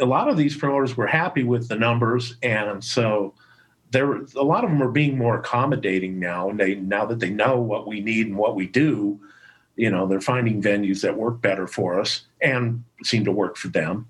a 0.00 0.04
lot 0.04 0.28
of 0.28 0.36
these 0.36 0.56
promoters 0.56 0.96
were 0.96 1.06
happy 1.06 1.44
with 1.44 1.68
the 1.68 1.76
numbers, 1.76 2.34
and 2.42 2.82
so 2.82 3.32
there 3.92 4.12
a 4.12 4.42
lot 4.42 4.64
of 4.64 4.70
them 4.70 4.82
are 4.82 4.90
being 4.90 5.16
more 5.16 5.38
accommodating 5.38 6.18
now. 6.18 6.50
And 6.50 6.58
they 6.58 6.74
now 6.74 7.06
that 7.06 7.20
they 7.20 7.30
know 7.30 7.60
what 7.60 7.86
we 7.86 8.00
need 8.00 8.26
and 8.26 8.36
what 8.36 8.56
we 8.56 8.66
do, 8.66 9.20
you 9.76 9.88
know, 9.88 10.08
they're 10.08 10.20
finding 10.20 10.60
venues 10.60 11.00
that 11.02 11.16
work 11.16 11.40
better 11.40 11.68
for 11.68 12.00
us 12.00 12.22
and 12.42 12.82
seem 13.04 13.24
to 13.24 13.32
work 13.32 13.56
for 13.56 13.68
them. 13.68 14.08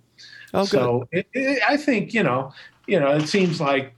oh. 0.55 0.64
So 0.64 1.07
it, 1.12 1.27
it, 1.35 1.62
I 1.68 1.77
think 1.77 2.14
you 2.14 2.23
know, 2.23 2.55
you 2.87 2.99
know, 2.99 3.11
it 3.14 3.27
seems 3.27 3.61
like 3.61 3.93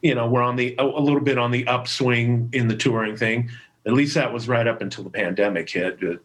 you 0.00 0.14
know 0.14 0.26
we're 0.26 0.42
on 0.42 0.56
the 0.56 0.74
a 0.78 0.84
little 0.84 1.20
bit 1.20 1.36
on 1.36 1.50
the 1.50 1.66
upswing 1.66 2.48
in 2.54 2.68
the 2.68 2.76
touring 2.76 3.14
thing. 3.14 3.50
At 3.88 3.94
least 3.94 4.14
that 4.14 4.30
was 4.30 4.48
right 4.48 4.66
up 4.66 4.82
until 4.82 5.02
the 5.02 5.10
pandemic 5.10 5.70
hit. 5.70 5.98
But 5.98 6.20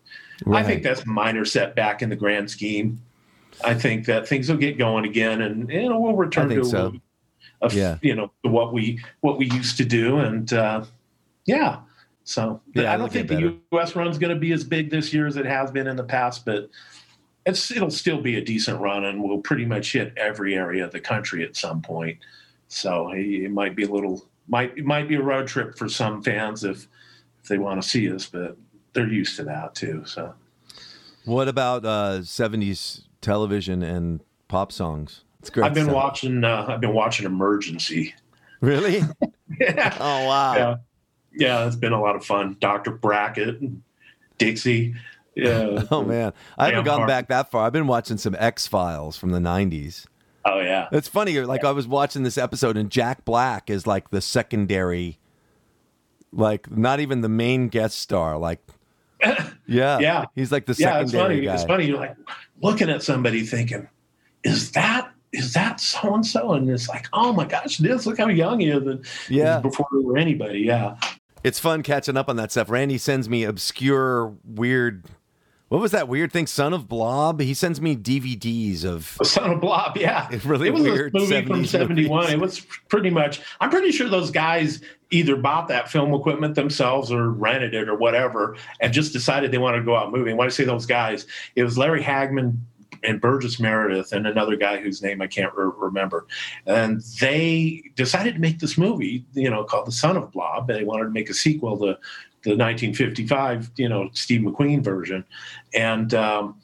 I 0.53 0.63
think 0.63 0.83
that's 0.83 1.01
a 1.01 1.07
minor 1.07 1.45
setback 1.45 2.01
in 2.01 2.09
the 2.09 2.15
grand 2.15 2.51
scheme. 2.51 3.01
I 3.63 3.73
think 3.73 4.05
that 4.07 4.27
things 4.27 4.49
will 4.49 4.57
get 4.57 4.77
going 4.77 5.05
again, 5.05 5.41
and 5.41 5.69
you 5.69 5.87
know 5.87 5.97
we'll 5.97 6.17
return 6.17 6.49
to 6.49 6.65
so. 6.65 6.93
of 7.61 7.73
Yeah. 7.73 7.97
you 8.01 8.15
know 8.15 8.31
what 8.41 8.73
we 8.73 8.99
what 9.21 9.37
we 9.37 9.49
used 9.49 9.77
to 9.77 9.85
do, 9.85 10.19
and 10.19 10.51
uh, 10.51 10.83
yeah. 11.45 11.79
So 12.25 12.61
Yeah, 12.73 12.93
I 12.93 12.97
don't 12.97 13.11
think 13.11 13.29
the 13.29 13.57
U.S. 13.71 13.95
run's 13.95 14.17
going 14.17 14.33
to 14.33 14.39
be 14.39 14.51
as 14.51 14.65
big 14.65 14.89
this 14.89 15.13
year 15.13 15.25
as 15.25 15.37
it 15.37 15.45
has 15.45 15.71
been 15.71 15.87
in 15.87 15.95
the 15.95 16.03
past, 16.03 16.45
but 16.45 16.69
it's 17.45 17.71
it'll 17.71 17.89
still 17.91 18.21
be 18.21 18.37
a 18.37 18.41
decent 18.43 18.81
run, 18.81 19.05
and 19.05 19.23
we'll 19.23 19.39
pretty 19.39 19.65
much 19.65 19.93
hit 19.93 20.13
every 20.17 20.55
area 20.55 20.83
of 20.83 20.91
the 20.91 20.99
country 20.99 21.45
at 21.45 21.55
some 21.55 21.81
point. 21.81 22.17
So 22.67 23.11
it, 23.11 23.25
it 23.25 23.51
might 23.51 23.73
be 23.73 23.83
a 23.83 23.89
little 23.89 24.25
might 24.49 24.77
it 24.77 24.85
might 24.85 25.07
be 25.07 25.15
a 25.15 25.21
road 25.21 25.47
trip 25.47 25.77
for 25.77 25.87
some 25.87 26.21
fans 26.21 26.65
if 26.65 26.87
if 27.43 27.49
they 27.49 27.57
want 27.57 27.81
to 27.81 27.87
see 27.87 28.11
us, 28.11 28.25
but 28.25 28.57
they're 28.93 29.07
used 29.07 29.35
to 29.37 29.43
that 29.43 29.75
too. 29.75 30.03
So 30.05 30.33
What 31.25 31.47
about 31.47 31.85
uh, 31.85 32.19
70s 32.21 33.03
television 33.21 33.83
and 33.83 34.21
pop 34.47 34.71
songs? 34.71 35.23
It's 35.39 35.49
great. 35.49 35.65
I've 35.65 35.73
been 35.73 35.85
stuff. 35.85 35.95
watching 35.95 36.43
uh, 36.43 36.65
I've 36.69 36.81
been 36.81 36.93
watching 36.93 37.25
Emergency. 37.25 38.15
Really? 38.61 39.01
yeah. 39.59 39.97
Oh 39.99 40.25
wow. 40.25 40.55
yeah, 40.55 40.75
yeah, 41.33 41.67
it's 41.67 41.75
been 41.75 41.91
a 41.91 42.01
lot 42.01 42.15
of 42.15 42.25
fun. 42.25 42.55
Doctor 42.61 42.91
Brackett, 42.91 43.59
Dixie. 44.37 44.95
Yeah. 45.35 45.83
Oh 45.91 46.03
man, 46.03 46.31
I 46.57 46.67
haven't 46.69 46.85
gone 46.85 47.07
back 47.07 47.27
that 47.27 47.51
far. 47.51 47.65
I've 47.65 47.73
been 47.73 47.87
watching 47.87 48.17
some 48.17 48.35
X 48.39 48.67
Files 48.67 49.17
from 49.17 49.31
the 49.31 49.39
'90s. 49.39 50.05
Oh 50.45 50.59
yeah. 50.59 50.87
It's 50.91 51.07
funny. 51.07 51.39
Like 51.41 51.65
I 51.65 51.71
was 51.71 51.87
watching 51.87 52.23
this 52.23 52.37
episode, 52.37 52.77
and 52.77 52.89
Jack 52.89 53.25
Black 53.25 53.69
is 53.69 53.87
like 53.87 54.11
the 54.11 54.21
secondary, 54.21 55.19
like 56.33 56.69
not 56.71 56.99
even 56.99 57.21
the 57.21 57.29
main 57.29 57.67
guest 57.69 57.97
star. 57.99 58.37
Like, 58.37 58.59
yeah, 59.67 59.99
Yeah. 59.99 60.25
he's 60.35 60.51
like 60.51 60.65
the 60.65 60.75
Yeah, 60.77 60.99
it's 61.01 61.11
funny. 61.13 61.41
guy. 61.41 61.53
It's 61.53 61.63
funny. 61.63 61.85
You're 61.85 61.99
like 61.99 62.15
looking 62.61 62.89
at 62.89 63.03
somebody 63.03 63.43
thinking, 63.43 63.87
"Is 64.43 64.71
that 64.71 65.09
is 65.31 65.53
that 65.53 65.79
so 65.79 66.13
and 66.13 66.25
so?" 66.25 66.53
And 66.53 66.69
it's 66.69 66.89
like, 66.89 67.07
"Oh 67.13 67.33
my 67.33 67.45
gosh, 67.45 67.77
this! 67.77 68.05
Look 68.05 68.17
how 68.17 68.27
young 68.27 68.59
he 68.59 68.69
is!" 68.69 68.85
And 68.85 69.05
Yeah. 69.29 69.59
before 69.59 69.87
they 69.91 70.03
were 70.03 70.17
anybody. 70.17 70.59
Yeah. 70.59 70.95
It's 71.43 71.59
fun 71.59 71.83
catching 71.83 72.15
up 72.17 72.29
on 72.29 72.35
that 72.37 72.51
stuff. 72.51 72.69
Randy 72.69 72.97
sends 72.97 73.27
me 73.29 73.43
obscure, 73.43 74.33
weird. 74.45 75.05
What 75.73 75.81
was 75.81 75.89
that 75.93 76.07
weird 76.07 76.31
thing? 76.31 76.45
Son 76.45 76.71
of 76.71 76.87
Blob. 76.87 77.41
He 77.41 77.55
sends 77.55 77.81
me 77.81 77.95
DVDs 77.95 78.85
of. 78.85 79.17
Son 79.23 79.53
of 79.53 79.59
Blob, 79.59 79.97
yeah. 79.97 80.29
Really 80.45 80.67
it 80.67 80.73
was 80.75 80.83
weird 80.83 81.15
a 81.15 81.17
movie 81.17 81.33
70s 81.33 81.47
from 81.47 81.65
71. 81.65 82.29
It 82.29 82.39
was 82.39 82.59
pretty 82.89 83.09
much, 83.09 83.41
I'm 83.59 83.71
pretty 83.71 83.91
sure 83.91 84.07
those 84.07 84.29
guys 84.29 84.81
either 85.09 85.35
bought 85.35 85.67
that 85.69 85.89
film 85.89 86.13
equipment 86.13 86.53
themselves 86.53 87.11
or 87.11 87.31
rented 87.31 87.73
it 87.73 87.89
or 87.89 87.95
whatever 87.95 88.55
and 88.81 88.93
just 88.93 89.13
decided 89.13 89.51
they 89.51 89.57
wanted 89.57 89.79
to 89.79 89.83
go 89.83 89.95
out 89.95 90.11
moving. 90.11 90.37
When 90.37 90.45
I 90.45 90.51
say 90.51 90.63
those 90.63 90.85
guys, 90.85 91.25
it 91.55 91.63
was 91.63 91.75
Larry 91.75 92.03
Hagman 92.03 92.55
and 93.01 93.19
Burgess 93.19 93.59
Meredith 93.59 94.13
and 94.13 94.27
another 94.27 94.55
guy 94.55 94.79
whose 94.79 95.01
name 95.01 95.23
I 95.23 95.27
can't 95.27 95.55
re- 95.55 95.71
remember. 95.75 96.27
And 96.67 97.01
they 97.19 97.81
decided 97.95 98.35
to 98.35 98.39
make 98.39 98.59
this 98.59 98.77
movie, 98.77 99.25
you 99.33 99.49
know, 99.49 99.63
called 99.63 99.87
The 99.87 99.91
Son 99.91 100.17
of 100.17 100.31
Blob. 100.31 100.67
They 100.67 100.83
wanted 100.83 101.05
to 101.05 101.09
make 101.09 101.31
a 101.31 101.33
sequel 101.33 101.79
to 101.79 101.97
the 102.43 102.51
1955, 102.51 103.71
you 103.77 103.89
know, 103.89 104.09
Steve 104.13 104.41
McQueen 104.41 104.83
version. 104.83 105.25
And, 105.73 106.13
um, 106.13 106.59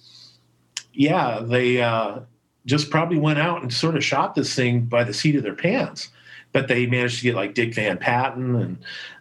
yeah, 0.94 1.42
they 1.42 1.82
uh, 1.82 2.20
just 2.66 2.90
probably 2.90 3.18
went 3.18 3.40
out 3.40 3.62
and 3.62 3.74
sort 3.74 3.96
of 3.96 4.04
shot 4.04 4.36
this 4.36 4.54
thing 4.54 4.82
by 4.82 5.04
the 5.04 5.14
seat 5.14 5.36
of 5.36 5.44
their 5.44 5.56
pants. 5.56 6.10
But 6.52 6.68
they 6.68 6.86
managed 6.86 7.18
to 7.18 7.24
get 7.24 7.36
like 7.36 7.54
Dick 7.54 7.74
Van 7.76 7.98
Patten 7.98 8.56
and 8.56 8.78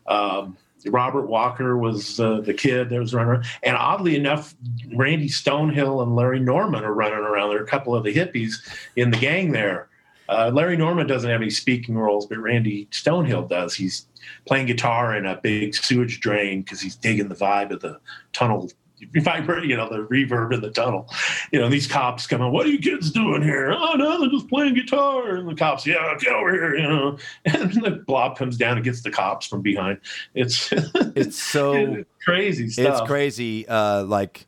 um, 0.06 0.56
Robert 0.86 1.26
Walker 1.26 1.76
was 1.76 2.20
uh, 2.20 2.40
the 2.40 2.54
kid 2.54 2.88
that 2.88 2.98
was 2.98 3.14
running 3.14 3.30
around. 3.30 3.46
And 3.62 3.76
oddly 3.76 4.16
enough, 4.16 4.54
Randy 4.94 5.28
Stonehill 5.28 6.02
and 6.02 6.14
Larry 6.14 6.40
Norman 6.40 6.84
are 6.84 6.94
running 6.94 7.18
around. 7.18 7.50
There 7.50 7.58
are 7.58 7.64
a 7.64 7.66
couple 7.66 7.94
of 7.94 8.04
the 8.04 8.14
hippies 8.14 8.54
in 8.96 9.10
the 9.10 9.18
gang 9.18 9.52
there. 9.52 9.87
Uh, 10.28 10.50
Larry 10.52 10.76
Norman 10.76 11.06
doesn't 11.06 11.30
have 11.30 11.40
any 11.40 11.50
speaking 11.50 11.96
roles, 11.96 12.26
but 12.26 12.38
Randy 12.38 12.86
Stonehill 12.90 13.48
does. 13.48 13.74
He's 13.74 14.06
playing 14.46 14.66
guitar 14.66 15.16
in 15.16 15.26
a 15.26 15.36
big 15.36 15.74
sewage 15.74 16.20
drain 16.20 16.62
because 16.62 16.80
he's 16.80 16.96
digging 16.96 17.28
the 17.28 17.34
vibe 17.34 17.70
of 17.70 17.80
the 17.80 17.98
tunnel 18.32 18.70
you 19.14 19.76
know, 19.76 19.88
the 19.88 20.06
reverb 20.10 20.52
in 20.52 20.60
the 20.60 20.70
tunnel. 20.70 21.08
You 21.52 21.60
know, 21.60 21.68
these 21.68 21.86
cops 21.86 22.26
come 22.26 22.40
on, 22.40 22.52
what 22.52 22.66
are 22.66 22.70
you 22.70 22.78
kids 22.78 23.10
doing 23.10 23.42
here? 23.42 23.72
Oh 23.72 23.94
no, 23.94 24.20
they're 24.20 24.30
just 24.30 24.48
playing 24.48 24.74
guitar. 24.74 25.36
And 25.36 25.48
the 25.48 25.54
cops, 25.54 25.86
yeah, 25.86 26.16
get 26.18 26.32
over 26.32 26.52
here, 26.52 26.76
you 26.76 26.88
know. 26.88 27.18
And 27.44 27.72
the 27.72 28.02
blob 28.06 28.36
comes 28.36 28.56
down 28.56 28.76
and 28.76 28.84
gets 28.84 29.02
the 29.02 29.10
cops 29.10 29.46
from 29.46 29.62
behind. 29.62 30.00
It's 30.34 30.70
It's 30.94 31.40
so. 31.40 32.04
crazy 32.24 32.68
stuff. 32.68 33.00
It's 33.00 33.08
crazy. 33.08 33.66
Uh, 33.68 34.04
like, 34.04 34.46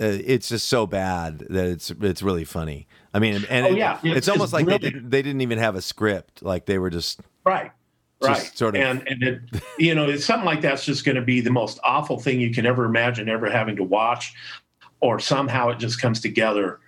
uh, 0.00 0.04
it's 0.24 0.48
just 0.48 0.68
so 0.68 0.86
bad 0.86 1.40
that 1.50 1.66
it's 1.66 1.90
it's 2.00 2.22
really 2.22 2.44
funny. 2.44 2.86
I 3.12 3.18
mean, 3.18 3.44
and 3.50 3.66
Oh, 3.66 3.70
it- 3.70 3.76
yeah. 3.78 3.94
it's, 4.02 4.04
It's- 4.04 4.28
almost 4.28 4.52
like 4.52 4.66
they 4.66 4.78
didn't 4.78 5.10
they 5.10 5.22
didn't 5.22 5.40
even 5.40 5.58
have 5.58 5.74
a 5.74 5.82
script. 5.82 6.42
Like 6.42 6.66
they 6.66 6.78
were 6.78 6.90
just 6.90 7.20
Right. 7.44 7.72
Just 8.22 8.42
Right. 8.42 8.56
sort 8.58 8.76
of- 8.76 8.82
and 8.82 9.06
and 9.08 9.22
it, 9.22 9.40
you 9.78 9.94
know, 9.94 10.08
it's 10.08 10.24
something 10.24 10.44
like 10.46 10.60
that's 10.60 10.84
just 10.84 11.04
going 11.04 11.16
to 11.16 11.22
be 11.22 11.40
the 11.40 11.50
most 11.50 11.78
awful 11.84 12.18
thing 12.18 12.40
you 12.40 12.52
can 12.52 12.66
ever 12.66 12.84
imagine 12.84 13.28
ever 13.28 13.50
having 13.50 13.76
to 13.76 13.84
watch, 13.84 14.34
or 15.00 15.18
somehow 15.18 15.70
it 15.70 15.78
just 15.78 16.00
comes 16.00 16.20
together 16.20 16.78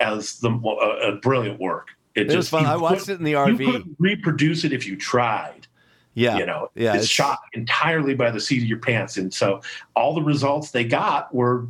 as 0.00 0.38
the 0.40 0.50
a, 0.50 1.12
a 1.12 1.16
brilliant 1.16 1.58
work. 1.60 1.88
It 2.14 2.28
was 2.34 2.48
fun. 2.50 2.66
I 2.66 2.76
watched 2.76 3.08
it 3.08 3.18
in 3.18 3.24
the 3.24 3.30
You 3.32 3.36
RV. 3.38 3.64
couldn't 3.64 3.96
reproduce 3.98 4.64
it 4.64 4.72
if 4.74 4.86
you 4.86 4.96
tried. 4.96 5.66
yeah, 6.14 6.36
You 6.36 6.44
know, 6.44 6.70
yeah, 6.74 6.88
it's, 6.90 7.04
it's- 7.04 7.08
shot 7.08 7.38
entirely 7.54 8.14
by 8.14 8.30
the 8.30 8.38
seat 8.40 8.60
of 8.62 8.68
your 8.68 8.78
pants, 8.78 9.16
and 9.16 9.32
so 9.32 9.62
all 9.96 10.14
the 10.14 10.20
results 10.22 10.70
they 10.72 10.84
got 10.84 11.34
were 11.34 11.66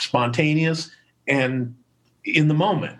spontaneous 0.00 0.90
and 1.28 1.74
in 2.24 2.48
the 2.48 2.54
moment. 2.54 2.98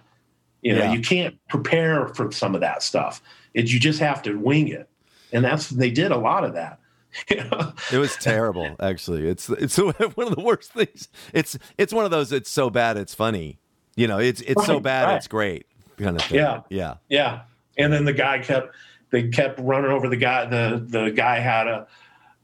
You 0.67 0.75
know, 0.75 0.83
Yeah. 0.83 0.93
you 0.95 1.01
can't 1.01 1.39
prepare 1.49 2.09
for 2.09 2.33
some 2.33 2.57
of 2.57 2.61
that 2.61 2.83
stuff. 2.83 3.23
It, 3.55 3.71
you 3.71 3.79
just 3.79 4.01
have 4.01 4.21
to 4.23 4.35
wing 4.35 4.67
it, 4.69 4.89
and 5.33 5.45
that's 5.45 5.71
they 5.71 5.91
did 5.91 6.11
a 6.11 6.17
lot 6.17 6.43
of 6.45 6.55
that. 6.55 6.81
You 7.31 7.37
know? 7.45 7.73
It 7.93 7.99
was 7.99 8.17
terrible. 8.17 8.75
Actually, 8.81 9.29
it's 9.29 9.49
it's 9.49 9.79
one 9.79 9.95
of 9.99 10.15
the 10.35 10.43
worst 10.43 10.73
things. 10.73 11.09
It's 11.33 11.57
it's 11.79 11.93
one 11.93 12.05
of 12.05 12.11
those. 12.11 12.33
It's 12.33 12.51
so 12.51 12.69
bad. 12.69 12.97
It's 12.97 13.15
funny. 13.15 13.59
You 13.95 14.09
know, 14.09 14.19
it's 14.19 14.41
it's 14.41 14.67
so 14.67 14.81
bad. 14.81 15.05
right. 15.05 15.17
It's 15.17 15.29
great 15.29 15.67
kind 15.99 16.17
of 16.17 16.23
thing. 16.23 16.39
Yeah. 16.39 16.63
yeah. 16.69 16.95
Yeah, 17.09 17.41
and 17.79 17.93
then 17.93 18.05
the 18.05 18.13
guy 18.13 18.41
kept 18.41 18.75
they 19.11 19.29
kept 19.29 19.61
running 19.61 19.91
over 19.93 20.09
the 20.09 20.17
guy. 20.17 20.47
The 20.47 20.85
the 20.85 21.11
guy 21.11 21.39
had 21.39 21.69
a 21.69 21.87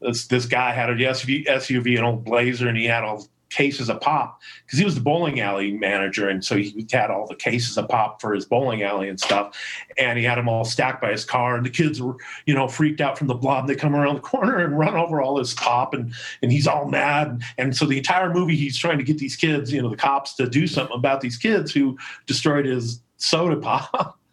this 0.01 0.27
this 0.27 0.45
guy 0.47 0.71
had 0.71 0.89
a 0.89 0.95
SUV, 0.95 1.45
SUV 1.45 1.97
an 1.99 2.05
old 2.05 2.23
Blazer, 2.23 2.67
and 2.69 2.77
he 2.77 2.85
had 2.85 3.03
all 3.03 3.27
cases 3.53 3.89
of 3.89 4.01
pop 4.01 4.41
because 4.65 4.79
he 4.79 4.85
was 4.85 4.95
the 4.95 5.01
bowling 5.01 5.39
alley 5.39 5.71
manager, 5.71 6.29
and 6.29 6.43
so 6.43 6.55
he 6.55 6.85
had 6.91 7.11
all 7.11 7.27
the 7.27 7.35
cases 7.35 7.77
of 7.77 7.87
pop 7.87 8.19
for 8.19 8.33
his 8.33 8.45
bowling 8.45 8.83
alley 8.83 9.09
and 9.09 9.19
stuff. 9.19 9.57
And 9.97 10.17
he 10.17 10.25
had 10.25 10.37
them 10.37 10.49
all 10.49 10.65
stacked 10.65 11.01
by 11.01 11.11
his 11.11 11.23
car, 11.23 11.55
and 11.55 11.65
the 11.65 11.69
kids 11.69 12.01
were 12.01 12.15
you 12.45 12.53
know 12.53 12.67
freaked 12.67 13.01
out 13.01 13.17
from 13.17 13.27
the 13.27 13.35
blob. 13.35 13.67
They 13.67 13.75
come 13.75 13.95
around 13.95 14.15
the 14.15 14.21
corner 14.21 14.57
and 14.57 14.77
run 14.77 14.95
over 14.95 15.21
all 15.21 15.37
his 15.37 15.53
pop, 15.53 15.93
and 15.93 16.13
and 16.41 16.51
he's 16.51 16.67
all 16.67 16.87
mad. 16.87 17.41
And 17.57 17.75
so 17.75 17.85
the 17.85 17.97
entire 17.97 18.33
movie, 18.33 18.55
he's 18.55 18.77
trying 18.77 18.97
to 18.97 19.03
get 19.03 19.17
these 19.17 19.35
kids, 19.35 19.71
you 19.71 19.81
know, 19.81 19.89
the 19.89 19.97
cops 19.97 20.33
to 20.35 20.49
do 20.49 20.67
something 20.67 20.95
about 20.95 21.21
these 21.21 21.37
kids 21.37 21.71
who 21.71 21.97
destroyed 22.25 22.65
his 22.65 23.01
soda 23.17 23.57
pop. 23.57 24.19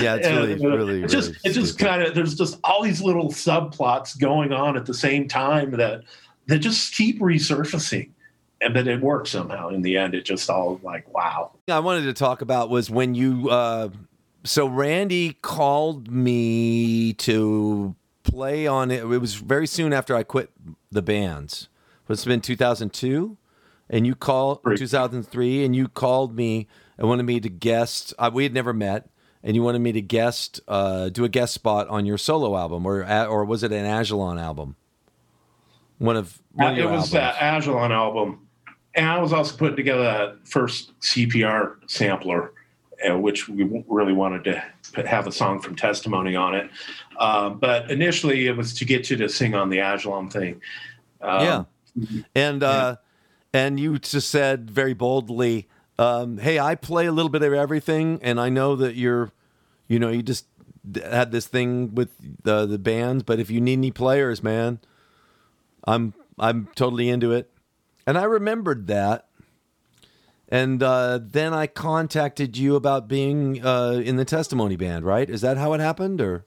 Yeah, 0.00 0.16
it's 0.16 0.26
really, 0.26 0.52
And, 0.54 0.64
uh, 0.64 0.76
really, 0.76 1.02
it 1.04 1.08
just 1.08 1.28
really 1.28 1.38
it 1.44 1.52
just 1.52 1.78
kind 1.78 2.02
of 2.02 2.12
there's 2.12 2.34
just 2.34 2.58
all 2.64 2.82
these 2.82 3.00
little 3.00 3.28
subplots 3.28 4.18
going 4.18 4.52
on 4.52 4.76
at 4.76 4.86
the 4.86 4.92
same 4.92 5.28
time 5.28 5.70
that 5.70 6.02
that 6.46 6.58
just 6.58 6.94
keep 6.94 7.20
resurfacing 7.20 8.10
and 8.60 8.74
but 8.74 8.88
it 8.88 9.00
worked 9.00 9.28
somehow 9.28 9.68
in 9.68 9.82
the 9.82 9.96
end 9.96 10.14
it 10.14 10.24
just 10.24 10.48
all 10.50 10.80
like 10.82 11.12
wow 11.14 11.52
I 11.68 11.80
wanted 11.80 12.02
to 12.04 12.12
talk 12.12 12.42
about 12.42 12.70
was 12.70 12.90
when 12.90 13.14
you. 13.14 13.50
Uh, 13.50 13.90
so 14.44 14.66
Randy 14.66 15.34
called 15.42 16.10
me 16.10 17.12
to 17.14 17.94
play 18.22 18.66
on 18.66 18.90
it. 18.90 19.00
It 19.00 19.18
was 19.18 19.34
very 19.34 19.66
soon 19.66 19.92
after 19.92 20.14
I 20.16 20.22
quit 20.22 20.50
the 20.90 21.02
bands. 21.02 21.68
It's 22.08 22.24
been 22.24 22.40
2002, 22.40 23.36
and 23.90 24.06
you 24.06 24.14
called 24.14 24.60
2003, 24.64 25.64
and 25.64 25.76
you 25.76 25.88
called 25.88 26.34
me 26.34 26.66
and 26.96 27.06
wanted 27.06 27.24
me 27.24 27.40
to 27.40 27.50
guest. 27.50 28.14
Uh, 28.18 28.30
we 28.32 28.44
had 28.44 28.54
never 28.54 28.72
met, 28.72 29.10
and 29.42 29.54
you 29.54 29.62
wanted 29.62 29.80
me 29.80 29.92
to 29.92 30.00
guest, 30.00 30.60
uh, 30.68 31.10
do 31.10 31.24
a 31.24 31.28
guest 31.28 31.52
spot 31.52 31.86
on 31.88 32.06
your 32.06 32.16
solo 32.16 32.56
album, 32.56 32.86
or 32.86 33.04
or 33.26 33.44
was 33.44 33.62
it 33.62 33.72
an 33.72 33.84
Ajalon 33.84 34.40
album? 34.40 34.76
One 35.98 36.16
of, 36.16 36.40
one 36.52 36.72
of 36.72 36.78
it 36.78 36.88
was 36.88 37.12
uh, 37.14 37.18
albums. 37.18 37.66
the 37.66 37.72
Ajalon 37.72 37.90
album 37.90 38.47
and 38.94 39.06
I 39.06 39.18
was 39.18 39.32
also 39.32 39.56
putting 39.56 39.76
together 39.76 40.02
that 40.02 40.48
first 40.48 40.98
CPR 41.00 41.76
sampler 41.86 42.52
uh, 43.08 43.16
which 43.16 43.48
we 43.48 43.84
really 43.86 44.12
wanted 44.12 44.42
to 44.44 45.06
have 45.06 45.26
a 45.26 45.32
song 45.32 45.60
from 45.60 45.76
Testimony 45.76 46.34
on 46.34 46.54
it 46.54 46.70
um, 47.18 47.58
but 47.58 47.90
initially 47.90 48.46
it 48.46 48.56
was 48.56 48.74
to 48.74 48.84
get 48.84 49.10
you 49.10 49.16
to 49.16 49.28
sing 49.28 49.54
on 49.54 49.68
the 49.70 49.78
Ajalon 49.78 50.30
thing 50.30 50.60
um, 51.20 51.40
yeah. 51.42 51.64
And 52.34 52.62
uh, 52.62 52.96
and 53.52 53.80
you 53.80 53.98
just 53.98 54.30
said 54.30 54.70
very 54.70 54.94
boldly, 54.94 55.68
um, 55.98 56.38
"Hey, 56.38 56.58
I 56.58 56.74
play 56.74 57.06
a 57.06 57.12
little 57.12 57.30
bit 57.30 57.42
of 57.42 57.52
everything, 57.52 58.20
and 58.22 58.40
I 58.40 58.48
know 58.48 58.76
that 58.76 58.94
you're, 58.94 59.32
you 59.88 59.98
know, 59.98 60.10
you 60.10 60.22
just 60.22 60.46
had 60.94 61.32
this 61.32 61.46
thing 61.46 61.94
with 61.94 62.10
the 62.44 62.66
the 62.66 62.78
bands, 62.78 63.22
but 63.22 63.40
if 63.40 63.50
you 63.50 63.60
need 63.60 63.74
any 63.74 63.90
players, 63.90 64.42
man, 64.42 64.78
I'm 65.84 66.14
I'm 66.38 66.68
totally 66.76 67.08
into 67.08 67.32
it." 67.32 67.50
And 68.08 68.16
I 68.16 68.24
remembered 68.24 68.86
that. 68.86 69.26
And 70.48 70.82
uh, 70.82 71.20
then 71.22 71.52
I 71.52 71.66
contacted 71.66 72.56
you 72.56 72.74
about 72.74 73.06
being 73.06 73.62
uh, 73.62 74.00
in 74.02 74.16
the 74.16 74.24
testimony 74.24 74.76
band, 74.76 75.04
right? 75.04 75.28
Is 75.28 75.42
that 75.42 75.58
how 75.58 75.74
it 75.74 75.80
happened, 75.80 76.22
or 76.22 76.46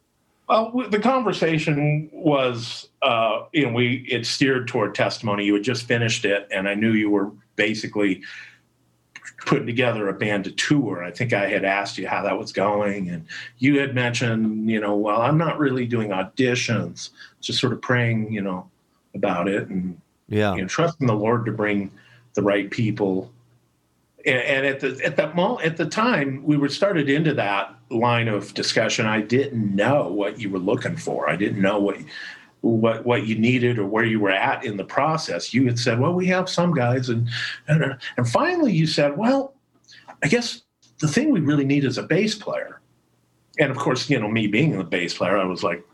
Well, 0.50 0.74
the 0.90 0.98
conversation 0.98 2.10
was, 2.12 2.90
uh, 3.04 3.44
you 3.54 3.68
know, 3.68 3.74
we 3.74 4.08
it 4.10 4.26
steered 4.26 4.70
toward 4.70 4.96
testimony. 4.96 5.46
You 5.46 5.54
had 5.54 5.62
just 5.62 5.84
finished 5.84 6.26
it, 6.26 6.48
and 6.50 6.68
I 6.68 6.74
knew 6.74 6.94
you 6.94 7.12
were 7.12 7.30
basically 7.58 8.24
putting 9.46 9.68
together 9.68 10.10
a 10.10 10.14
band 10.14 10.46
to 10.46 10.52
tour. 10.54 11.04
I 11.04 11.12
think 11.12 11.32
I 11.32 11.48
had 11.48 11.64
asked 11.64 12.00
you 12.00 12.08
how 12.08 12.24
that 12.24 12.40
was 12.40 12.52
going, 12.52 13.08
and 13.08 13.28
you 13.60 13.78
had 13.78 13.94
mentioned, 13.94 14.68
you 14.68 14.80
know, 14.80 14.96
well, 14.96 15.22
I'm 15.22 15.38
not 15.38 15.60
really 15.60 15.86
doing 15.86 16.10
auditions, 16.10 17.12
just 17.40 17.60
sort 17.60 17.74
of 17.74 17.84
praying, 17.84 18.34
you 18.34 18.42
know, 18.42 18.68
about 19.14 19.48
it, 19.48 19.68
and 19.68 20.02
yeah, 20.32 20.56
you 20.56 20.62
know, 20.62 20.68
trusting 20.68 21.06
the 21.06 21.14
Lord 21.14 21.46
to 21.46 21.52
bring 21.52 21.92
the 22.34 22.42
right 22.42 22.72
people. 22.72 23.32
And, 24.26 24.38
and 24.38 24.66
at 24.66 24.80
the 24.80 25.00
at 25.04 25.18
that 25.18 25.36
moment, 25.36 25.66
at 25.66 25.78
the 25.78 25.86
time, 25.86 26.42
we 26.44 26.58
were 26.58 26.70
started 26.70 27.10
into 27.10 27.34
that 27.36 27.76
line 27.90 28.28
of 28.28 28.54
discussion. 28.54 29.06
I 29.06 29.22
didn't 29.22 29.76
know 29.76 30.08
what 30.08 30.40
you 30.40 30.50
were 30.50 30.60
looking 30.60 30.96
for. 30.96 31.30
I 31.30 31.36
didn't 31.36 31.62
know 31.62 31.80
what 31.80 31.98
what 32.62 33.06
what 33.06 33.28
you 33.28 33.38
needed 33.38 33.78
or 33.78 33.86
where 33.86 34.06
you 34.06 34.20
were 34.20 34.32
at 34.32 34.64
in 34.64 34.78
the 34.78 34.86
process. 34.86 35.54
You 35.54 35.66
had 35.66 35.78
said, 35.78 36.00
"Well, 36.00 36.14
we 36.14 36.28
have 36.28 36.50
some 36.50 36.74
guys," 36.74 37.10
and 37.10 37.30
and, 37.68 37.98
and 38.18 38.30
finally 38.30 38.72
you 38.72 38.88
said, 38.88 39.18
"Well, 39.18 39.54
I 40.24 40.28
guess 40.28 40.62
the 41.00 41.08
thing 41.08 41.32
we 41.32 41.42
really 41.42 41.66
need 41.66 41.84
is 41.84 41.98
a 41.98 42.04
bass 42.04 42.36
player." 42.36 42.80
And 43.60 43.70
of 43.70 43.78
course, 43.78 44.10
you 44.10 44.20
know, 44.20 44.30
me 44.30 44.48
being 44.48 44.78
the 44.78 44.84
bass 44.84 45.14
player, 45.14 45.38
I 45.38 45.44
was 45.44 45.62
like, 45.62 45.86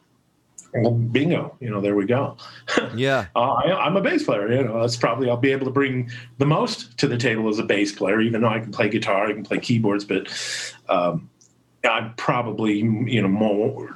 bingo, 0.73 1.55
you 1.59 1.69
know, 1.69 1.81
there 1.81 1.95
we 1.95 2.05
go. 2.05 2.37
Yeah. 2.95 3.27
uh, 3.35 3.53
I, 3.53 3.87
am 3.87 3.97
a 3.97 4.01
bass 4.01 4.23
player. 4.23 4.51
You 4.51 4.63
know, 4.63 4.81
that's 4.81 4.97
probably 4.97 5.29
I'll 5.29 5.37
be 5.37 5.51
able 5.51 5.65
to 5.65 5.71
bring 5.71 6.09
the 6.37 6.45
most 6.45 6.97
to 6.99 7.07
the 7.07 7.17
table 7.17 7.47
as 7.49 7.59
a 7.59 7.63
bass 7.63 7.91
player, 7.91 8.21
even 8.21 8.41
though 8.41 8.49
I 8.49 8.59
can 8.59 8.71
play 8.71 8.89
guitar, 8.89 9.27
I 9.27 9.33
can 9.33 9.43
play 9.43 9.59
keyboards, 9.59 10.05
but 10.05 10.27
um, 10.89 11.29
I'm 11.83 12.13
probably 12.15 12.77
you 12.77 13.21
know 13.21 13.27
more 13.27 13.95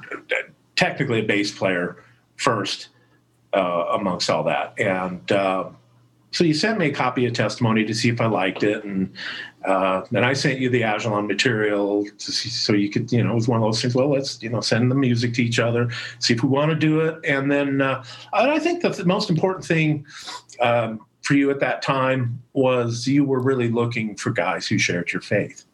technically 0.76 1.20
a 1.20 1.24
bass 1.24 1.56
player 1.56 2.02
first 2.36 2.88
uh, 3.54 3.86
amongst 3.92 4.30
all 4.30 4.44
that. 4.44 4.78
And 4.78 5.30
uh, 5.30 5.70
so 6.32 6.44
you 6.44 6.54
sent 6.54 6.78
me 6.78 6.86
a 6.86 6.92
copy 6.92 7.26
of 7.26 7.34
testimony 7.34 7.84
to 7.84 7.94
see 7.94 8.08
if 8.08 8.20
I 8.20 8.26
liked 8.26 8.62
it, 8.62 8.84
and 8.84 9.12
uh, 9.64 10.02
then 10.10 10.24
I 10.24 10.32
sent 10.32 10.58
you 10.58 10.68
the 10.68 10.82
Ajalon 10.82 11.26
material 11.26 12.04
to 12.04 12.32
see, 12.32 12.48
so 12.48 12.72
you 12.72 12.90
could, 12.90 13.12
you 13.12 13.22
know, 13.22 13.32
it 13.32 13.34
was 13.34 13.48
one 13.48 13.58
of 13.58 13.64
those 13.64 13.80
things. 13.80 13.94
Well, 13.94 14.10
let's 14.10 14.42
you 14.42 14.48
know 14.48 14.60
send 14.60 14.90
the 14.90 14.94
music 14.96 15.34
to 15.34 15.44
each 15.44 15.58
other, 15.58 15.90
see 16.18 16.34
if 16.34 16.42
we 16.42 16.48
want 16.48 16.70
to 16.70 16.76
do 16.76 17.00
it, 17.00 17.24
and 17.24 17.50
then 17.50 17.80
uh, 17.80 18.02
and 18.32 18.50
I 18.50 18.58
think 18.58 18.82
the 18.82 19.04
most 19.04 19.30
important 19.30 19.64
thing. 19.64 20.06
Um, 20.60 21.06
for 21.22 21.34
you 21.34 21.50
at 21.50 21.60
that 21.60 21.82
time 21.82 22.42
was 22.52 23.06
you 23.06 23.24
were 23.24 23.40
really 23.40 23.70
looking 23.70 24.16
for 24.16 24.30
guys 24.30 24.66
who 24.66 24.76
shared 24.76 25.12
your 25.12 25.22
faith. 25.22 25.64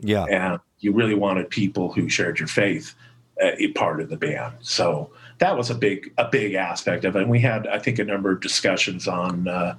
Yeah. 0.00 0.24
And 0.24 0.60
you 0.80 0.92
really 0.92 1.14
wanted 1.14 1.48
people 1.48 1.92
who 1.92 2.08
shared 2.08 2.38
your 2.38 2.48
faith 2.48 2.94
uh, 3.42 3.52
a 3.58 3.68
part 3.68 4.00
of 4.00 4.10
the 4.10 4.16
band. 4.16 4.54
So 4.60 5.10
that 5.42 5.56
was 5.56 5.70
a 5.70 5.74
big 5.74 6.12
a 6.18 6.28
big 6.28 6.54
aspect 6.54 7.04
of 7.04 7.16
it. 7.16 7.22
And 7.22 7.30
we 7.30 7.40
had, 7.40 7.66
I 7.66 7.80
think, 7.80 7.98
a 7.98 8.04
number 8.04 8.30
of 8.30 8.40
discussions 8.40 9.08
on 9.08 9.48
uh, 9.48 9.74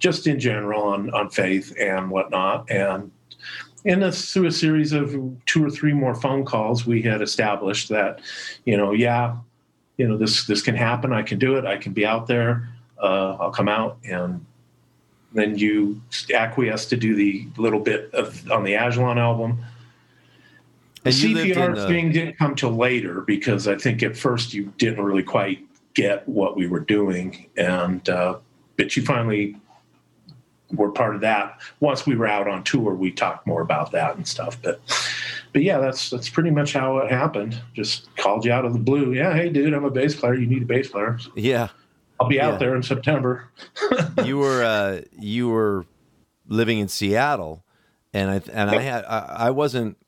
just 0.00 0.26
in 0.26 0.40
general 0.40 0.82
on 0.82 1.14
on 1.14 1.30
faith 1.30 1.72
and 1.78 2.10
whatnot. 2.10 2.68
And 2.68 3.12
in 3.84 4.02
a, 4.02 4.10
through 4.10 4.46
a 4.46 4.50
series 4.50 4.92
of 4.92 5.14
two 5.46 5.64
or 5.64 5.70
three 5.70 5.92
more 5.92 6.16
phone 6.16 6.44
calls, 6.44 6.84
we 6.84 7.00
had 7.00 7.22
established 7.22 7.90
that, 7.90 8.22
you 8.64 8.76
know, 8.76 8.90
yeah, 8.90 9.36
you 9.98 10.08
know, 10.08 10.16
this 10.18 10.48
this 10.48 10.62
can 10.62 10.74
happen. 10.74 11.12
I 11.12 11.22
can 11.22 11.38
do 11.38 11.54
it. 11.54 11.64
I 11.64 11.76
can 11.76 11.92
be 11.92 12.04
out 12.04 12.26
there. 12.26 12.68
Uh, 13.00 13.36
I'll 13.38 13.52
come 13.52 13.68
out 13.68 13.98
and 14.02 14.44
then 15.32 15.56
you 15.56 16.02
acquiesce 16.34 16.86
to 16.86 16.96
do 16.96 17.14
the 17.14 17.46
little 17.56 17.80
bit 17.80 18.12
of 18.14 18.50
on 18.50 18.64
the 18.64 18.72
Ajalon 18.72 19.18
album 19.18 19.64
the 21.04 21.10
CPR 21.10 21.76
the... 21.76 21.86
thing 21.86 22.12
didn't 22.12 22.36
come 22.38 22.54
till 22.54 22.74
later 22.74 23.20
because 23.20 23.68
I 23.68 23.76
think 23.76 24.02
at 24.02 24.16
first 24.16 24.54
you 24.54 24.72
didn't 24.78 25.04
really 25.04 25.22
quite 25.22 25.60
get 25.94 26.28
what 26.28 26.56
we 26.56 26.66
were 26.66 26.80
doing, 26.80 27.46
and 27.56 28.06
uh, 28.08 28.38
but 28.76 28.96
you 28.96 29.04
finally 29.04 29.56
were 30.72 30.90
part 30.90 31.14
of 31.14 31.20
that. 31.20 31.60
Once 31.80 32.06
we 32.06 32.16
were 32.16 32.26
out 32.26 32.48
on 32.48 32.64
tour, 32.64 32.94
we 32.94 33.10
talked 33.10 33.46
more 33.46 33.60
about 33.60 33.92
that 33.92 34.16
and 34.16 34.26
stuff. 34.26 34.60
But 34.62 34.80
but 35.52 35.62
yeah, 35.62 35.78
that's 35.78 36.10
that's 36.10 36.28
pretty 36.28 36.50
much 36.50 36.72
how 36.72 36.98
it 36.98 37.10
happened. 37.10 37.60
Just 37.74 38.14
called 38.16 38.44
you 38.44 38.52
out 38.52 38.64
of 38.64 38.72
the 38.72 38.78
blue. 38.78 39.12
Yeah, 39.12 39.34
hey 39.34 39.50
dude, 39.50 39.72
I'm 39.72 39.84
a 39.84 39.90
bass 39.90 40.14
player. 40.14 40.34
You 40.34 40.46
need 40.46 40.62
a 40.62 40.66
bass 40.66 40.88
player. 40.88 41.18
Yeah, 41.34 41.68
I'll 42.18 42.28
be 42.28 42.40
out 42.40 42.54
yeah. 42.54 42.58
there 42.58 42.76
in 42.76 42.82
September. 42.82 43.50
you 44.24 44.38
were 44.38 44.64
uh, 44.64 45.02
you 45.18 45.48
were 45.48 45.86
living 46.48 46.78
in 46.78 46.88
Seattle, 46.88 47.62
and 48.12 48.30
I 48.30 48.42
and 48.52 48.70
I 48.70 48.80
had 48.80 49.04
I, 49.04 49.18
I 49.38 49.50
wasn't 49.50 49.98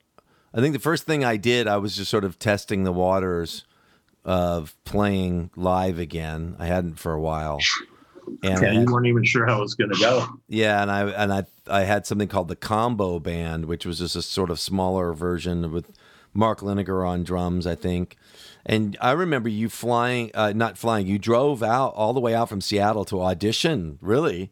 I 0.57 0.61
think 0.61 0.73
the 0.73 0.81
first 0.81 1.05
thing 1.05 1.23
I 1.23 1.37
did, 1.37 1.69
I 1.69 1.77
was 1.77 1.95
just 1.95 2.11
sort 2.11 2.25
of 2.25 2.39
testing 2.39 2.85
the 2.85 2.93
waters 2.93 3.65
of 4.25 4.75
playing 4.85 5.51
live 5.55 5.99
again. 5.99 6.57
I 6.59 6.67
hadn't 6.67 6.99
for 6.99 7.13
a 7.13 7.21
while. 7.21 7.61
And 8.43 8.63
yeah, 8.63 8.73
you 8.73 8.87
weren't 8.91 9.07
even 9.07 9.23
sure 9.23 9.47
how 9.47 9.59
it 9.59 9.61
was 9.61 9.75
going 9.75 9.91
to 9.91 10.01
go. 10.01 10.27
Yeah, 10.49 10.83
and 10.83 10.91
I 10.91 11.11
and 11.11 11.33
I 11.33 11.45
I 11.69 11.83
had 11.83 12.07
something 12.07 12.27
called 12.27 12.49
the 12.49 12.57
Combo 12.57 13.21
Band, 13.21 13.67
which 13.67 13.85
was 13.85 13.99
just 13.99 14.17
a 14.17 14.23
sort 14.23 14.51
of 14.51 14.59
smaller 14.59 15.13
version 15.13 15.71
with 15.71 15.93
Mark 16.33 16.61
Liniger 16.61 17.07
on 17.07 17.23
drums, 17.23 17.67
I 17.67 17.75
think. 17.75 18.17
And 18.65 18.97
I 19.01 19.13
remember 19.13 19.49
you 19.49 19.69
flying, 19.69 20.31
uh, 20.35 20.53
not 20.57 20.77
flying. 20.77 21.07
You 21.07 21.19
drove 21.19 21.63
out 21.63 21.95
all 21.95 22.13
the 22.13 22.21
way 22.21 22.35
out 22.35 22.49
from 22.49 22.61
Seattle 22.61 23.05
to 23.07 23.23
audition, 23.23 23.99
really. 24.01 24.51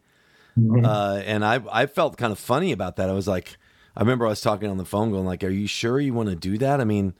Mm-hmm. 0.57 0.85
Uh, 0.85 1.21
and 1.25 1.43
I 1.43 1.61
I 1.69 1.85
felt 1.87 2.15
kind 2.15 2.31
of 2.31 2.39
funny 2.39 2.71
about 2.71 2.95
that. 2.95 3.09
I 3.09 3.13
was 3.13 3.27
like, 3.27 3.57
I 3.95 4.01
remember 4.01 4.25
I 4.25 4.29
was 4.29 4.41
talking 4.41 4.69
on 4.69 4.77
the 4.77 4.85
phone, 4.85 5.11
going 5.11 5.25
like, 5.25 5.43
"Are 5.43 5.49
you 5.49 5.67
sure 5.67 5.99
you 5.99 6.13
want 6.13 6.29
to 6.29 6.35
do 6.35 6.57
that?" 6.57 6.81
I 6.81 6.83
mean, 6.83 7.13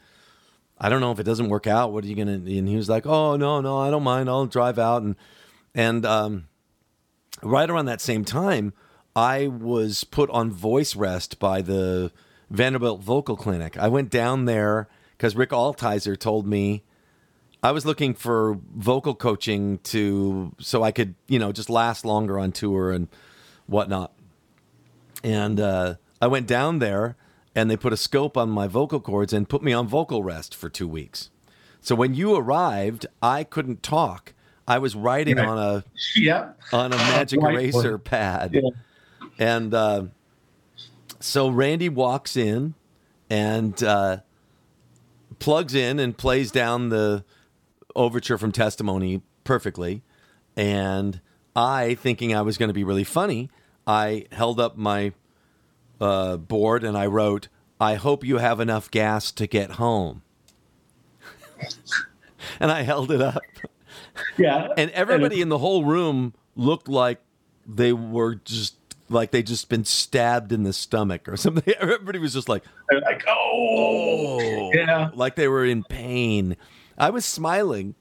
I 0.77 0.89
don't 0.89 1.01
know 1.01 1.11
if 1.11 1.19
it 1.19 1.23
doesn't 1.23 1.49
work 1.49 1.67
out. 1.67 1.93
What 1.93 2.03
are 2.03 2.07
you 2.07 2.15
gonna? 2.15 2.33
And 2.33 2.67
he 2.67 2.75
was 2.75 2.89
like, 2.89 3.05
"Oh 3.05 3.37
no, 3.37 3.61
no, 3.61 3.77
I 3.77 3.89
don't 3.89 4.03
mind. 4.03 4.29
I'll 4.29 4.45
drive 4.45 4.77
out." 4.77 5.03
And 5.03 5.15
and 5.73 6.05
um, 6.05 6.47
right 7.41 7.69
around 7.69 7.85
that 7.85 8.01
same 8.01 8.25
time, 8.25 8.73
I 9.15 9.47
was 9.47 10.03
put 10.03 10.29
on 10.31 10.51
voice 10.51 10.95
rest 10.95 11.39
by 11.39 11.61
the 11.61 12.11
Vanderbilt 12.49 13.01
Vocal 13.01 13.37
Clinic. 13.37 13.77
I 13.77 13.87
went 13.87 14.09
down 14.09 14.45
there 14.45 14.89
because 15.17 15.35
Rick 15.35 15.51
Altizer 15.51 16.19
told 16.19 16.45
me 16.45 16.83
I 17.63 17.71
was 17.71 17.85
looking 17.85 18.13
for 18.13 18.59
vocal 18.75 19.15
coaching 19.15 19.79
to 19.79 20.53
so 20.59 20.83
I 20.83 20.91
could 20.91 21.15
you 21.27 21.39
know 21.39 21.51
just 21.51 21.69
last 21.69 22.03
longer 22.03 22.37
on 22.37 22.51
tour 22.51 22.91
and 22.91 23.07
whatnot. 23.65 24.13
And 25.23 25.59
uh, 25.59 25.95
I 26.25 26.27
went 26.27 26.47
down 26.47 26.79
there 26.79 27.15
and 27.53 27.69
they 27.69 27.77
put 27.77 27.93
a 27.93 27.97
scope 27.97 28.35
on 28.35 28.49
my 28.49 28.65
vocal 28.65 28.99
cords 28.99 29.31
and 29.31 29.47
put 29.47 29.61
me 29.61 29.73
on 29.73 29.87
vocal 29.87 30.23
rest 30.23 30.55
for 30.55 30.69
two 30.69 30.87
weeks. 30.87 31.29
So 31.81 31.93
when 31.93 32.15
you 32.15 32.35
arrived, 32.35 33.05
I 33.21 33.43
couldn't 33.43 33.83
talk. 33.83 34.33
I 34.67 34.79
was 34.79 34.95
writing 34.95 35.37
on 35.37 35.59
a 35.59 35.83
yeah. 36.15 36.53
on 36.73 36.91
a 36.91 36.95
magic 37.13 37.43
eraser 37.43 37.99
pad, 37.99 38.55
yeah. 38.55 38.69
and 39.37 39.71
uh, 39.71 40.05
so 41.19 41.47
Randy 41.49 41.89
walks 41.89 42.35
in 42.35 42.73
and 43.29 43.83
uh, 43.83 44.21
plugs 45.37 45.75
in 45.75 45.99
and 45.99 46.17
plays 46.17 46.49
down 46.49 46.89
the 46.89 47.23
overture 47.95 48.39
from 48.39 48.51
Testimony 48.51 49.21
perfectly, 49.43 50.01
and 50.55 51.21
I, 51.55 51.93
thinking 51.93 52.35
I 52.35 52.41
was 52.41 52.57
going 52.57 52.69
to 52.69 52.73
be 52.73 52.83
really 52.83 53.03
funny, 53.03 53.51
I 53.85 54.25
held 54.31 54.59
up 54.59 54.75
my 54.75 55.13
uh, 55.99 56.37
board 56.37 56.83
and 56.83 56.97
I 56.97 57.05
wrote, 57.05 57.47
I 57.79 57.95
hope 57.95 58.23
you 58.23 58.37
have 58.37 58.59
enough 58.59 58.89
gas 58.89 59.31
to 59.33 59.47
get 59.47 59.71
home. 59.71 60.21
and 62.59 62.71
I 62.71 62.83
held 62.83 63.11
it 63.11 63.21
up. 63.21 63.41
Yeah. 64.37 64.69
And 64.77 64.91
everybody 64.91 65.35
and 65.35 65.43
in 65.43 65.49
the 65.49 65.57
whole 65.57 65.83
room 65.83 66.33
looked 66.55 66.87
like 66.87 67.21
they 67.67 67.93
were 67.93 68.35
just 68.35 68.75
like 69.09 69.31
they 69.31 69.43
just 69.43 69.69
been 69.69 69.85
stabbed 69.85 70.51
in 70.51 70.63
the 70.63 70.73
stomach 70.73 71.27
or 71.27 71.37
something. 71.37 71.73
Everybody 71.79 72.19
was 72.19 72.33
just 72.33 72.49
like, 72.49 72.63
like, 72.91 73.23
oh, 73.27 74.39
oh, 74.41 74.71
yeah, 74.73 75.09
like 75.13 75.35
they 75.35 75.47
were 75.47 75.65
in 75.65 75.83
pain. 75.83 76.57
I 76.97 77.09
was 77.09 77.25
smiling. 77.25 77.95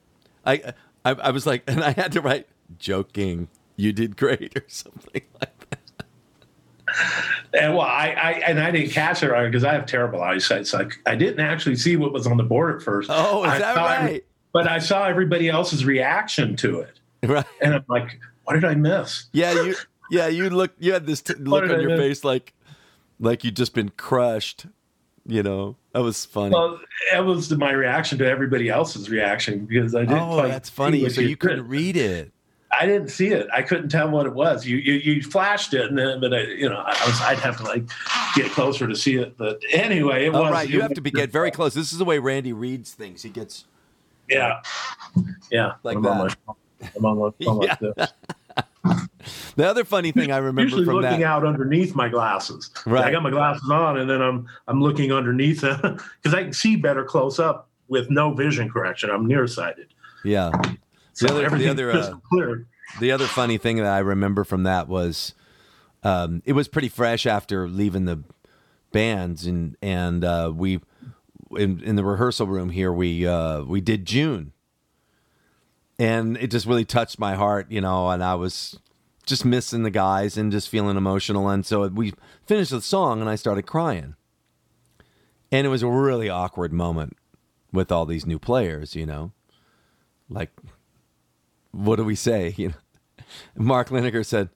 I, 0.46 0.74
I, 1.04 1.12
I 1.12 1.30
was 1.30 1.46
like, 1.46 1.64
and 1.68 1.82
I 1.82 1.90
had 1.90 2.12
to 2.12 2.20
write, 2.20 2.46
joking. 2.78 3.48
You 3.76 3.92
did 3.92 4.16
great 4.16 4.56
or 4.56 4.64
something 4.68 5.10
like 5.12 5.28
that 5.40 5.53
and 7.52 7.74
well, 7.74 7.86
I, 7.86 8.08
I, 8.10 8.30
and 8.46 8.60
I 8.60 8.70
didn't 8.70 8.90
catch 8.90 9.22
it 9.22 9.30
because 9.30 9.64
I 9.64 9.72
have 9.72 9.86
terrible 9.86 10.22
eyesight, 10.22 10.66
so 10.66 10.80
I, 10.80 11.12
I, 11.12 11.16
didn't 11.16 11.40
actually 11.40 11.76
see 11.76 11.96
what 11.96 12.12
was 12.12 12.26
on 12.26 12.36
the 12.36 12.42
board 12.42 12.76
at 12.76 12.82
first. 12.82 13.10
Oh, 13.12 13.44
is 13.44 13.50
I 13.50 13.58
that 13.58 13.76
right? 13.76 14.24
but 14.52 14.68
I 14.68 14.78
saw 14.78 15.06
everybody 15.06 15.48
else's 15.48 15.84
reaction 15.84 16.56
to 16.56 16.80
it, 16.80 17.00
right? 17.28 17.44
And 17.60 17.74
I'm 17.74 17.84
like, 17.88 18.18
what 18.44 18.54
did 18.54 18.64
I 18.64 18.74
miss? 18.74 19.26
Yeah, 19.32 19.52
you, 19.52 19.74
yeah, 20.10 20.28
you 20.28 20.48
look, 20.50 20.72
you 20.78 20.92
had 20.92 21.06
this 21.06 21.22
t- 21.22 21.34
look 21.34 21.64
on 21.64 21.70
I 21.70 21.78
your 21.80 21.90
miss? 21.90 22.00
face 22.00 22.24
like, 22.24 22.54
like 23.20 23.44
you'd 23.44 23.56
just 23.56 23.74
been 23.74 23.90
crushed. 23.90 24.66
You 25.26 25.42
know, 25.42 25.76
that 25.92 26.02
was 26.02 26.26
funny. 26.26 26.54
Well, 26.54 26.78
that 27.10 27.24
was 27.24 27.50
my 27.52 27.72
reaction 27.72 28.18
to 28.18 28.28
everybody 28.28 28.68
else's 28.68 29.08
reaction 29.08 29.64
because 29.64 29.94
I 29.94 30.00
didn't. 30.00 30.18
Oh, 30.18 30.46
that's 30.46 30.68
funny. 30.68 31.08
So 31.08 31.22
you 31.22 31.36
couldn't 31.36 31.66
read 31.66 31.96
it. 31.96 32.30
I 32.80 32.86
didn't 32.86 33.08
see 33.08 33.28
it. 33.28 33.46
I 33.52 33.62
couldn't 33.62 33.88
tell 33.88 34.10
what 34.10 34.26
it 34.26 34.32
was. 34.32 34.66
You 34.66 34.76
you, 34.76 34.94
you 34.94 35.22
flashed 35.22 35.74
it, 35.74 35.86
and 35.86 35.98
then 35.98 36.20
but 36.20 36.32
I, 36.32 36.42
you 36.42 36.68
know 36.68 36.78
I 36.78 37.06
was 37.06 37.20
I'd 37.20 37.38
have 37.38 37.56
to 37.58 37.64
like 37.64 37.84
get 38.34 38.50
closer 38.52 38.86
to 38.86 38.96
see 38.96 39.16
it. 39.16 39.36
But 39.36 39.60
anyway, 39.70 40.26
it 40.26 40.34
oh, 40.34 40.42
was 40.42 40.52
right. 40.52 40.68
You 40.68 40.80
have 40.80 40.94
to 40.94 41.00
be, 41.00 41.10
get 41.10 41.30
very 41.30 41.50
close. 41.50 41.74
This 41.74 41.92
is 41.92 41.98
the 41.98 42.04
way 42.04 42.18
Randy 42.18 42.52
reads 42.52 42.92
things. 42.92 43.22
He 43.22 43.30
gets 43.30 43.64
Yeah, 44.28 44.60
yeah, 45.50 45.72
Like 45.82 45.96
I'm 45.96 46.06
on 46.06 46.28
that. 46.28 46.36
my- 46.46 46.54
I'm 46.96 47.04
on 47.06 47.18
my 47.18 47.30
phone 47.44 47.58
like 47.58 47.78
this. 47.78 48.12
The 49.56 49.66
other 49.66 49.84
funny 49.84 50.12
thing 50.12 50.30
I 50.30 50.36
remember 50.36 50.62
Usually 50.62 50.84
from 50.84 50.96
looking 50.96 51.20
that, 51.20 51.26
out 51.26 51.46
underneath 51.46 51.94
my 51.94 52.10
glasses. 52.10 52.70
Right. 52.84 53.06
I 53.06 53.10
got 53.10 53.22
my 53.22 53.30
glasses 53.30 53.70
on, 53.70 53.98
and 53.98 54.10
then 54.10 54.20
I'm 54.20 54.46
I'm 54.68 54.82
looking 54.82 55.12
underneath 55.12 55.60
because 56.22 56.34
I 56.34 56.42
can 56.42 56.52
see 56.52 56.76
better 56.76 57.04
close 57.04 57.38
up 57.38 57.70
with 57.88 58.10
no 58.10 58.34
vision 58.34 58.70
correction. 58.70 59.10
I'm 59.10 59.26
nearsighted. 59.26 59.94
yeah. 60.24 60.50
So 61.16 61.26
The 61.28 61.46
other- 61.46 61.58
the 61.58 61.68
other, 61.68 61.90
uh, 61.92 62.16
clear. 62.28 62.66
The 63.00 63.12
other 63.12 63.26
funny 63.26 63.56
thing 63.58 63.76
that 63.76 63.86
I 63.86 63.98
remember 64.00 64.44
from 64.44 64.64
that 64.64 64.88
was, 64.88 65.34
um, 66.02 66.42
it 66.44 66.52
was 66.52 66.68
pretty 66.68 66.88
fresh 66.88 67.24
after 67.26 67.68
leaving 67.68 68.04
the 68.04 68.22
bands, 68.92 69.46
and 69.46 69.76
and 69.82 70.24
uh, 70.24 70.52
we 70.54 70.80
in 71.56 71.80
in 71.82 71.96
the 71.96 72.04
rehearsal 72.04 72.46
room 72.46 72.70
here 72.70 72.92
we 72.92 73.26
uh, 73.26 73.62
we 73.62 73.80
did 73.80 74.04
June, 74.06 74.52
and 75.98 76.36
it 76.36 76.50
just 76.50 76.66
really 76.66 76.84
touched 76.84 77.18
my 77.18 77.34
heart, 77.34 77.70
you 77.70 77.80
know, 77.80 78.08
and 78.10 78.22
I 78.22 78.34
was 78.34 78.78
just 79.26 79.44
missing 79.44 79.82
the 79.84 79.90
guys 79.90 80.36
and 80.36 80.52
just 80.52 80.68
feeling 80.68 80.96
emotional, 80.96 81.48
and 81.48 81.64
so 81.64 81.86
we 81.88 82.12
finished 82.46 82.70
the 82.70 82.82
song, 82.82 83.20
and 83.20 83.30
I 83.30 83.36
started 83.36 83.62
crying, 83.66 84.14
and 85.50 85.66
it 85.66 85.70
was 85.70 85.82
a 85.82 85.88
really 85.88 86.28
awkward 86.28 86.72
moment 86.72 87.16
with 87.72 87.90
all 87.90 88.04
these 88.06 88.26
new 88.26 88.38
players, 88.38 88.94
you 88.94 89.06
know, 89.06 89.32
like 90.28 90.50
what 91.74 91.96
do 91.96 92.04
we 92.04 92.14
say? 92.14 92.54
You 92.58 92.68
know, 92.68 92.74
Mark 93.56 93.88
Lineker 93.88 94.24
said, 94.24 94.50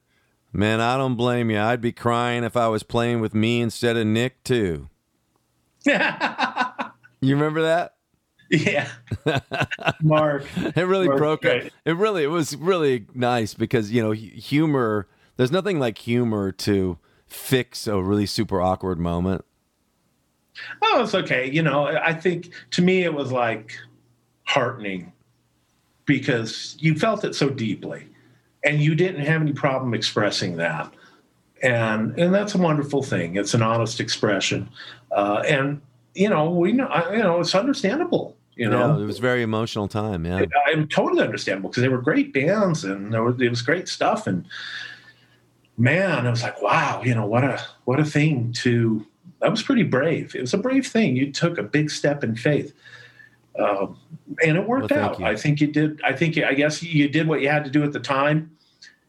"Man, 0.52 0.80
I 0.80 0.96
don't 0.96 1.16
blame 1.16 1.50
you. 1.50 1.58
I'd 1.58 1.80
be 1.80 1.92
crying 1.92 2.44
if 2.44 2.56
I 2.56 2.68
was 2.68 2.82
playing 2.82 3.20
with 3.20 3.34
me 3.34 3.60
instead 3.60 3.96
of 3.96 4.06
Nick 4.06 4.42
too." 4.44 4.88
You 7.20 7.34
remember 7.34 7.62
that? 7.62 7.96
yeah, 8.50 8.88
Mark. 10.02 10.44
It 10.56 10.86
really 10.86 11.08
Mark, 11.08 11.18
broke 11.18 11.44
right. 11.44 11.66
it. 11.66 11.72
It 11.84 11.96
really 11.96 12.22
it 12.22 12.28
was 12.28 12.56
really 12.56 13.06
nice 13.12 13.54
because 13.54 13.90
you 13.90 14.02
know 14.02 14.12
humor. 14.12 15.08
There's 15.36 15.52
nothing 15.52 15.78
like 15.78 15.98
humor 15.98 16.52
to 16.52 16.98
fix 17.26 17.86
a 17.86 18.00
really 18.00 18.26
super 18.26 18.60
awkward 18.60 18.98
moment. 18.98 19.44
Oh, 20.82 21.02
it's 21.02 21.14
okay. 21.14 21.50
You 21.50 21.62
know, 21.62 21.86
I 21.86 22.12
think 22.12 22.50
to 22.72 22.82
me 22.82 23.02
it 23.02 23.14
was 23.14 23.30
like 23.32 23.76
heartening 24.44 25.12
because 26.08 26.76
you 26.80 26.96
felt 26.96 27.22
it 27.22 27.36
so 27.36 27.50
deeply 27.50 28.02
and 28.64 28.80
you 28.80 28.96
didn't 28.96 29.24
have 29.24 29.42
any 29.42 29.52
problem 29.52 29.94
expressing 29.94 30.56
that. 30.56 30.92
And 31.62 32.18
and 32.18 32.34
that's 32.34 32.54
a 32.54 32.58
wonderful 32.58 33.02
thing. 33.02 33.36
It's 33.36 33.54
an 33.54 33.62
honest 33.62 34.00
expression. 34.00 34.68
Uh, 35.12 35.42
and 35.46 35.80
you 36.14 36.28
know, 36.28 36.50
we 36.50 36.72
know 36.72 36.88
you 37.12 37.18
know, 37.18 37.40
it's 37.40 37.54
understandable, 37.54 38.36
you 38.56 38.68
know. 38.68 38.96
yeah, 38.96 39.02
it 39.02 39.06
was 39.06 39.18
a 39.18 39.22
very 39.22 39.42
emotional 39.42 39.86
time. 39.86 40.24
Yeah, 40.24 40.44
I'm 40.66 40.88
totally 40.88 41.22
understandable 41.22 41.70
because 41.70 41.82
they 41.82 41.88
were 41.88 42.00
great 42.00 42.32
bands 42.32 42.84
and 42.84 43.12
there 43.12 43.22
was, 43.22 43.40
it 43.40 43.50
was 43.50 43.62
great 43.62 43.88
stuff. 43.88 44.26
And 44.26 44.46
man, 45.76 46.26
I 46.26 46.30
was 46.30 46.42
like, 46.42 46.60
wow, 46.62 47.02
you 47.04 47.14
know, 47.14 47.26
what 47.26 47.44
a 47.44 47.60
what 47.84 48.00
a 48.00 48.04
thing 48.04 48.52
to. 48.64 49.04
That 49.40 49.50
was 49.50 49.62
pretty 49.62 49.84
brave. 49.84 50.34
It 50.34 50.40
was 50.40 50.54
a 50.54 50.58
brave 50.58 50.86
thing. 50.86 51.14
You 51.16 51.30
took 51.30 51.58
a 51.58 51.62
big 51.62 51.90
step 51.90 52.24
in 52.24 52.34
faith, 52.34 52.72
um, 53.58 53.98
and 54.44 54.56
it 54.56 54.66
worked 54.66 54.90
Well, 54.90 55.00
out. 55.10 55.18
you. 55.20 55.26
I 55.26 55.36
think 55.36 55.60
you 55.60 55.66
did. 55.68 56.00
I 56.04 56.12
think 56.12 56.38
I 56.38 56.54
guess 56.54 56.82
you 56.82 57.08
did 57.08 57.26
what 57.26 57.40
you 57.40 57.48
had 57.48 57.64
to 57.64 57.70
do 57.70 57.82
at 57.84 57.92
the 57.92 58.00
time. 58.00 58.50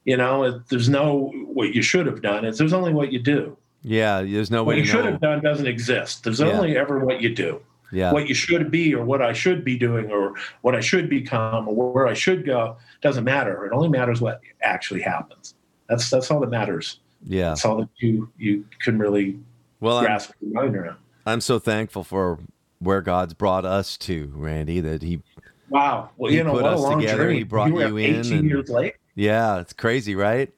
You 0.06 0.18
know, 0.18 0.44
it- 0.44 0.68
there's 0.70 0.90
no 0.90 1.32
what 1.54 1.74
you 1.76 1.82
should 1.82 2.06
have 2.06 2.22
done. 2.22 2.46
It's 2.46 2.58
there's 2.58 2.74
only 2.74 2.94
what 2.94 3.12
you 3.12 3.20
do. 3.20 3.58
yeah. 3.84 4.22
There's 4.22 4.50
no 4.52 4.64
What 4.64 4.74
way 4.76 4.80
you 4.80 4.86
should 4.86 5.06
know. 5.06 5.12
have 5.12 5.22
done 5.22 5.42
doesn't 5.42 5.68
exist. 5.68 6.24
There's 6.24 6.40
Yeah. 6.40 6.48
only 6.48 6.78
ever 6.78 7.00
what 7.00 7.22
you 7.22 7.30
do 7.34 7.62
Yeah, 7.92 8.12
what 8.12 8.28
you 8.28 8.34
should 8.36 8.70
be 8.72 8.94
or 8.96 9.04
what 9.06 9.22
I 9.22 9.34
should 9.34 9.64
be 9.64 9.78
doing 9.78 10.12
or 10.12 10.34
what 10.62 10.76
I 10.76 10.80
should 10.80 11.10
become 11.10 11.68
or 11.68 11.92
where 11.94 12.08
I 12.08 12.14
should 12.14 12.46
go 12.46 12.78
doesn't 13.02 13.24
matter. 13.24 13.66
It 13.66 13.72
only 13.72 13.88
matters 13.90 14.20
what 14.22 14.42
actually 14.62 15.02
happens. 15.02 15.54
That's 15.88 16.10
that's 16.10 16.30
all 16.32 16.40
that 16.42 16.50
matters. 16.50 17.00
yeah. 17.26 17.50
That's 17.50 17.66
all 17.66 17.78
that 17.78 17.90
you 18.00 18.30
you 18.38 18.66
can 18.82 18.98
really 19.00 19.38
Well, 19.80 19.98
I'm, 19.98 20.06
grasp 20.06 20.32
your 20.42 20.54
mind 20.62 20.76
around. 20.76 20.98
I'm 21.26 21.42
so 21.42 21.60
thankful 21.60 22.04
for 22.04 22.40
where 22.80 23.02
God's 23.02 23.34
brought 23.34 23.66
us 23.66 23.98
to, 23.98 24.32
Randy. 24.36 24.80
That 24.80 25.02
he, 25.02 25.22
Wow. 25.70 26.10
Well, 26.18 26.32
He 26.32 26.38
you 26.38 26.44
know 26.44 26.54
put 26.54 26.64
us 26.66 26.84
together. 26.96 27.24
journey. 27.26 27.38
He 27.40 27.44
brought 27.44 27.72
were 27.72 27.88
you 27.88 27.98
in 27.98 28.16
18 28.16 28.34
and- 28.40 28.50
years 28.50 28.72
yeah, 29.16 29.60
it's 29.60 29.74
crazy, 29.74 30.16
right? 30.16 30.52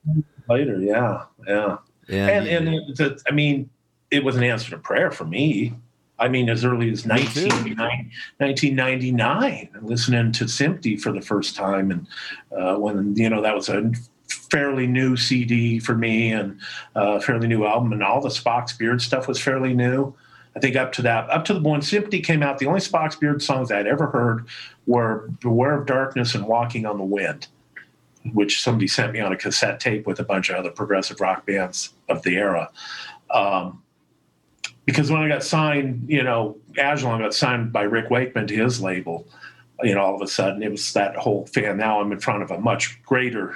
later. 0.47 0.77
Yeah, 0.79 1.23
yeah. 1.47 1.77
And, 2.09 2.47
And 2.47 2.67
and 2.67 2.89
it's 2.89 2.99
a, 2.99 3.17
I 3.27 3.31
mean, 3.31 3.69
it 4.11 4.23
was 4.23 4.35
an 4.35 4.43
answer 4.43 4.69
to 4.71 4.77
prayer 4.77 5.09
for 5.11 5.25
me. 5.25 5.73
I 6.19 6.27
mean, 6.27 6.47
as 6.49 6.63
early 6.63 6.91
as 6.91 7.03
Me 7.05 7.17
too. 7.23 7.47
1999, 7.47 8.11
1999, 8.37 9.69
listening 9.81 10.31
to 10.33 10.43
SMPT:e 10.45 10.97
for 10.97 11.11
the 11.11 11.21
first 11.21 11.55
time, 11.55 11.89
and 11.91 12.07
uh, 12.55 12.75
when 12.75 13.15
you 13.15 13.29
know 13.29 13.41
that 13.41 13.55
was 13.55 13.69
a 13.69 13.91
fairly 14.51 14.85
new 14.87 15.17
CD 15.17 15.79
for 15.79 15.95
me 15.95 16.31
and 16.31 16.59
a 16.95 17.19
fairly 17.19 17.47
new 17.47 17.65
album, 17.65 17.91
and 17.93 18.03
all 18.03 18.21
the 18.21 18.29
Spock's 18.29 18.73
Beard 18.73 19.01
stuff 19.01 19.27
was 19.27 19.39
fairly 19.41 19.73
new. 19.73 20.13
I 20.55 20.59
think 20.59 20.75
up 20.75 20.91
to 20.93 21.01
that, 21.03 21.29
up 21.29 21.45
to 21.45 21.53
the 21.53 21.61
when 21.61 21.81
SMPT:e 21.81 22.21
came 22.21 22.43
out, 22.43 22.57
the 22.57 22.67
only 22.67 22.81
Spock's 22.81 23.15
Beard 23.15 23.41
songs 23.41 23.71
I'd 23.71 23.87
ever 23.87 24.07
heard 24.07 24.47
were 24.85 25.29
"Beware 25.39 25.79
of 25.79 25.85
Darkness" 25.85 26.35
and 26.35 26.45
"Walking 26.45 26.85
on 26.85 26.97
the 26.97 27.03
Wind." 27.03 27.47
Which 28.33 28.61
somebody 28.61 28.87
sent 28.87 29.13
me 29.13 29.19
on 29.19 29.31
a 29.31 29.37
cassette 29.37 29.79
tape 29.79 30.05
with 30.05 30.19
a 30.19 30.23
bunch 30.23 30.49
of 30.49 30.57
other 30.57 30.69
progressive 30.69 31.19
rock 31.21 31.45
bands 31.45 31.93
of 32.07 32.21
the 32.21 32.37
era. 32.37 32.69
Um, 33.31 33.81
because 34.85 35.09
when 35.09 35.21
I 35.21 35.27
got 35.27 35.43
signed, 35.43 36.05
you 36.07 36.23
know, 36.23 36.57
Ajalon 36.77 37.19
got 37.19 37.33
signed 37.33 37.71
by 37.71 37.83
Rick 37.83 38.09
Wakeman 38.09 38.47
to 38.47 38.55
his 38.55 38.81
label, 38.81 39.27
you 39.81 39.95
know, 39.95 40.01
all 40.01 40.15
of 40.15 40.21
a 40.21 40.27
sudden 40.27 40.61
it 40.61 40.71
was 40.71 40.93
that 40.93 41.15
whole 41.15 41.45
fan. 41.47 41.77
Now 41.77 42.01
I'm 42.01 42.11
in 42.11 42.19
front 42.19 42.43
of 42.43 42.51
a 42.51 42.59
much 42.59 43.01
greater 43.03 43.55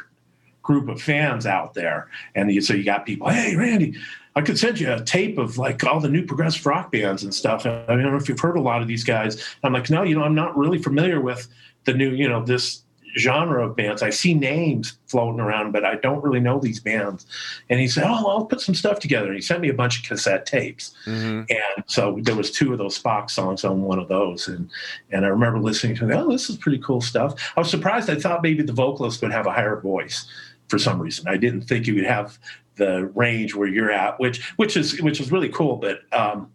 group 0.64 0.90
of 0.90 1.02
fans 1.02 1.46
out 1.46 1.74
there. 1.74 2.10
And 2.34 2.52
you, 2.52 2.62
so 2.62 2.74
you 2.74 2.84
got 2.84 3.06
people, 3.06 3.30
hey, 3.30 3.56
Randy, 3.56 3.96
I 4.36 4.42
could 4.42 4.60
send 4.60 4.80
you 4.80 4.92
a 4.92 5.02
tape 5.02 5.38
of 5.38 5.58
like 5.58 5.84
all 5.86 6.00
the 6.00 6.10
new 6.10 6.26
progressive 6.26 6.66
rock 6.66 6.92
bands 6.92 7.24
and 7.24 7.34
stuff. 7.34 7.66
I 7.66 7.86
don't 7.88 8.04
know 8.04 8.18
if 8.18 8.28
you've 8.28 8.40
heard 8.40 8.58
a 8.58 8.62
lot 8.62 8.82
of 8.82 8.88
these 8.88 9.04
guys. 9.04 9.42
I'm 9.64 9.72
like, 9.74 9.90
no, 9.90 10.04
you 10.04 10.16
know, 10.16 10.24
I'm 10.24 10.36
not 10.36 10.58
really 10.58 10.82
familiar 10.82 11.22
with 11.22 11.48
the 11.86 11.94
new, 11.94 12.12
you 12.12 12.28
know, 12.28 12.44
this 12.44 12.82
genre 13.18 13.66
of 13.66 13.78
bands. 13.78 14.04
I 14.04 14.10
see 14.10 14.34
names 14.34 14.98
floating 15.08 15.40
around, 15.40 15.72
but 15.72 15.86
I 15.86 15.96
don't 15.96 16.22
really 16.22 16.42
know 16.42 16.60
these 16.60 16.82
bands. 16.82 17.26
And 17.70 17.80
he 17.80 17.88
said, 17.88 18.04
oh, 18.04 18.26
well, 18.26 18.30
I'll 18.30 18.46
put 18.46 18.60
some 18.60 18.76
stuff 18.76 19.00
together. 19.00 19.28
And 19.28 19.36
he 19.36 19.42
sent 19.42 19.62
me 19.62 19.70
a 19.70 19.74
bunch 19.74 20.00
of 20.00 20.06
cassette 20.06 20.46
tapes. 20.46 20.94
Mhm. 21.06 21.50
And 21.50 21.84
so 21.86 22.20
there 22.22 22.36
was 22.36 22.52
two 22.52 22.74
of 22.74 22.78
those 22.78 23.02
Spock 23.02 23.30
songs 23.30 23.64
on 23.64 23.84
one 23.84 24.00
of 24.00 24.10
those. 24.10 24.50
And 24.50 24.70
and 25.12 25.26
I 25.26 25.30
remember 25.30 25.60
listening 25.60 25.96
to 25.98 26.08
them, 26.08 26.18
oh, 26.18 26.32
this 26.32 26.50
is 26.50 26.58
pretty 26.58 26.80
cool 26.80 27.00
stuff. 27.00 27.36
I 27.56 27.62
was 27.62 27.70
surprised. 27.70 28.10
I 28.10 28.16
thought 28.16 28.44
maybe 28.44 28.64
the 28.64 28.74
vocalist 28.74 29.22
would 29.22 29.32
have 29.32 29.48
a 29.48 29.52
higher 29.52 29.80
voice 29.80 30.26
for 30.68 30.78
some 30.78 31.00
reason. 31.00 31.28
I 31.28 31.38
didn't 31.38 31.62
think 31.62 31.86
he 31.86 31.94
would 31.94 32.06
have 32.06 32.38
the 32.76 33.06
range 33.16 33.56
where 33.56 33.68
you're 33.68 33.92
at, 33.92 34.20
which 34.20 34.44
which 34.58 34.76
is 34.78 35.02
which 35.02 35.20
is 35.20 35.32
really 35.32 35.50
cool. 35.50 35.78
But 35.78 36.02
um, 36.12 36.52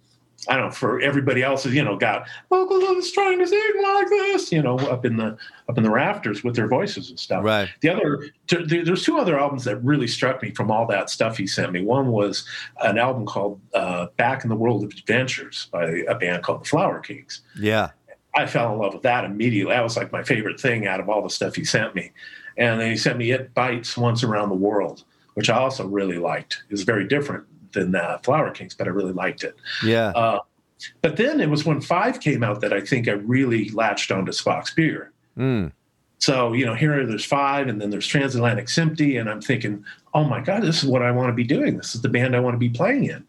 I 0.49 0.57
don't 0.57 0.67
know 0.67 0.71
for 0.73 1.01
everybody 1.01 1.43
else, 1.43 1.67
you 1.67 1.85
know, 1.85 1.97
got 1.97 2.27
vocalists 2.49 3.13
trying 3.13 3.39
to 3.41 3.47
sing 3.47 3.61
like 3.83 4.09
this, 4.09 4.51
you 4.51 4.63
know, 4.63 4.79
up 4.79 5.05
in 5.05 5.17
the 5.17 5.37
up 5.69 5.77
in 5.77 5.85
the 5.85 5.91
rafters 5.91 6.43
with 6.43 6.57
their 6.57 6.67
voices 6.69 7.11
and 7.11 7.19
stuff. 7.21 7.45
right. 7.45 7.69
The 7.83 7.91
other, 7.91 8.27
there- 8.49 8.85
there's 8.85 9.05
two 9.05 9.19
other 9.19 9.39
albums 9.39 9.65
that 9.65 9.77
really 9.85 10.07
struck 10.09 10.43
me 10.43 10.51
from 10.53 10.71
all 10.71 10.87
that 10.87 11.11
stuff 11.11 11.37
he 11.37 11.47
sent 11.47 11.73
me. 11.73 11.83
One 11.83 12.09
was 12.11 12.47
an 12.83 12.99
album 12.99 13.27
called 13.27 13.61
uh, 13.75 14.07
"Back 14.17 14.43
in 14.45 14.49
the 14.51 14.57
World 14.57 14.83
of 14.85 14.91
Adventures" 14.93 15.69
by 15.73 15.85
a 16.09 16.15
band 16.15 16.43
called 16.43 16.63
the 16.63 16.69
Flower 16.69 17.01
Kings. 17.01 17.43
Yeah, 17.59 17.91
I 18.35 18.47
fell 18.47 18.73
in 18.73 18.79
love 18.79 18.95
with 18.95 19.03
that 19.03 19.25
immediately. 19.25 19.75
That 19.75 19.83
was 19.85 19.97
like 19.97 20.11
my 20.11 20.23
favorite 20.23 20.59
thing 20.59 20.87
out 20.87 21.01
of 21.01 21.09
all 21.11 21.23
the 21.23 21.31
stuff 21.31 21.55
he 21.55 21.65
sent 21.65 21.95
me. 21.95 22.13
And 22.57 22.81
then 22.81 22.91
he 22.91 22.97
sent 22.97 23.19
me 23.19 23.31
"It 23.31 23.53
Bites 23.55 23.97
Once 23.97 24.25
Around 24.25 24.49
the 24.49 24.55
World," 24.55 25.05
which 25.35 25.51
I 25.51 25.57
also 25.57 25.87
really 25.87 26.19
liked. 26.19 26.63
It 26.69 26.73
was 26.73 26.83
very 26.83 27.07
different 27.07 27.45
than 27.73 27.95
uh, 27.95 28.19
Flower 28.19 28.51
Kings, 28.51 28.75
but 28.75 28.87
I 28.87 28.91
really 28.91 29.13
liked 29.13 29.45
it. 29.45 29.57
yeah, 29.85 30.09
Uh, 30.09 30.41
but 31.03 31.17
then 31.17 31.41
it 31.41 31.49
was 31.51 31.65
when 31.65 31.81
Five 31.81 32.21
came 32.21 32.43
out 32.43 32.61
that 32.63 32.73
I 32.73 32.81
think 32.81 33.07
I 33.09 33.13
really 33.13 33.69
latched 33.71 34.11
onto 34.11 34.33
Spock's 34.33 34.73
Beard. 34.75 35.13
mm. 35.37 35.73
So, 36.19 36.53
you 36.53 36.67
know, 36.67 36.75
here 36.75 37.07
there's 37.07 37.25
five, 37.25 37.69
and 37.69 37.81
then 37.81 37.89
there's 37.89 38.07
Transatlantic 38.07 38.69
Sympathy, 38.69 39.17
and 39.17 39.27
I'm 39.29 39.41
thinking, 39.41 39.83
oh 40.13 40.23
my 40.25 40.41
God, 40.43 40.63
this 40.63 40.83
is 40.83 40.89
what 40.89 41.01
I 41.01 41.11
want 41.11 41.31
to 41.31 41.33
be 41.33 41.45
doing. 41.45 41.79
This 41.79 41.95
is 41.95 42.03
the 42.03 42.11
band 42.11 42.37
I 42.37 42.41
want 42.41 42.53
to 42.55 42.59
be 42.59 42.69
playing 42.69 43.05
in. 43.05 43.27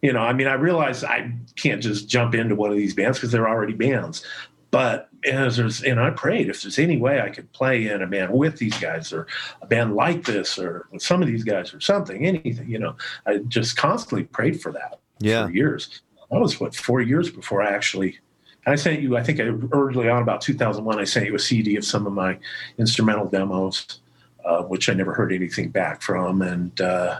You 0.00 0.14
know, 0.14 0.20
I 0.20 0.32
mean, 0.32 0.46
I 0.46 0.54
realize 0.54 1.04
I 1.04 1.30
can't 1.56 1.82
just 1.82 2.08
jump 2.08 2.34
into 2.34 2.54
one 2.54 2.70
of 2.70 2.76
these 2.78 2.94
bands 2.94 3.18
because 3.18 3.32
they're 3.32 3.48
already 3.48 3.74
bands. 3.74 4.24
But 4.72 5.10
as 5.30 5.58
there's, 5.58 5.82
and 5.82 6.00
I 6.00 6.10
prayed 6.10 6.48
if 6.48 6.62
there's 6.62 6.78
any 6.78 6.96
way 6.96 7.20
I 7.20 7.28
could 7.28 7.52
play 7.52 7.88
in 7.88 8.00
a 8.00 8.06
band 8.06 8.32
with 8.32 8.56
these 8.56 8.76
guys 8.78 9.12
or 9.12 9.26
a 9.60 9.66
band 9.66 9.94
like 9.94 10.24
this 10.24 10.58
or 10.58 10.88
with 10.90 11.02
some 11.02 11.20
of 11.20 11.28
these 11.28 11.44
guys 11.44 11.74
or 11.74 11.80
something, 11.80 12.26
anything, 12.26 12.68
you 12.68 12.78
know, 12.78 12.96
I 13.26 13.38
just 13.38 13.76
constantly 13.76 14.24
prayed 14.24 14.60
for 14.62 14.72
that 14.72 14.98
yeah. 15.20 15.44
for 15.44 15.52
years. 15.52 16.00
That 16.30 16.40
was 16.40 16.58
what 16.58 16.74
four 16.74 17.02
years 17.02 17.30
before 17.30 17.62
I 17.62 17.70
actually. 17.70 18.18
I 18.64 18.76
sent 18.76 19.02
you. 19.02 19.16
I 19.16 19.22
think 19.22 19.40
I, 19.40 19.50
early 19.72 20.08
on, 20.08 20.22
about 20.22 20.40
2001, 20.40 20.98
I 20.98 21.04
sent 21.04 21.26
you 21.26 21.34
a 21.34 21.38
CD 21.38 21.76
of 21.76 21.84
some 21.84 22.06
of 22.06 22.12
my 22.12 22.38
instrumental 22.78 23.26
demos, 23.26 24.00
uh, 24.44 24.62
which 24.62 24.88
I 24.88 24.94
never 24.94 25.12
heard 25.12 25.32
anything 25.32 25.70
back 25.70 26.00
from, 26.00 26.42
and 26.42 26.80
uh, 26.80 27.18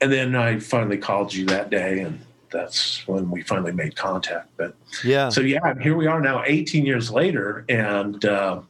and 0.00 0.10
then 0.10 0.34
I 0.34 0.60
finally 0.60 0.96
called 0.96 1.34
you 1.34 1.44
that 1.46 1.68
day, 1.68 2.00
and 2.00 2.20
that's 2.54 3.06
when 3.08 3.30
we 3.30 3.42
finally 3.42 3.72
made 3.72 3.96
contact. 3.96 4.48
But 4.56 4.74
Yeah. 5.02 5.28
so 5.28 5.40
yeah, 5.42 5.74
here 5.82 5.96
we 5.96 6.06
are 6.06 6.20
now, 6.20 6.42
18 6.46 6.86
years 6.86 7.10
later, 7.10 7.64
and 7.68 8.24
uh, 8.24 8.60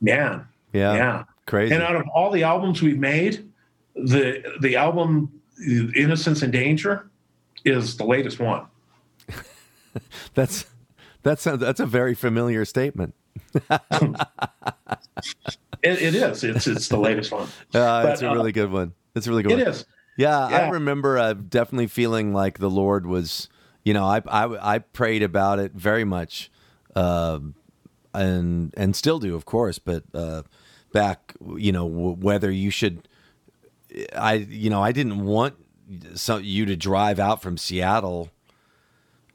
man, 0.00 0.46
yeah. 0.72 0.94
yeah. 0.94 1.24
Crazy. 1.46 1.74
And 1.74 1.82
out 1.82 1.96
of 1.96 2.04
all 2.14 2.30
the 2.30 2.42
albums 2.44 2.82
we've 2.82 2.98
made, 2.98 3.48
the 3.96 4.42
the 4.60 4.76
album 4.76 5.40
Innocence 5.96 6.42
and 6.42 6.52
Danger 6.52 7.08
is 7.64 7.96
the 7.96 8.04
latest 8.04 8.38
one. 8.38 8.66
That's 10.34 10.66
that's 11.22 11.42
sounds 11.42 11.60
that's 11.60 11.80
a 11.80 11.86
very 11.86 12.14
familiar 12.14 12.64
statement. 12.64 13.14
It, 15.82 16.00
it 16.00 16.14
is. 16.14 16.44
It's 16.44 16.66
it's 16.68 16.88
the 16.88 16.96
latest 16.96 17.32
one. 17.32 17.48
Uh, 17.74 18.06
it's 18.10 18.20
But, 18.20 18.28
a 18.28 18.30
uh, 18.30 18.34
really 18.34 18.52
good 18.52 18.70
one. 18.70 18.92
It's 19.16 19.26
a 19.26 19.30
really 19.30 19.42
good 19.42 19.52
It 19.52 19.64
one. 19.64 19.66
is. 19.66 19.84
Yeah, 20.16 20.38
I 20.38 20.68
remember 20.68 21.18
uh, 21.18 21.32
definitely 21.32 21.86
feeling 21.86 22.32
like 22.34 22.58
the 22.58 22.70
Lord 22.70 23.06
was, 23.06 23.48
you 23.84 23.94
know, 23.94 24.04
I 24.04 24.20
I, 24.26 24.74
I 24.74 24.78
prayed 24.78 25.22
about 25.22 25.58
it 25.58 25.72
very 25.72 26.04
much, 26.04 26.50
um, 26.94 27.54
and 28.12 28.74
and 28.76 28.94
still 28.94 29.18
do, 29.18 29.34
of 29.34 29.44
course. 29.44 29.78
But 29.78 30.04
uh, 30.14 30.42
back, 30.92 31.34
you 31.56 31.72
know, 31.72 31.88
w- 31.88 32.16
whether 32.16 32.50
you 32.50 32.70
should, 32.70 33.08
I 34.14 34.34
you 34.34 34.68
know, 34.70 34.82
I 34.82 34.92
didn't 34.92 35.24
want 35.24 35.54
so 36.14 36.36
you 36.36 36.66
to 36.66 36.76
drive 36.76 37.18
out 37.18 37.42
from 37.42 37.56
Seattle, 37.56 38.30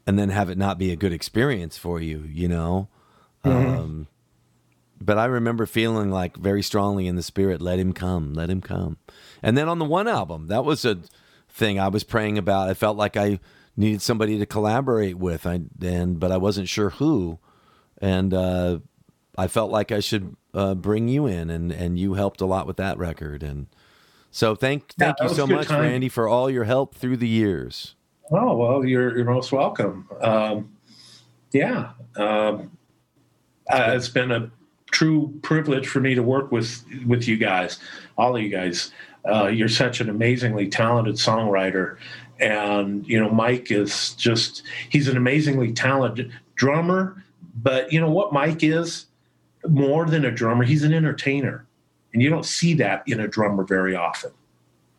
and 0.06 0.18
then 0.18 0.30
have 0.30 0.48
it 0.48 0.58
not 0.58 0.78
be 0.78 0.92
a 0.92 0.96
good 0.96 1.12
experience 1.12 1.76
for 1.76 2.00
you, 2.00 2.24
you 2.28 2.48
know. 2.48 2.88
Um, 3.44 4.06
but 5.00 5.18
I 5.18 5.26
remember 5.26 5.66
feeling 5.66 6.10
like 6.10 6.36
very 6.36 6.62
strongly 6.62 7.06
in 7.06 7.16
the 7.16 7.22
spirit, 7.22 7.60
let 7.60 7.78
him 7.78 7.92
come, 7.92 8.34
let 8.34 8.50
him 8.50 8.60
come. 8.60 8.96
And 9.42 9.56
then 9.56 9.68
on 9.68 9.78
the 9.78 9.84
one 9.84 10.08
album, 10.08 10.48
that 10.48 10.64
was 10.64 10.84
a 10.84 10.98
thing 11.48 11.78
I 11.78 11.88
was 11.88 12.04
praying 12.04 12.38
about. 12.38 12.68
I 12.68 12.74
felt 12.74 12.96
like 12.96 13.16
I 13.16 13.40
needed 13.76 14.02
somebody 14.02 14.38
to 14.38 14.46
collaborate 14.46 15.16
with, 15.16 15.46
I 15.46 15.60
and 15.80 16.18
but 16.18 16.32
I 16.32 16.36
wasn't 16.36 16.68
sure 16.68 16.90
who, 16.90 17.38
and 17.98 18.34
uh, 18.34 18.78
I 19.36 19.46
felt 19.46 19.70
like 19.70 19.92
I 19.92 20.00
should 20.00 20.36
uh, 20.52 20.74
bring 20.74 21.08
you 21.08 21.26
in, 21.26 21.50
and 21.50 21.70
and 21.72 21.98
you 21.98 22.14
helped 22.14 22.40
a 22.40 22.46
lot 22.46 22.66
with 22.66 22.76
that 22.76 22.98
record, 22.98 23.42
and 23.42 23.66
so 24.30 24.54
thank 24.54 24.94
thank 24.94 25.16
that 25.18 25.28
you 25.28 25.34
so 25.34 25.46
much, 25.46 25.68
time. 25.68 25.82
Randy, 25.82 26.08
for 26.08 26.28
all 26.28 26.50
your 26.50 26.64
help 26.64 26.94
through 26.94 27.18
the 27.18 27.28
years. 27.28 27.94
Oh 28.30 28.56
well, 28.56 28.84
you're 28.84 29.16
you're 29.16 29.24
most 29.24 29.52
welcome. 29.52 30.08
Um, 30.20 30.76
yeah, 31.52 31.92
um, 32.16 32.70
uh, 33.70 33.92
it's 33.94 34.08
been 34.08 34.32
a 34.32 34.50
true 34.90 35.38
privilege 35.42 35.86
for 35.86 36.00
me 36.00 36.14
to 36.14 36.22
work 36.22 36.50
with 36.50 36.84
with 37.06 37.28
you 37.28 37.36
guys, 37.36 37.78
all 38.16 38.36
of 38.36 38.42
you 38.42 38.48
guys. 38.48 38.92
Uh, 39.24 39.46
you're 39.46 39.68
such 39.68 40.00
an 40.00 40.08
amazingly 40.08 40.68
talented 40.68 41.16
songwriter, 41.16 41.96
and 42.40 43.06
you 43.06 43.18
know 43.18 43.30
Mike 43.30 43.70
is 43.70 44.14
just 44.14 44.62
he's 44.90 45.08
an 45.08 45.16
amazingly 45.16 45.72
talented 45.72 46.32
drummer. 46.54 47.22
But 47.60 47.92
you 47.92 48.00
know 48.00 48.10
what 48.10 48.32
Mike 48.32 48.62
is 48.62 49.06
more 49.66 50.06
than 50.06 50.24
a 50.24 50.30
drummer, 50.30 50.64
he's 50.64 50.84
an 50.84 50.94
entertainer, 50.94 51.66
and 52.12 52.22
you 52.22 52.30
don't 52.30 52.46
see 52.46 52.74
that 52.74 53.02
in 53.06 53.20
a 53.20 53.28
drummer 53.28 53.64
very 53.64 53.96
often. 53.96 54.30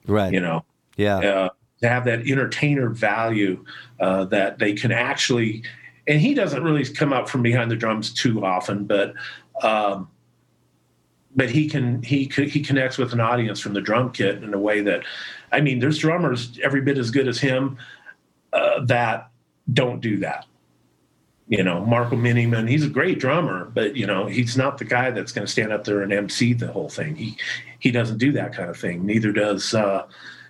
Right? 0.06 0.34
You 0.34 0.42
know 0.42 0.66
yeah. 1.00 1.18
uh, 1.18 1.50
to 1.82 1.88
have 1.88 2.06
that 2.06 2.28
entertainer 2.28 2.90
value 2.90 3.64
uh, 4.00 4.26
that 4.26 4.60
they 4.60 4.74
can 4.74 4.92
actually 4.92 5.64
and 6.08 6.20
he 6.20 6.34
doesn't 6.34 6.64
really 6.64 6.86
come 6.86 7.14
up 7.14 7.30
from 7.30 7.42
behind 7.42 7.72
the 7.72 7.76
drums 7.76 8.14
too 8.14 8.46
often 8.46 8.86
but 8.86 9.14
um, 9.64 10.10
but 11.36 11.50
he 11.50 11.70
can 11.70 12.02
he 12.02 12.26
he 12.26 12.62
connects 12.62 12.98
with 12.98 13.14
an 13.14 13.20
audience 13.20 13.60
from 13.60 13.74
the 13.74 13.82
drum 13.82 14.12
kit 14.12 14.44
in 14.44 14.54
a 14.54 14.60
way 14.60 14.82
that 14.82 15.04
i 15.52 15.62
mean 15.62 15.80
there's 15.80 16.00
drummers 16.00 16.60
every 16.64 16.82
bit 16.82 16.98
as 16.98 17.12
good 17.12 17.28
as 17.28 17.40
him 17.40 17.78
uh, 18.54 18.84
that 18.86 19.30
don't 19.72 20.02
do 20.02 20.18
that. 20.18 20.46
You 21.48 21.64
know 21.64 21.84
Marco 21.86 22.16
Minnemann 22.16 22.68
he's 22.68 22.86
a 22.86 22.90
great 22.90 23.20
drummer 23.20 23.66
but 23.66 23.96
you 23.96 24.06
know 24.06 24.28
he's 24.28 24.56
not 24.56 24.78
the 24.78 24.86
guy 24.86 25.10
that's 25.12 25.32
going 25.32 25.46
to 25.46 25.52
stand 25.52 25.74
up 25.74 25.84
there 25.84 26.02
and 26.04 26.14
mc 26.14 26.54
the 26.54 26.72
whole 26.72 26.90
thing. 26.90 27.16
He 27.16 27.38
he 27.80 27.90
doesn't 27.92 28.20
do 28.20 28.32
that 28.34 28.54
kind 28.54 28.70
of 28.70 28.78
thing. 28.78 29.06
Neither 29.06 29.32
does 29.32 29.74
uh, 29.74 30.06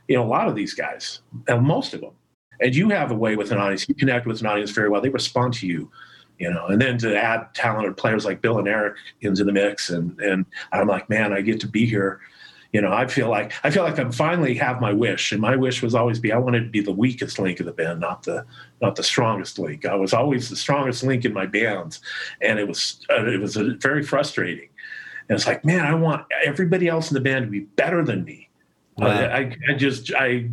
you 0.10 0.16
know 0.18 0.24
a 0.24 0.28
lot 0.28 0.50
of 0.50 0.56
these 0.56 0.74
guys 0.74 1.22
and 1.48 1.66
most 1.66 1.94
of 1.94 2.02
them 2.02 2.12
and 2.60 2.76
you 2.76 2.90
have 2.90 3.12
a 3.12 3.16
way 3.16 3.38
with 3.38 3.52
an 3.52 3.58
audience. 3.58 3.88
You 3.88 3.96
connect 3.96 4.26
with 4.26 4.42
an 4.42 4.48
audience 4.48 4.72
very 4.72 4.90
well. 4.90 5.02
They 5.02 5.10
respond 5.10 5.54
to 5.56 5.68
you 5.68 5.90
you 6.40 6.50
know 6.50 6.68
and 6.68 6.82
then 6.82 6.98
to 6.98 7.16
add 7.16 7.54
talented 7.54 7.98
players 7.98 8.26
like 8.26 8.42
bill 8.42 8.58
and 8.58 8.68
eric 8.68 8.96
into 9.22 9.44
the 9.44 9.52
mix. 9.52 9.90
And 9.90 10.20
and 10.20 10.46
i'm 10.72 10.88
like 10.88 11.10
man 11.10 11.34
i 11.34 11.42
get 11.42 11.60
to 11.62 11.68
be 11.68 11.86
here. 11.86 12.20
You 12.72 12.82
know 12.82 12.94
i 12.94 13.08
feel 13.08 13.30
like 13.30 13.52
i 13.64 13.70
feel 13.70 13.84
like 13.84 14.00
i'm 14.00 14.12
finally 14.12 14.56
have 14.56 14.80
my 14.80 14.94
wish. 14.94 15.32
And 15.32 15.42
my 15.42 15.56
wish 15.56 15.82
was 15.82 15.94
always 15.94 16.20
be 16.20 16.32
i 16.32 16.38
wanted 16.38 16.62
to 16.62 16.70
be 16.70 16.82
the 16.82 16.92
weakest 16.92 17.38
link 17.40 17.60
of 17.60 17.66
the 17.66 17.74
band 17.74 18.00
not 18.00 18.24
the 18.24 18.46
not 18.82 18.96
the 18.96 19.04
strongest 19.04 19.60
link. 19.60 19.86
I 19.86 19.96
was 19.96 20.14
always 20.14 20.50
the 20.50 20.56
strongest 20.56 21.04
link 21.04 21.26
in 21.26 21.34
my 21.34 21.46
bands. 21.46 22.00
And 22.42 22.58
it 22.58 22.68
was 22.68 23.06
uh, 23.10 23.26
it 23.26 23.40
was 23.40 23.58
uh, 23.58 23.72
very 23.80 24.04
frustrating. 24.04 24.70
And 25.28 25.36
it's 25.36 25.48
like 25.48 25.66
man 25.66 25.86
i 25.86 25.94
want 25.94 26.26
everybody 26.46 26.88
else 26.88 27.12
in 27.12 27.16
the 27.16 27.22
band 27.22 27.46
to 27.46 27.52
be 27.52 27.62
better 27.62 28.04
than 28.04 28.24
me. 28.24 28.50
Right. 28.98 29.30
I, 29.30 29.38
I, 29.38 29.58
I 29.70 29.74
just 29.76 30.14
I 30.14 30.50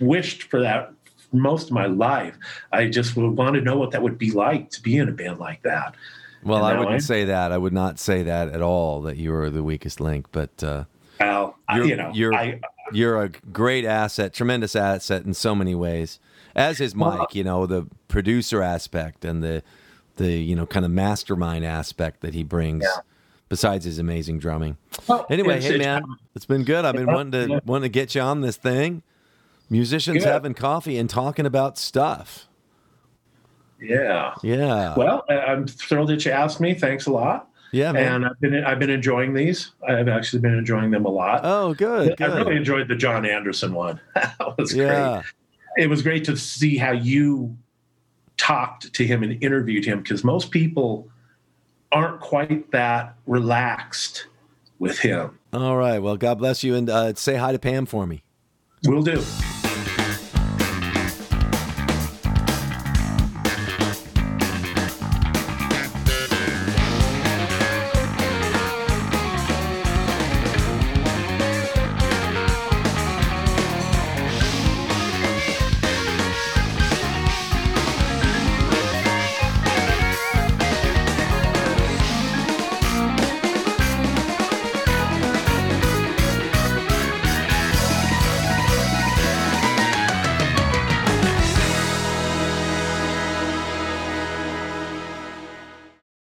wished 0.00 0.44
for 0.44 0.60
that 0.60 0.92
most 1.34 1.66
of 1.66 1.72
my 1.72 1.86
life. 1.86 2.36
I 2.72 2.88
just 2.88 3.16
would 3.16 3.36
want 3.36 3.54
to 3.54 3.60
know 3.60 3.76
what 3.76 3.90
that 3.92 4.02
would 4.02 4.18
be 4.18 4.30
like 4.30 4.70
to 4.70 4.82
be 4.82 4.96
in 4.96 5.08
a 5.08 5.12
band 5.12 5.38
like 5.38 5.62
that. 5.62 5.94
Well, 6.42 6.58
And 6.58 6.66
I 6.66 6.78
wouldn't 6.78 6.90
I'm- 6.92 7.00
say 7.00 7.24
that. 7.24 7.52
I 7.52 7.58
would 7.58 7.72
not 7.72 7.98
say 7.98 8.22
that 8.22 8.48
at 8.50 8.60
all. 8.62 9.00
That 9.02 9.16
you 9.16 9.30
were 9.32 9.50
the 9.50 9.62
weakest 9.62 10.00
link, 10.00 10.26
but. 10.32 10.62
Uh, 10.62 10.84
Well, 11.20 11.56
You're- 11.74 11.88
you 11.88 11.96
know, 11.96 12.10
you're- 12.12 12.36
I 12.36 12.60
you're 12.92 13.22
a 13.22 13.30
great 13.52 13.84
asset, 13.86 14.34
tremendous 14.34 14.76
asset 14.76 15.24
in 15.24 15.32
so 15.32 15.54
many 15.54 15.74
ways. 15.74 16.18
As 16.54 16.80
is 16.80 16.94
Well, 16.94 17.16
Mike, 17.18 17.34
you 17.34 17.42
know, 17.44 17.64
the 17.66 17.86
producer 18.08 18.62
aspect 18.62 19.24
and 19.24 19.42
the 19.42 19.62
the 20.16 20.32
you 20.32 20.54
know 20.54 20.66
kind 20.66 20.84
of 20.84 20.90
mastermind 20.92 21.64
aspect 21.64 22.20
that 22.20 22.34
he 22.34 22.42
brings. 22.42 22.82
Yeah. 22.84 23.00
Besides 23.48 23.84
his 23.84 23.98
amazing 23.98 24.38
drumming. 24.38 24.76
well, 25.06 25.26
Anyway, 25.30 25.56
it's- 25.58 25.70
hey 25.70 25.78
man, 25.78 26.02
it's 26.34 26.46
been 26.46 26.64
good. 26.64 26.84
I've 26.84 26.94
been 26.96 27.06
wanting 27.06 27.48
to 27.48 27.62
wanting 27.64 27.82
to 27.84 27.88
get 27.88 28.14
you 28.14 28.20
on 28.20 28.40
this 28.42 28.56
thing. 28.56 29.02
Musicians 29.70 30.24
Good. 30.24 30.32
having 30.32 30.54
coffee 30.54 30.98
and 30.98 31.08
talking 31.08 31.46
about 31.46 31.78
stuff. 31.78 32.46
Yeah. 33.80 34.34
Yeah. 34.42 34.94
Well, 34.96 35.24
I'm 35.28 35.66
thrilled 35.66 36.08
that 36.08 36.24
you 36.24 36.30
asked 36.30 36.60
me. 36.60 36.74
Thanks 36.74 37.06
a 37.06 37.10
lot. 37.12 37.48
yeah, 37.72 37.92
man. 37.92 38.14
And 38.14 38.26
I've 38.26 38.40
been 38.40 38.64
I've 38.64 38.78
been 38.78 38.90
enjoying 38.90 39.34
these. 39.34 39.72
I've 39.86 40.08
actually 40.08 40.40
been 40.40 40.54
enjoying 40.54 40.90
them 40.90 41.04
a 41.04 41.10
lot. 41.10 41.40
oh, 41.44 41.74
good. 41.74 42.12
I 42.12 42.14
Good. 42.14 42.34
really 42.46 42.56
enjoyed 42.56 42.88
the 42.88 42.96
Jon 42.96 43.26
Anderson 43.26 43.74
one. 43.74 44.00
that 44.14 44.36
was 44.56 44.72
great. 44.72 44.86
yeah. 44.86 45.22
it 45.76 45.88
was 45.88 46.02
great 46.02 46.24
to 46.24 46.36
see 46.36 46.76
how 46.76 46.92
you 46.92 47.56
talked 48.36 48.92
to 48.94 49.06
him 49.06 49.22
and 49.22 49.42
interviewed 49.42 49.84
him 49.84 50.02
because 50.02 50.24
most 50.24 50.50
people 50.50 51.08
aren't 51.92 52.20
quite 52.20 52.70
that 52.72 53.16
relaxed 53.26 54.26
with 54.78 54.98
him. 54.98 55.38
All 55.52 55.76
right. 55.76 55.98
Well, 56.00 56.16
God 56.16 56.38
bless 56.38 56.64
you, 56.64 56.74
and 56.74 56.88
uh, 56.90 57.14
say 57.14 57.36
hi 57.36 57.52
to 57.52 57.58
Pam 57.58 57.86
for 57.86 58.06
me. 58.06 58.22
Will 58.86 59.02
do. 59.02 59.22